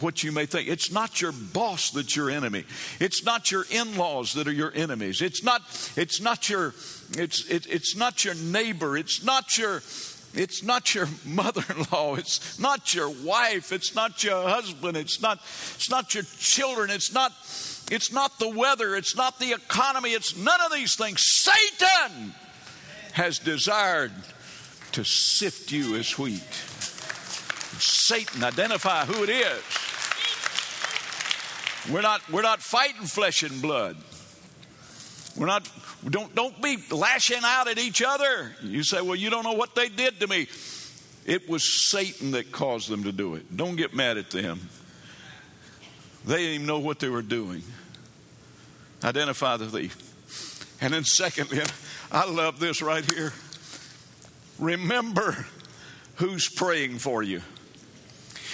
what 0.00 0.22
you 0.22 0.32
may 0.32 0.46
think. 0.46 0.68
It's 0.68 0.92
not 0.92 1.20
your 1.20 1.32
boss 1.32 1.90
that's 1.90 2.14
your 2.14 2.30
enemy. 2.30 2.64
It's 3.00 3.24
not 3.24 3.50
your 3.50 3.64
in-laws 3.70 4.34
that 4.34 4.46
are 4.46 4.52
your 4.52 4.72
enemies. 4.72 5.22
It's 5.22 5.42
not, 5.42 5.62
it's 5.96 6.20
not 6.20 6.48
your, 6.48 6.74
it's, 7.16 7.44
it, 7.50 7.66
it's 7.66 7.96
not 7.96 8.24
your 8.24 8.34
neighbor. 8.34 8.96
It's 8.96 9.24
not 9.24 9.58
your, 9.58 9.82
it's 10.34 10.62
not 10.62 10.94
your 10.94 11.08
mother-in-law. 11.24 12.16
It's 12.16 12.58
not 12.58 12.94
your 12.94 13.08
wife. 13.08 13.72
It's 13.72 13.94
not 13.94 14.22
your 14.22 14.48
husband. 14.48 14.96
It's 14.96 15.20
not, 15.20 15.38
it's 15.38 15.90
not 15.90 16.14
your 16.14 16.24
children. 16.38 16.90
It's 16.90 17.12
not, 17.12 17.32
it's 17.90 18.12
not 18.12 18.38
the 18.38 18.48
weather. 18.48 18.94
It's 18.94 19.16
not 19.16 19.38
the 19.38 19.52
economy. 19.52 20.10
It's 20.10 20.36
none 20.36 20.60
of 20.60 20.72
these 20.72 20.96
things. 20.96 21.22
Satan 21.24 22.34
has 23.12 23.38
desired 23.38 24.12
to 24.92 25.04
sift 25.04 25.72
you 25.72 25.96
as 25.96 26.18
wheat. 26.18 26.54
Satan, 27.80 28.42
identify 28.42 29.04
who 29.04 29.22
it 29.22 29.30
is. 29.30 29.62
We're 31.92 32.02
not, 32.02 32.28
we're 32.30 32.42
not 32.42 32.60
fighting 32.60 33.06
flesh 33.06 33.42
and 33.42 33.62
blood. 33.62 33.96
We're 35.36 35.46
not, 35.46 35.68
don't, 36.08 36.34
don't 36.34 36.60
be 36.62 36.78
lashing 36.90 37.40
out 37.42 37.68
at 37.68 37.78
each 37.78 38.02
other. 38.02 38.52
You 38.62 38.82
say, 38.82 39.00
well, 39.00 39.16
you 39.16 39.30
don't 39.30 39.44
know 39.44 39.52
what 39.52 39.74
they 39.74 39.88
did 39.88 40.20
to 40.20 40.26
me. 40.26 40.46
It 41.26 41.48
was 41.48 41.88
Satan 41.90 42.30
that 42.32 42.52
caused 42.52 42.88
them 42.88 43.04
to 43.04 43.12
do 43.12 43.34
it. 43.34 43.56
Don't 43.56 43.76
get 43.76 43.94
mad 43.94 44.16
at 44.16 44.30
them. 44.30 44.68
They 46.24 46.36
didn't 46.36 46.54
even 46.54 46.66
know 46.66 46.78
what 46.78 47.00
they 47.00 47.08
were 47.08 47.22
doing. 47.22 47.62
Identify 49.02 49.56
the 49.58 49.68
thief. 49.68 50.76
And 50.80 50.94
then, 50.94 51.04
secondly, 51.04 51.60
I 52.10 52.30
love 52.30 52.60
this 52.60 52.80
right 52.80 53.04
here. 53.12 53.32
Remember 54.58 55.46
who's 56.16 56.48
praying 56.48 56.98
for 56.98 57.22
you. 57.22 57.42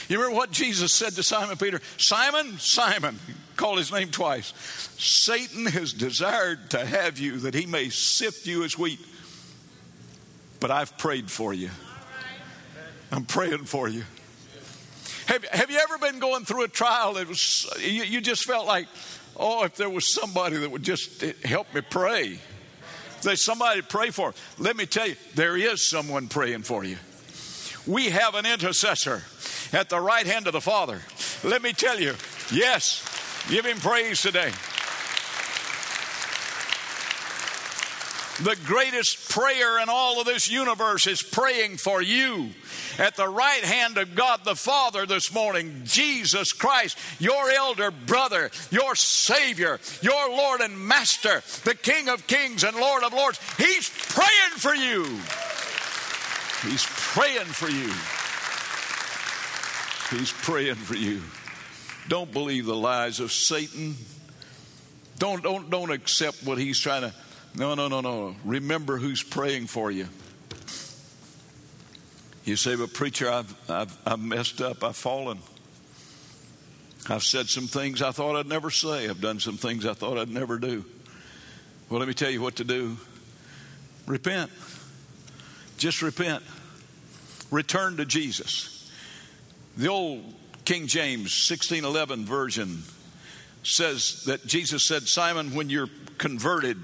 You 0.08 0.18
remember 0.18 0.36
what 0.36 0.50
Jesus 0.50 0.92
said 0.92 1.12
to 1.12 1.22
Simon 1.22 1.56
Peter? 1.56 1.80
Simon, 1.96 2.58
Simon, 2.58 3.18
call 3.56 3.76
his 3.76 3.92
name 3.92 4.10
twice. 4.10 4.52
Satan 4.98 5.66
has 5.66 5.92
desired 5.92 6.70
to 6.70 6.84
have 6.84 7.18
you 7.18 7.38
that 7.38 7.54
he 7.54 7.66
may 7.66 7.88
sift 7.88 8.46
you 8.46 8.64
as 8.64 8.78
wheat. 8.78 9.00
But 10.60 10.70
I've 10.70 10.96
prayed 10.98 11.30
for 11.30 11.52
you. 11.52 11.70
I'm 13.12 13.24
praying 13.24 13.64
for 13.64 13.88
you. 13.88 14.04
Have, 15.26 15.44
have 15.44 15.70
you 15.70 15.78
ever 15.78 15.98
been 15.98 16.18
going 16.18 16.44
through 16.44 16.64
a 16.64 16.68
trial 16.68 17.14
that 17.14 17.28
was, 17.28 17.72
you, 17.80 18.02
you 18.04 18.20
just 18.20 18.44
felt 18.44 18.66
like, 18.66 18.86
oh, 19.36 19.64
if 19.64 19.76
there 19.76 19.88
was 19.88 20.12
somebody 20.12 20.56
that 20.56 20.70
would 20.70 20.82
just 20.82 21.22
eh, 21.22 21.32
help 21.44 21.72
me 21.74 21.80
pray? 21.80 22.38
If 23.16 23.22
there's 23.22 23.44
somebody 23.44 23.80
to 23.80 23.86
pray 23.86 24.10
for, 24.10 24.34
let 24.58 24.76
me 24.76 24.84
tell 24.86 25.08
you, 25.08 25.16
there 25.34 25.56
is 25.56 25.88
someone 25.88 26.28
praying 26.28 26.62
for 26.62 26.84
you. 26.84 26.96
We 27.86 28.10
have 28.10 28.34
an 28.34 28.46
intercessor 28.46 29.22
at 29.72 29.88
the 29.88 30.00
right 30.00 30.26
hand 30.26 30.46
of 30.46 30.52
the 30.52 30.60
Father. 30.60 31.00
Let 31.42 31.62
me 31.62 31.72
tell 31.72 31.98
you, 31.98 32.14
yes, 32.52 33.13
give 33.48 33.64
him 33.64 33.78
praise 33.78 34.20
today. 34.22 34.50
The 38.42 38.56
greatest 38.64 39.30
prayer 39.30 39.80
in 39.80 39.88
all 39.88 40.20
of 40.20 40.26
this 40.26 40.50
universe 40.50 41.06
is 41.06 41.22
praying 41.22 41.76
for 41.76 42.02
you 42.02 42.50
at 42.98 43.16
the 43.16 43.28
right 43.28 43.62
hand 43.62 43.96
of 43.96 44.14
God 44.14 44.40
the 44.44 44.56
Father 44.56 45.06
this 45.06 45.32
morning. 45.32 45.82
Jesus 45.84 46.52
Christ, 46.52 46.98
your 47.20 47.48
elder 47.50 47.92
brother, 47.92 48.50
your 48.70 48.96
Savior, 48.96 49.78
your 50.02 50.30
Lord 50.30 50.60
and 50.62 50.78
Master, 50.78 51.42
the 51.64 51.76
King 51.76 52.08
of 52.08 52.26
Kings 52.26 52.64
and 52.64 52.76
Lord 52.76 53.04
of 53.04 53.12
Lords. 53.12 53.38
He's 53.56 53.88
praying 53.88 54.56
for 54.56 54.74
you. 54.74 55.04
He's 56.68 56.86
praying 56.86 57.46
for 57.46 57.68
you. 57.68 57.92
He's 60.10 60.32
praying 60.32 60.76
for 60.76 60.96
you. 60.96 61.22
Don't 62.08 62.32
believe 62.32 62.66
the 62.66 62.74
lies 62.74 63.20
of 63.20 63.32
Satan. 63.32 63.96
Don't, 65.18 65.42
don't, 65.42 65.70
don't 65.70 65.90
accept 65.90 66.42
what 66.44 66.58
he's 66.58 66.78
trying 66.78 67.02
to. 67.02 67.14
No, 67.56 67.74
no, 67.74 67.88
no, 67.88 68.00
no. 68.00 68.34
Remember 68.44 68.98
who's 68.98 69.22
praying 69.22 69.68
for 69.68 69.90
you. 69.90 70.08
You 72.44 72.56
say, 72.56 72.76
but 72.76 72.92
preacher, 72.92 73.30
I've, 73.30 73.70
I've, 73.70 73.96
I've 74.06 74.20
messed 74.20 74.60
up. 74.60 74.84
I've 74.84 74.96
fallen. 74.96 75.38
I've 77.08 77.22
said 77.22 77.48
some 77.48 77.66
things 77.66 78.02
I 78.02 78.10
thought 78.10 78.36
I'd 78.36 78.46
never 78.46 78.70
say. 78.70 79.08
I've 79.08 79.20
done 79.20 79.40
some 79.40 79.56
things 79.56 79.86
I 79.86 79.94
thought 79.94 80.18
I'd 80.18 80.28
never 80.28 80.58
do. 80.58 80.84
Well, 81.88 82.00
let 82.00 82.08
me 82.08 82.14
tell 82.14 82.30
you 82.30 82.40
what 82.40 82.56
to 82.56 82.64
do 82.64 82.96
repent. 84.06 84.50
Just 85.78 86.02
repent. 86.02 86.42
Return 87.50 87.96
to 87.96 88.04
Jesus. 88.04 88.90
The 89.76 89.88
old 89.88 90.33
King 90.64 90.86
James 90.86 91.48
1611 91.48 92.24
version 92.24 92.82
says 93.62 94.24
that 94.26 94.46
Jesus 94.46 94.86
said, 94.86 95.02
Simon, 95.02 95.54
when 95.54 95.68
you're 95.68 95.90
converted, 96.16 96.78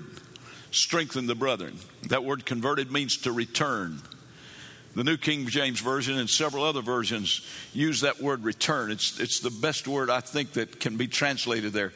strengthen 0.70 1.26
the 1.26 1.34
brethren. 1.34 1.78
That 2.08 2.24
word 2.24 2.44
converted 2.44 2.92
means 2.92 3.16
to 3.18 3.32
return. 3.32 4.02
The 4.94 5.04
New 5.04 5.16
King 5.16 5.46
James 5.46 5.80
Version 5.80 6.18
and 6.18 6.28
several 6.28 6.64
other 6.64 6.82
versions 6.82 7.46
use 7.72 8.00
that 8.00 8.20
word 8.20 8.44
return. 8.44 8.90
It's, 8.90 9.18
it's 9.20 9.40
the 9.40 9.50
best 9.50 9.86
word 9.86 10.10
I 10.10 10.20
think 10.20 10.54
that 10.54 10.80
can 10.80 10.96
be 10.96 11.06
translated 11.06 11.72
there. 11.72 11.92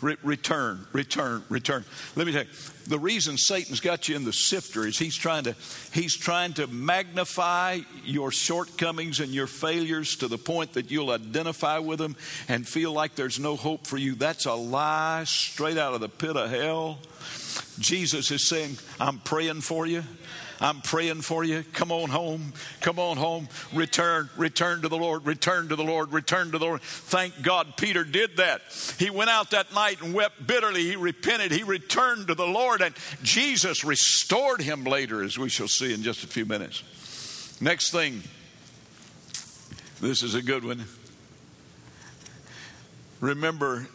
Re- 0.00 0.16
return, 0.22 0.86
return, 0.92 1.42
return. 1.48 1.84
Let 2.14 2.26
me 2.26 2.32
tell 2.32 2.44
you, 2.44 2.48
the 2.86 2.98
reason 2.98 3.36
Satan's 3.36 3.80
got 3.80 4.08
you 4.08 4.14
in 4.14 4.24
the 4.24 4.32
sifter 4.32 4.86
is 4.86 4.96
he's 4.96 5.16
trying 5.16 5.44
to 5.44 5.56
he's 5.92 6.16
trying 6.16 6.52
to 6.54 6.66
magnify 6.68 7.80
your 8.04 8.30
shortcomings 8.30 9.18
and 9.18 9.34
your 9.34 9.48
failures 9.48 10.16
to 10.16 10.28
the 10.28 10.38
point 10.38 10.74
that 10.74 10.90
you'll 10.90 11.10
identify 11.10 11.78
with 11.78 11.98
them 11.98 12.14
and 12.48 12.66
feel 12.66 12.92
like 12.92 13.16
there's 13.16 13.40
no 13.40 13.56
hope 13.56 13.86
for 13.86 13.96
you. 13.96 14.14
That's 14.14 14.46
a 14.46 14.54
lie 14.54 15.24
straight 15.24 15.78
out 15.78 15.94
of 15.94 16.00
the 16.00 16.08
pit 16.08 16.36
of 16.36 16.48
hell. 16.50 16.98
Jesus 17.78 18.30
is 18.30 18.46
saying, 18.46 18.76
I'm 19.00 19.18
praying 19.18 19.62
for 19.62 19.86
you. 19.86 20.04
I'm 20.60 20.80
praying 20.80 21.22
for 21.22 21.44
you. 21.44 21.64
Come 21.72 21.92
on 21.92 22.10
home. 22.10 22.52
Come 22.80 22.98
on 22.98 23.16
home. 23.16 23.48
Return, 23.72 24.28
return 24.36 24.82
to 24.82 24.88
the 24.88 24.96
Lord, 24.96 25.24
return 25.24 25.68
to 25.68 25.76
the 25.76 25.84
Lord, 25.84 26.12
return 26.12 26.50
to 26.50 26.58
the 26.58 26.64
Lord. 26.64 26.82
Thank 26.82 27.42
God 27.42 27.76
Peter 27.76 28.02
did 28.04 28.38
that. 28.38 28.62
He 28.98 29.10
went 29.10 29.30
out 29.30 29.50
that 29.52 29.72
night 29.72 30.02
and 30.02 30.12
wept 30.12 30.46
bitterly. 30.46 30.82
He 30.82 30.96
repented. 30.96 31.52
He 31.52 31.62
returned 31.62 32.26
to 32.28 32.34
the 32.34 32.46
Lord, 32.46 32.82
and 32.82 32.94
Jesus 33.22 33.84
restored 33.84 34.60
him 34.60 34.84
later, 34.84 35.22
as 35.22 35.38
we 35.38 35.48
shall 35.48 35.68
see 35.68 35.94
in 35.94 36.02
just 36.02 36.24
a 36.24 36.26
few 36.26 36.44
minutes. 36.44 37.60
Next 37.60 37.90
thing, 37.90 38.22
this 40.00 40.22
is 40.22 40.34
a 40.34 40.42
good 40.42 40.64
one. 40.64 40.84
Remember 43.20 43.88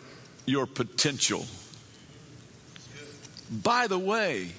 your 0.45 0.65
potential. 0.65 1.45
By 3.49 3.87
the 3.87 3.99
way, 3.99 4.49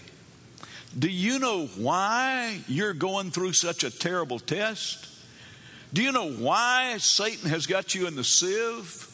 do 0.98 1.08
you 1.08 1.38
know 1.38 1.66
why 1.66 2.60
you're 2.68 2.94
going 2.94 3.30
through 3.30 3.52
such 3.52 3.84
a 3.84 3.90
terrible 3.90 4.38
test? 4.38 5.08
Do 5.92 6.02
you 6.02 6.12
know 6.12 6.30
why 6.30 6.96
Satan 6.98 7.50
has 7.50 7.66
got 7.66 7.94
you 7.94 8.06
in 8.06 8.16
the 8.16 8.24
sieve? 8.24 9.10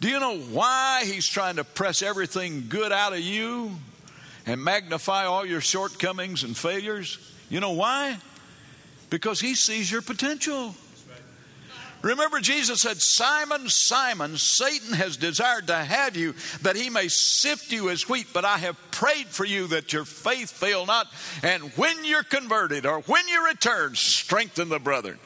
Do 0.00 0.08
you 0.08 0.20
know 0.20 0.38
why 0.38 1.04
he's 1.04 1.26
trying 1.26 1.56
to 1.56 1.64
press 1.64 2.02
everything 2.02 2.66
good 2.68 2.92
out 2.92 3.12
of 3.12 3.20
you 3.20 3.70
and 4.44 4.62
magnify 4.62 5.24
all 5.24 5.46
your 5.46 5.60
shortcomings 5.60 6.42
and 6.42 6.56
failures? 6.56 7.18
You 7.48 7.60
know 7.60 7.72
why? 7.72 8.18
Because 9.08 9.40
he 9.40 9.54
sees 9.54 9.90
your 9.90 10.02
potential. 10.02 10.74
Remember, 12.02 12.40
Jesus 12.40 12.82
said, 12.82 12.98
Simon, 13.00 13.68
Simon, 13.68 14.36
Satan 14.36 14.92
has 14.92 15.16
desired 15.16 15.66
to 15.68 15.76
have 15.76 16.16
you 16.16 16.34
that 16.62 16.76
he 16.76 16.90
may 16.90 17.08
sift 17.08 17.72
you 17.72 17.90
as 17.90 18.08
wheat, 18.08 18.28
but 18.32 18.44
I 18.44 18.58
have 18.58 18.76
prayed 18.90 19.26
for 19.26 19.44
you 19.44 19.66
that 19.68 19.92
your 19.92 20.04
faith 20.04 20.50
fail 20.50 20.86
not. 20.86 21.08
And 21.42 21.64
when 21.76 22.04
you're 22.04 22.22
converted 22.22 22.86
or 22.86 23.00
when 23.02 23.26
you 23.28 23.46
return, 23.46 23.94
strengthen 23.94 24.68
the 24.68 24.78
brethren. 24.78 25.18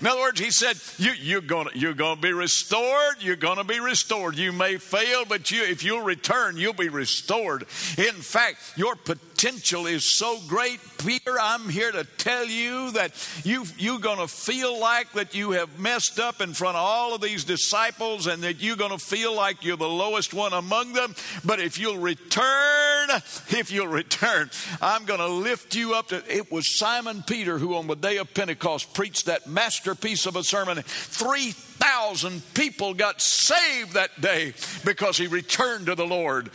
In 0.00 0.06
other 0.06 0.20
words, 0.20 0.38
he 0.38 0.50
said, 0.52 0.76
you, 0.98 1.38
are 1.38 1.40
going 1.40 1.68
you're 1.74 1.94
gonna 1.94 2.20
be 2.20 2.32
restored. 2.32 3.16
You're 3.20 3.36
going 3.36 3.56
to 3.56 3.64
be 3.64 3.80
restored. 3.80 4.36
You 4.36 4.52
may 4.52 4.76
fail, 4.76 5.24
but 5.24 5.50
you, 5.50 5.64
if 5.64 5.82
you'll 5.82 6.02
return, 6.02 6.56
you'll 6.56 6.72
be 6.72 6.88
restored. 6.88 7.62
In 7.96 8.14
fact, 8.14 8.58
your 8.76 8.94
potential 8.94 9.27
is 9.44 10.18
so 10.18 10.38
great, 10.48 10.80
Peter. 10.98 11.36
I'm 11.40 11.68
here 11.68 11.92
to 11.92 12.04
tell 12.04 12.46
you 12.46 12.90
that 12.92 13.12
you, 13.44 13.64
you're 13.76 14.00
going 14.00 14.18
to 14.18 14.26
feel 14.26 14.78
like 14.80 15.12
that 15.12 15.34
you 15.34 15.52
have 15.52 15.78
messed 15.78 16.18
up 16.18 16.40
in 16.40 16.54
front 16.54 16.76
of 16.76 16.82
all 16.84 17.14
of 17.14 17.20
these 17.20 17.44
disciples 17.44 18.26
and 18.26 18.42
that 18.42 18.60
you're 18.60 18.76
going 18.76 18.90
to 18.90 18.98
feel 18.98 19.34
like 19.34 19.64
you're 19.64 19.76
the 19.76 19.88
lowest 19.88 20.34
one 20.34 20.52
among 20.52 20.92
them. 20.92 21.14
But 21.44 21.60
if 21.60 21.78
you'll 21.78 21.98
return, 21.98 23.10
if 23.50 23.70
you'll 23.70 23.86
return, 23.86 24.50
I'm 24.82 25.04
going 25.04 25.20
to 25.20 25.28
lift 25.28 25.74
you 25.76 25.94
up. 25.94 26.08
To, 26.08 26.22
it 26.28 26.50
was 26.50 26.76
Simon 26.76 27.22
Peter 27.22 27.58
who 27.58 27.76
on 27.76 27.86
the 27.86 27.94
day 27.94 28.16
of 28.16 28.34
Pentecost 28.34 28.92
preached 28.92 29.26
that 29.26 29.46
masterpiece 29.46 30.26
of 30.26 30.34
a 30.34 30.42
sermon. 30.42 30.82
3,000 30.82 32.42
people 32.54 32.92
got 32.92 33.20
saved 33.20 33.92
that 33.92 34.20
day 34.20 34.54
because 34.84 35.16
he 35.16 35.28
returned 35.28 35.86
to 35.86 35.94
the 35.94 36.06
Lord. 36.06 36.50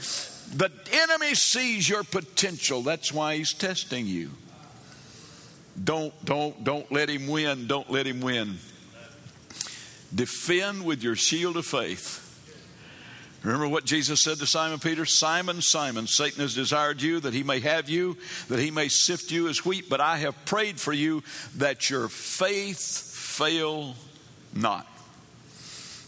The 0.56 0.72
enemy 0.91 1.36
sees 1.36 1.89
your 1.89 2.04
potential. 2.04 2.82
That's 2.82 3.12
why 3.12 3.38
he's 3.38 3.54
testing 3.54 4.06
you. 4.06 4.30
Don't, 5.82 6.14
don't, 6.24 6.64
don't 6.64 6.91
let 6.91 7.10
him 7.10 7.28
win. 7.28 7.68
Don't 7.68 7.89
let 7.89 8.06
him 8.06 8.22
win. 8.22 8.58
Defend 10.14 10.86
with 10.86 11.04
your 11.04 11.16
shield 11.16 11.58
of 11.58 11.66
faith. 11.66 12.20
Remember 13.41 13.68
what 13.68 13.84
Jesus 13.84 14.22
said 14.22 14.38
to 14.38 14.45
Simon 14.45 14.80
Peter? 14.80 15.06
Simon, 15.06 15.62
Simon, 15.62 16.08
Satan 16.08 16.41
has 16.41 16.56
desired 16.56 17.01
you 17.01 17.20
that 17.20 17.34
he 17.34 17.43
may 17.43 17.60
have 17.60 17.89
you, 17.89 18.16
that 18.47 18.60
he 18.60 18.72
may 18.72 18.88
sift 18.88 19.32
you 19.32 19.49
as 19.49 19.66
wheat, 19.66 19.89
but 19.89 19.99
I 19.99 20.18
have 20.18 20.45
prayed 20.45 20.80
for 20.80 20.93
you 20.93 21.24
that 21.58 21.89
your 21.89 22.08
faith 22.08 22.80
fail 22.80 23.95
not. 24.54 24.88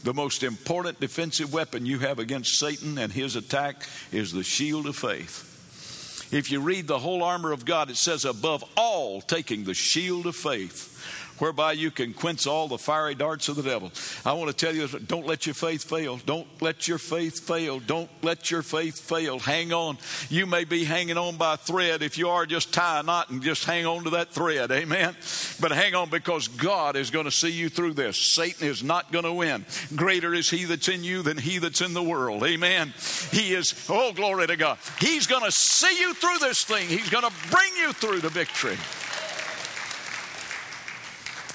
The 0.05 0.13
most 0.13 0.43
important 0.43 0.99
defensive 0.99 1.51
weapon 1.51 1.87
you 1.87 1.97
have 1.97 2.19
against 2.19 2.59
Satan 2.59 2.99
and 2.99 3.11
his 3.11 3.35
attack 3.35 3.87
is 4.11 4.31
the 4.31 4.43
shield 4.43 4.85
of 4.85 4.95
faith. 4.95 6.29
If 6.31 6.51
you 6.51 6.59
read 6.59 6.85
the 6.85 6.99
whole 6.99 7.23
armor 7.23 7.51
of 7.51 7.65
God, 7.65 7.89
it 7.89 7.97
says, 7.97 8.23
above 8.23 8.63
all, 8.77 9.19
taking 9.19 9.63
the 9.63 9.73
shield 9.73 10.27
of 10.27 10.35
faith 10.35 10.91
whereby 11.39 11.73
you 11.73 11.91
can 11.91 12.13
quench 12.13 12.47
all 12.47 12.67
the 12.67 12.77
fiery 12.77 13.15
darts 13.15 13.47
of 13.47 13.55
the 13.55 13.63
devil. 13.63 13.91
I 14.25 14.33
want 14.33 14.49
to 14.49 14.55
tell 14.55 14.75
you, 14.75 14.88
don't 14.99 15.25
let 15.25 15.45
your 15.45 15.55
faith 15.55 15.83
fail. 15.83 16.17
Don't 16.17 16.47
let 16.61 16.88
your 16.88 16.97
faith 16.97 17.39
fail. 17.39 17.79
Don't 17.79 18.09
let 18.21 18.51
your 18.51 18.61
faith 18.61 18.99
fail. 18.99 19.39
Hang 19.39 19.73
on. 19.73 19.97
You 20.29 20.45
may 20.45 20.63
be 20.63 20.83
hanging 20.83 21.17
on 21.17 21.38
by 21.38 21.55
a 21.55 21.57
thread. 21.57 22.01
If 22.01 22.17
you 22.17 22.29
are, 22.29 22.45
just 22.45 22.73
tie 22.73 22.99
a 22.99 23.03
knot 23.03 23.29
and 23.29 23.41
just 23.41 23.65
hang 23.65 23.86
on 23.86 24.03
to 24.05 24.09
that 24.11 24.31
thread. 24.31 24.71
Amen. 24.71 25.15
But 25.59 25.71
hang 25.71 25.95
on 25.95 26.09
because 26.09 26.47
God 26.47 26.95
is 26.95 27.09
going 27.09 27.25
to 27.25 27.31
see 27.31 27.51
you 27.51 27.69
through 27.69 27.93
this. 27.93 28.17
Satan 28.17 28.67
is 28.67 28.83
not 28.83 29.11
going 29.11 29.25
to 29.25 29.33
win. 29.33 29.65
Greater 29.95 30.33
is 30.33 30.49
he 30.49 30.65
that's 30.65 30.88
in 30.88 31.03
you 31.03 31.21
than 31.21 31.38
he 31.38 31.57
that's 31.57 31.81
in 31.81 31.93
the 31.93 32.03
world. 32.03 32.43
Amen. 32.43 32.93
He 33.31 33.53
is, 33.53 33.88
oh, 33.89 34.13
glory 34.13 34.47
to 34.47 34.55
God. 34.55 34.77
He's 34.99 35.27
going 35.27 35.43
to 35.43 35.51
see 35.51 35.99
you 35.99 36.13
through 36.13 36.39
this 36.39 36.63
thing. 36.63 36.88
He's 36.88 37.09
going 37.09 37.23
to 37.23 37.33
bring 37.49 37.75
you 37.77 37.93
through 37.93 38.19
the 38.19 38.29
victory 38.29 38.77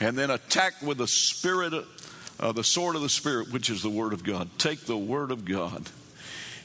and 0.01 0.16
then 0.16 0.30
attack 0.30 0.80
with 0.82 0.98
the 0.98 1.07
spirit, 1.07 1.72
uh, 2.40 2.53
the 2.53 2.64
sword 2.64 2.96
of 2.96 3.03
the 3.03 3.09
spirit, 3.09 3.53
which 3.53 3.70
is 3.70 3.82
the 3.82 3.90
word 3.90 4.12
of 4.12 4.24
God. 4.24 4.48
Take 4.59 4.86
the 4.86 4.96
word 4.96 5.30
of 5.30 5.44
God 5.44 5.88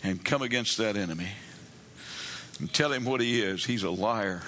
and 0.04 0.24
come 0.24 0.42
against 0.42 0.78
that 0.78 0.96
enemy 0.96 1.28
and 2.60 2.74
tell 2.74 2.92
him 2.92 3.04
what 3.04 3.22
he 3.22 3.42
is. 3.42 3.66
He's 3.66 3.84
a 3.84 3.90
liar. 3.90 4.42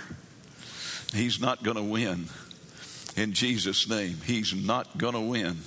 He's 1.13 1.39
not 1.39 1.63
going 1.63 1.77
to 1.77 1.83
win 1.83 2.27
in 3.15 3.33
Jesus' 3.33 3.89
name. 3.89 4.17
He's 4.25 4.53
not 4.53 4.97
going 4.97 5.13
to 5.13 5.19
win 5.19 5.57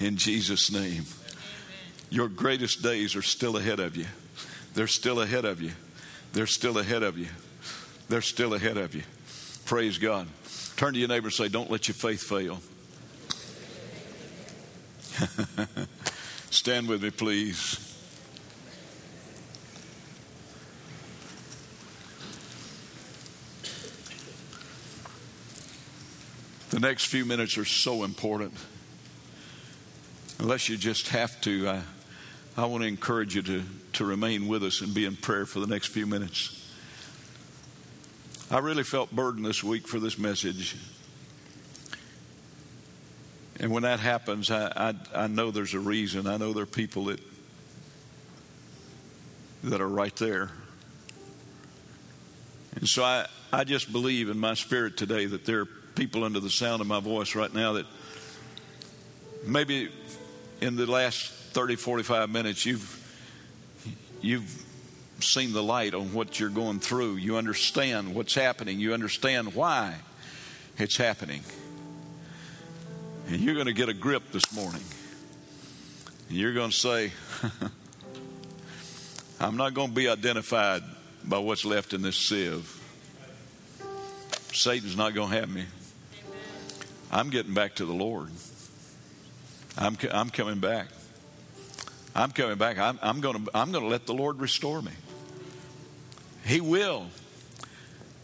in 0.00 0.16
Jesus' 0.16 0.72
name. 0.72 1.04
Your 2.10 2.28
greatest 2.28 2.82
days 2.82 3.14
are 3.14 3.22
still 3.22 3.56
ahead 3.56 3.80
of 3.80 3.96
you. 3.96 4.06
They're 4.74 4.86
still 4.86 5.20
ahead 5.20 5.44
of 5.44 5.60
you. 5.60 5.72
They're 6.32 6.46
still 6.46 6.78
ahead 6.78 7.02
of 7.02 7.18
you. 7.18 7.28
They're 8.08 8.22
still 8.22 8.54
ahead 8.54 8.76
of 8.76 8.94
you. 8.94 9.02
Praise 9.66 9.98
God. 9.98 10.26
Turn 10.78 10.94
to 10.94 10.98
your 11.00 11.08
neighbor 11.08 11.26
and 11.26 11.34
say, 11.34 11.48
Don't 11.48 11.72
let 11.72 11.88
your 11.88 11.96
faith 11.96 12.22
fail. 12.22 12.60
Stand 16.50 16.88
with 16.88 17.02
me, 17.02 17.10
please. 17.10 17.84
The 26.70 26.78
next 26.78 27.06
few 27.06 27.24
minutes 27.24 27.58
are 27.58 27.64
so 27.64 28.04
important. 28.04 28.54
Unless 30.38 30.68
you 30.68 30.76
just 30.76 31.08
have 31.08 31.40
to, 31.40 31.68
I, 31.70 31.82
I 32.56 32.66
want 32.66 32.84
to 32.84 32.88
encourage 32.88 33.34
you 33.34 33.42
to, 33.42 33.64
to 33.94 34.04
remain 34.04 34.46
with 34.46 34.62
us 34.62 34.80
and 34.80 34.94
be 34.94 35.06
in 35.06 35.16
prayer 35.16 35.44
for 35.44 35.58
the 35.58 35.66
next 35.66 35.88
few 35.88 36.06
minutes. 36.06 36.57
I 38.50 38.58
really 38.60 38.82
felt 38.82 39.10
burdened 39.10 39.44
this 39.44 39.62
week 39.62 39.86
for 39.86 40.00
this 40.00 40.18
message. 40.18 40.74
And 43.60 43.70
when 43.70 43.82
that 43.82 44.00
happens, 44.00 44.50
I, 44.50 44.72
I, 44.74 44.94
I 45.24 45.26
know 45.26 45.50
there's 45.50 45.74
a 45.74 45.80
reason. 45.80 46.26
I 46.26 46.38
know 46.38 46.52
there 46.52 46.62
are 46.62 46.66
people 46.66 47.06
that 47.06 47.20
that 49.64 49.80
are 49.80 49.88
right 49.88 50.14
there. 50.16 50.50
And 52.76 52.88
so 52.88 53.02
I, 53.04 53.26
I 53.52 53.64
just 53.64 53.92
believe 53.92 54.30
in 54.30 54.38
my 54.38 54.54
spirit 54.54 54.96
today 54.96 55.26
that 55.26 55.44
there 55.44 55.60
are 55.62 55.66
people 55.66 56.22
under 56.24 56.40
the 56.40 56.48
sound 56.48 56.80
of 56.80 56.86
my 56.86 57.00
voice 57.00 57.34
right 57.34 57.52
now 57.52 57.74
that 57.74 57.86
maybe 59.44 59.90
in 60.60 60.76
the 60.76 60.86
last 60.86 61.32
30, 61.52 61.76
45 61.76 62.30
minutes 62.30 62.64
you've 62.64 62.94
you've 64.22 64.64
seen 65.20 65.52
the 65.52 65.62
light 65.62 65.94
on 65.94 66.12
what 66.12 66.38
you're 66.38 66.48
going 66.48 66.80
through. 66.80 67.16
You 67.16 67.36
understand 67.36 68.14
what's 68.14 68.34
happening. 68.34 68.80
You 68.80 68.94
understand 68.94 69.54
why 69.54 69.94
it's 70.78 70.96
happening. 70.96 71.42
And 73.28 73.40
you're 73.40 73.54
going 73.54 73.66
to 73.66 73.72
get 73.72 73.88
a 73.88 73.94
grip 73.94 74.30
this 74.32 74.52
morning. 74.52 74.82
And 76.28 76.38
you're 76.38 76.54
going 76.54 76.70
to 76.70 76.76
say, 76.76 77.12
I'm 79.40 79.56
not 79.56 79.74
going 79.74 79.88
to 79.88 79.94
be 79.94 80.08
identified 80.08 80.82
by 81.24 81.38
what's 81.38 81.64
left 81.64 81.92
in 81.92 82.02
this 82.02 82.16
sieve. 82.16 82.74
Satan's 84.52 84.96
not 84.96 85.14
going 85.14 85.30
to 85.30 85.40
have 85.40 85.50
me. 85.50 85.64
I'm 87.10 87.30
getting 87.30 87.54
back 87.54 87.76
to 87.76 87.84
the 87.84 87.92
Lord. 87.92 88.30
I'm, 89.76 89.96
I'm 90.10 90.30
coming 90.30 90.58
back. 90.58 90.88
I'm 92.14 92.32
coming 92.32 92.56
back. 92.56 92.78
I'm, 92.78 92.98
I'm 93.00 93.20
going 93.20 93.44
to 93.44 93.50
I'm 93.54 93.70
going 93.70 93.84
to 93.84 93.90
let 93.90 94.06
the 94.06 94.14
Lord 94.14 94.40
restore 94.40 94.82
me. 94.82 94.92
He 96.48 96.62
will. 96.62 97.06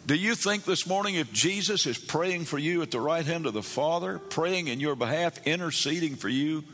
Do 0.06 0.14
you 0.14 0.34
think 0.34 0.64
this 0.64 0.86
morning 0.86 1.14
if 1.14 1.30
Jesus 1.30 1.86
is 1.86 1.98
praying 1.98 2.46
for 2.46 2.58
you 2.58 2.80
at 2.80 2.90
the 2.90 3.00
right 3.00 3.24
hand 3.24 3.44
of 3.44 3.52
the 3.52 3.62
Father, 3.62 4.18
praying 4.18 4.68
in 4.68 4.80
your 4.80 4.96
behalf, 4.96 5.46
interceding 5.46 6.16
for 6.16 6.30
you, 6.30 6.64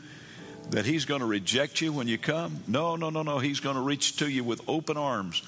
that 0.69 0.85
He's 0.85 1.03
going 1.03 1.19
to 1.19 1.25
reject 1.25 1.81
you 1.81 1.91
when 1.91 2.07
you 2.07 2.17
come? 2.17 2.63
No, 2.67 2.95
no, 2.95 3.09
no, 3.09 3.21
no. 3.21 3.39
He's 3.39 3.59
going 3.59 3.75
to 3.75 3.81
reach 3.81 4.17
to 4.17 4.29
you 4.29 4.45
with 4.45 4.61
open 4.67 4.97
arms. 4.97 5.43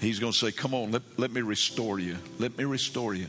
He's 0.00 0.18
going 0.18 0.32
to 0.32 0.38
say, 0.38 0.50
Come 0.50 0.72
on, 0.72 0.92
let, 0.92 1.02
let 1.18 1.30
me 1.30 1.42
restore 1.42 1.98
you. 1.98 2.16
Let 2.38 2.56
me 2.56 2.64
restore 2.64 3.14
you. 3.14 3.26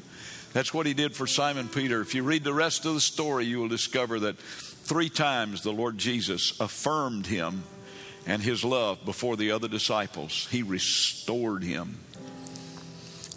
That's 0.54 0.74
what 0.74 0.86
He 0.86 0.94
did 0.94 1.14
for 1.14 1.28
Simon 1.28 1.68
Peter. 1.68 2.00
If 2.00 2.16
you 2.16 2.24
read 2.24 2.46
the 2.46 2.54
rest 2.54 2.86
of 2.86 2.94
the 2.94 3.02
story, 3.02 3.44
you 3.44 3.60
will 3.60 3.68
discover 3.68 4.22
that 4.22 4.38
three 4.38 5.10
times 5.10 5.64
the 5.64 5.74
Lord 5.74 5.98
Jesus 5.98 6.58
affirmed 6.62 7.28
him 7.28 7.64
and 8.26 8.42
his 8.42 8.64
love 8.64 9.04
before 9.06 9.38
the 9.38 9.52
other 9.52 9.68
disciples. 9.68 10.48
He 10.50 10.64
restored 10.64 11.64
him. 11.64 11.98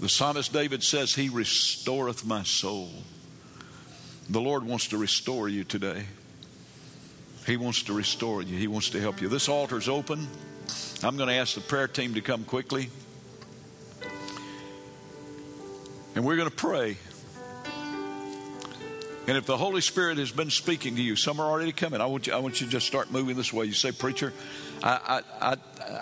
The 0.01 0.09
psalmist 0.09 0.53
David 0.53 0.83
says, 0.85 1.15
He 1.15 1.29
restoreth 1.29 2.25
my 2.25 2.45
soul. 2.45 2.91
The 4.29 4.41
Lord 4.41 4.65
wants 4.65 4.89
to 4.89 4.99
restore 4.99 5.49
you 5.49 5.65
today. 5.65 6.05
He 7.47 7.57
wants 7.57 7.85
to 7.85 7.93
restore 7.93 8.43
you, 8.43 8.57
He 8.57 8.69
wants 8.69 8.91
to 8.91 9.01
help 9.01 9.21
you. 9.21 9.29
This 9.29 9.49
altar 9.49 9.79
is 9.79 9.89
open. 9.89 10.29
I'm 11.03 11.17
going 11.17 11.29
to 11.29 11.35
ask 11.35 11.55
the 11.55 11.61
prayer 11.61 11.89
team 11.89 12.15
to 12.15 12.21
come 12.21 12.45
quickly. 12.45 12.91
And 16.15 16.25
we're 16.25 16.37
going 16.37 16.51
to 16.51 16.57
pray. 16.57 16.97
And 19.27 19.37
if 19.37 19.47
the 19.47 19.57
Holy 19.57 19.81
Spirit 19.81 20.19
has 20.19 20.31
been 20.31 20.51
speaking 20.51 20.97
to 20.97 21.03
you, 21.03 21.15
some 21.15 21.39
are 21.39 21.51
already 21.51 21.73
coming. 21.73 22.01
I 22.01 22.07
want 22.07 22.27
you, 22.27 22.33
I 22.33 22.39
want 22.39 22.61
you 22.61 22.67
to 22.67 22.73
just 22.73 22.87
start 22.87 23.11
moving 23.11 23.37
this 23.37 23.53
way. 23.53 23.67
You 23.67 23.75
say, 23.75 23.93
Preacher, 23.93 24.33
I, 24.83 25.23
I, 25.41 25.53
I, 25.53 25.57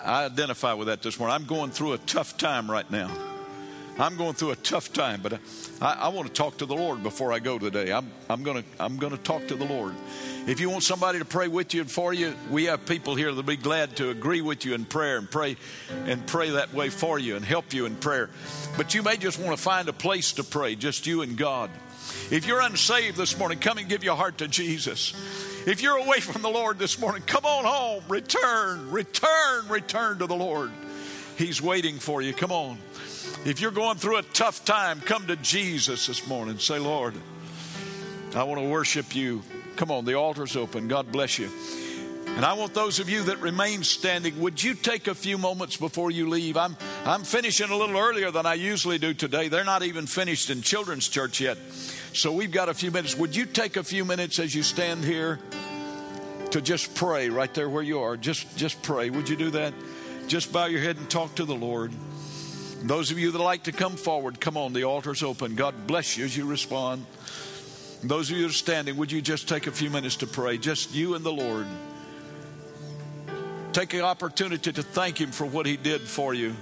I 0.05 0.25
identify 0.25 0.73
with 0.73 0.87
that 0.87 1.01
this 1.01 1.19
morning. 1.19 1.35
I'm 1.35 1.45
going 1.45 1.71
through 1.71 1.93
a 1.93 1.97
tough 1.97 2.37
time 2.37 2.69
right 2.69 2.89
now. 2.89 3.11
I'm 3.99 4.15
going 4.15 4.35
through 4.35 4.51
a 4.51 4.55
tough 4.55 4.93
time, 4.93 5.21
but 5.21 5.39
I, 5.81 5.93
I 5.93 6.07
want 6.09 6.27
to 6.27 6.33
talk 6.33 6.57
to 6.57 6.67
the 6.67 6.75
Lord 6.75 7.01
before 7.01 7.33
I 7.33 7.39
go 7.39 7.57
today. 7.57 7.91
I'm, 7.91 8.11
I'm 8.29 8.43
going 8.43 8.61
to 8.61 8.69
I'm 8.79 8.97
going 8.97 9.11
to 9.11 9.17
talk 9.17 9.47
to 9.47 9.55
the 9.55 9.65
Lord. 9.65 9.93
If 10.45 10.59
you 10.59 10.69
want 10.69 10.83
somebody 10.83 11.19
to 11.19 11.25
pray 11.25 11.47
with 11.47 11.73
you 11.73 11.81
and 11.81 11.89
for 11.89 12.13
you, 12.13 12.35
we 12.51 12.65
have 12.65 12.85
people 12.85 13.15
here 13.15 13.27
that'll 13.27 13.43
be 13.43 13.57
glad 13.57 13.95
to 13.97 14.09
agree 14.11 14.41
with 14.41 14.65
you 14.65 14.75
in 14.75 14.85
prayer 14.85 15.17
and 15.17 15.29
pray 15.29 15.57
and 16.05 16.25
pray 16.27 16.51
that 16.51 16.73
way 16.73 16.89
for 16.89 17.17
you 17.17 17.35
and 17.35 17.43
help 17.43 17.73
you 17.73 17.85
in 17.85 17.95
prayer. 17.95 18.29
But 18.77 18.93
you 18.93 19.01
may 19.01 19.17
just 19.17 19.39
want 19.39 19.57
to 19.57 19.61
find 19.61 19.89
a 19.89 19.93
place 19.93 20.33
to 20.33 20.43
pray, 20.43 20.75
just 20.75 21.07
you 21.07 21.23
and 21.23 21.35
God. 21.35 21.71
If 22.29 22.45
you're 22.45 22.61
unsaved 22.61 23.17
this 23.17 23.37
morning, 23.37 23.59
come 23.59 23.79
and 23.79 23.89
give 23.89 24.03
your 24.03 24.15
heart 24.15 24.37
to 24.37 24.47
Jesus. 24.47 25.13
If 25.65 25.81
you're 25.81 25.97
away 25.97 26.19
from 26.19 26.43
the 26.43 26.49
Lord 26.49 26.77
this 26.79 26.99
morning, 26.99 27.23
come 27.25 27.45
on 27.45 27.65
home. 27.65 28.03
Return, 28.07 28.91
return, 28.91 29.67
return 29.67 30.19
to 30.19 30.27
the 30.27 30.35
Lord. 30.35 30.71
He's 31.37 31.61
waiting 31.61 31.99
for 31.99 32.21
you. 32.21 32.33
Come 32.33 32.51
on. 32.51 32.77
If 33.45 33.61
you're 33.61 33.71
going 33.71 33.97
through 33.97 34.17
a 34.17 34.23
tough 34.23 34.65
time, 34.65 34.99
come 34.99 35.27
to 35.27 35.35
Jesus 35.37 36.07
this 36.07 36.27
morning. 36.27 36.59
Say, 36.59 36.79
Lord, 36.79 37.13
I 38.35 38.43
want 38.43 38.59
to 38.59 38.67
worship 38.67 39.15
you. 39.15 39.41
Come 39.77 39.91
on, 39.91 40.05
the 40.05 40.15
altar's 40.15 40.55
open. 40.55 40.87
God 40.87 41.11
bless 41.11 41.39
you. 41.39 41.49
And 42.37 42.45
I 42.45 42.53
want 42.53 42.73
those 42.73 42.99
of 42.99 43.09
you 43.09 43.23
that 43.23 43.39
remain 43.39 43.83
standing, 43.83 44.39
would 44.41 44.61
you 44.61 44.75
take 44.75 45.07
a 45.07 45.15
few 45.15 45.37
moments 45.37 45.77
before 45.77 46.11
you 46.11 46.29
leave? 46.29 46.55
I'm, 46.55 46.75
I'm 47.05 47.23
finishing 47.23 47.69
a 47.69 47.75
little 47.75 47.97
earlier 47.97 48.29
than 48.29 48.45
I 48.45 48.55
usually 48.55 48.99
do 48.99 49.13
today. 49.13 49.47
They're 49.47 49.63
not 49.63 49.81
even 49.81 50.05
finished 50.05 50.49
in 50.49 50.61
children's 50.61 51.07
church 51.07 51.39
yet. 51.39 51.57
So 52.13 52.31
we've 52.31 52.51
got 52.51 52.69
a 52.69 52.73
few 52.73 52.91
minutes. 52.91 53.15
Would 53.17 53.35
you 53.35 53.45
take 53.45 53.75
a 53.77 53.83
few 53.83 54.05
minutes 54.05 54.39
as 54.39 54.53
you 54.53 54.61
stand 54.61 55.03
here 55.03 55.39
to 56.51 56.61
just 56.61 56.93
pray 56.95 57.29
right 57.29 57.51
there 57.53 57.69
where 57.69 57.81
you 57.81 58.01
are? 58.01 58.17
Just, 58.17 58.55
just 58.57 58.83
pray. 58.83 59.09
Would 59.09 59.29
you 59.29 59.35
do 59.35 59.49
that? 59.51 59.73
Just 60.27 60.51
bow 60.51 60.65
your 60.65 60.81
head 60.81 60.97
and 60.97 61.09
talk 61.09 61.33
to 61.35 61.45
the 61.45 61.55
Lord. 61.55 61.91
Those 62.87 63.11
of 63.11 63.19
you 63.19 63.31
that 63.31 63.39
like 63.39 63.63
to 63.63 63.73
come 63.73 63.97
forward, 63.97 64.39
come 64.39 64.55
on, 64.55 64.71
the 64.71 64.85
altar's 64.85 65.21
open. 65.21 65.55
God 65.55 65.87
bless 65.87 66.15
you 66.15 66.23
as 66.23 66.37
you 66.37 66.45
respond. 66.45 67.05
Those 68.01 68.31
of 68.31 68.37
you 68.37 68.43
that 68.43 68.51
are 68.51 68.53
standing, 68.53 68.95
would 68.95 69.11
you 69.11 69.21
just 69.21 69.49
take 69.49 69.67
a 69.67 69.71
few 69.71 69.89
minutes 69.89 70.15
to 70.17 70.27
pray? 70.27 70.57
Just 70.57 70.95
you 70.95 71.15
and 71.15 71.25
the 71.25 71.33
Lord. 71.33 71.67
Take 73.73 73.93
an 73.93 74.01
opportunity 74.01 74.71
to 74.71 74.81
thank 74.81 75.19
Him 75.19 75.31
for 75.31 75.45
what 75.45 75.65
He 75.65 75.75
did 75.75 75.99
for 75.99 76.33
you 76.33 76.55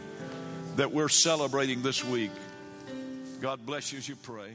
that 0.77 0.91
we're 0.91 1.09
celebrating 1.09 1.83
this 1.83 2.03
week. 2.03 2.31
God 3.39 3.63
bless 3.63 3.91
you 3.91 3.99
as 3.99 4.09
you 4.09 4.15
pray. 4.15 4.49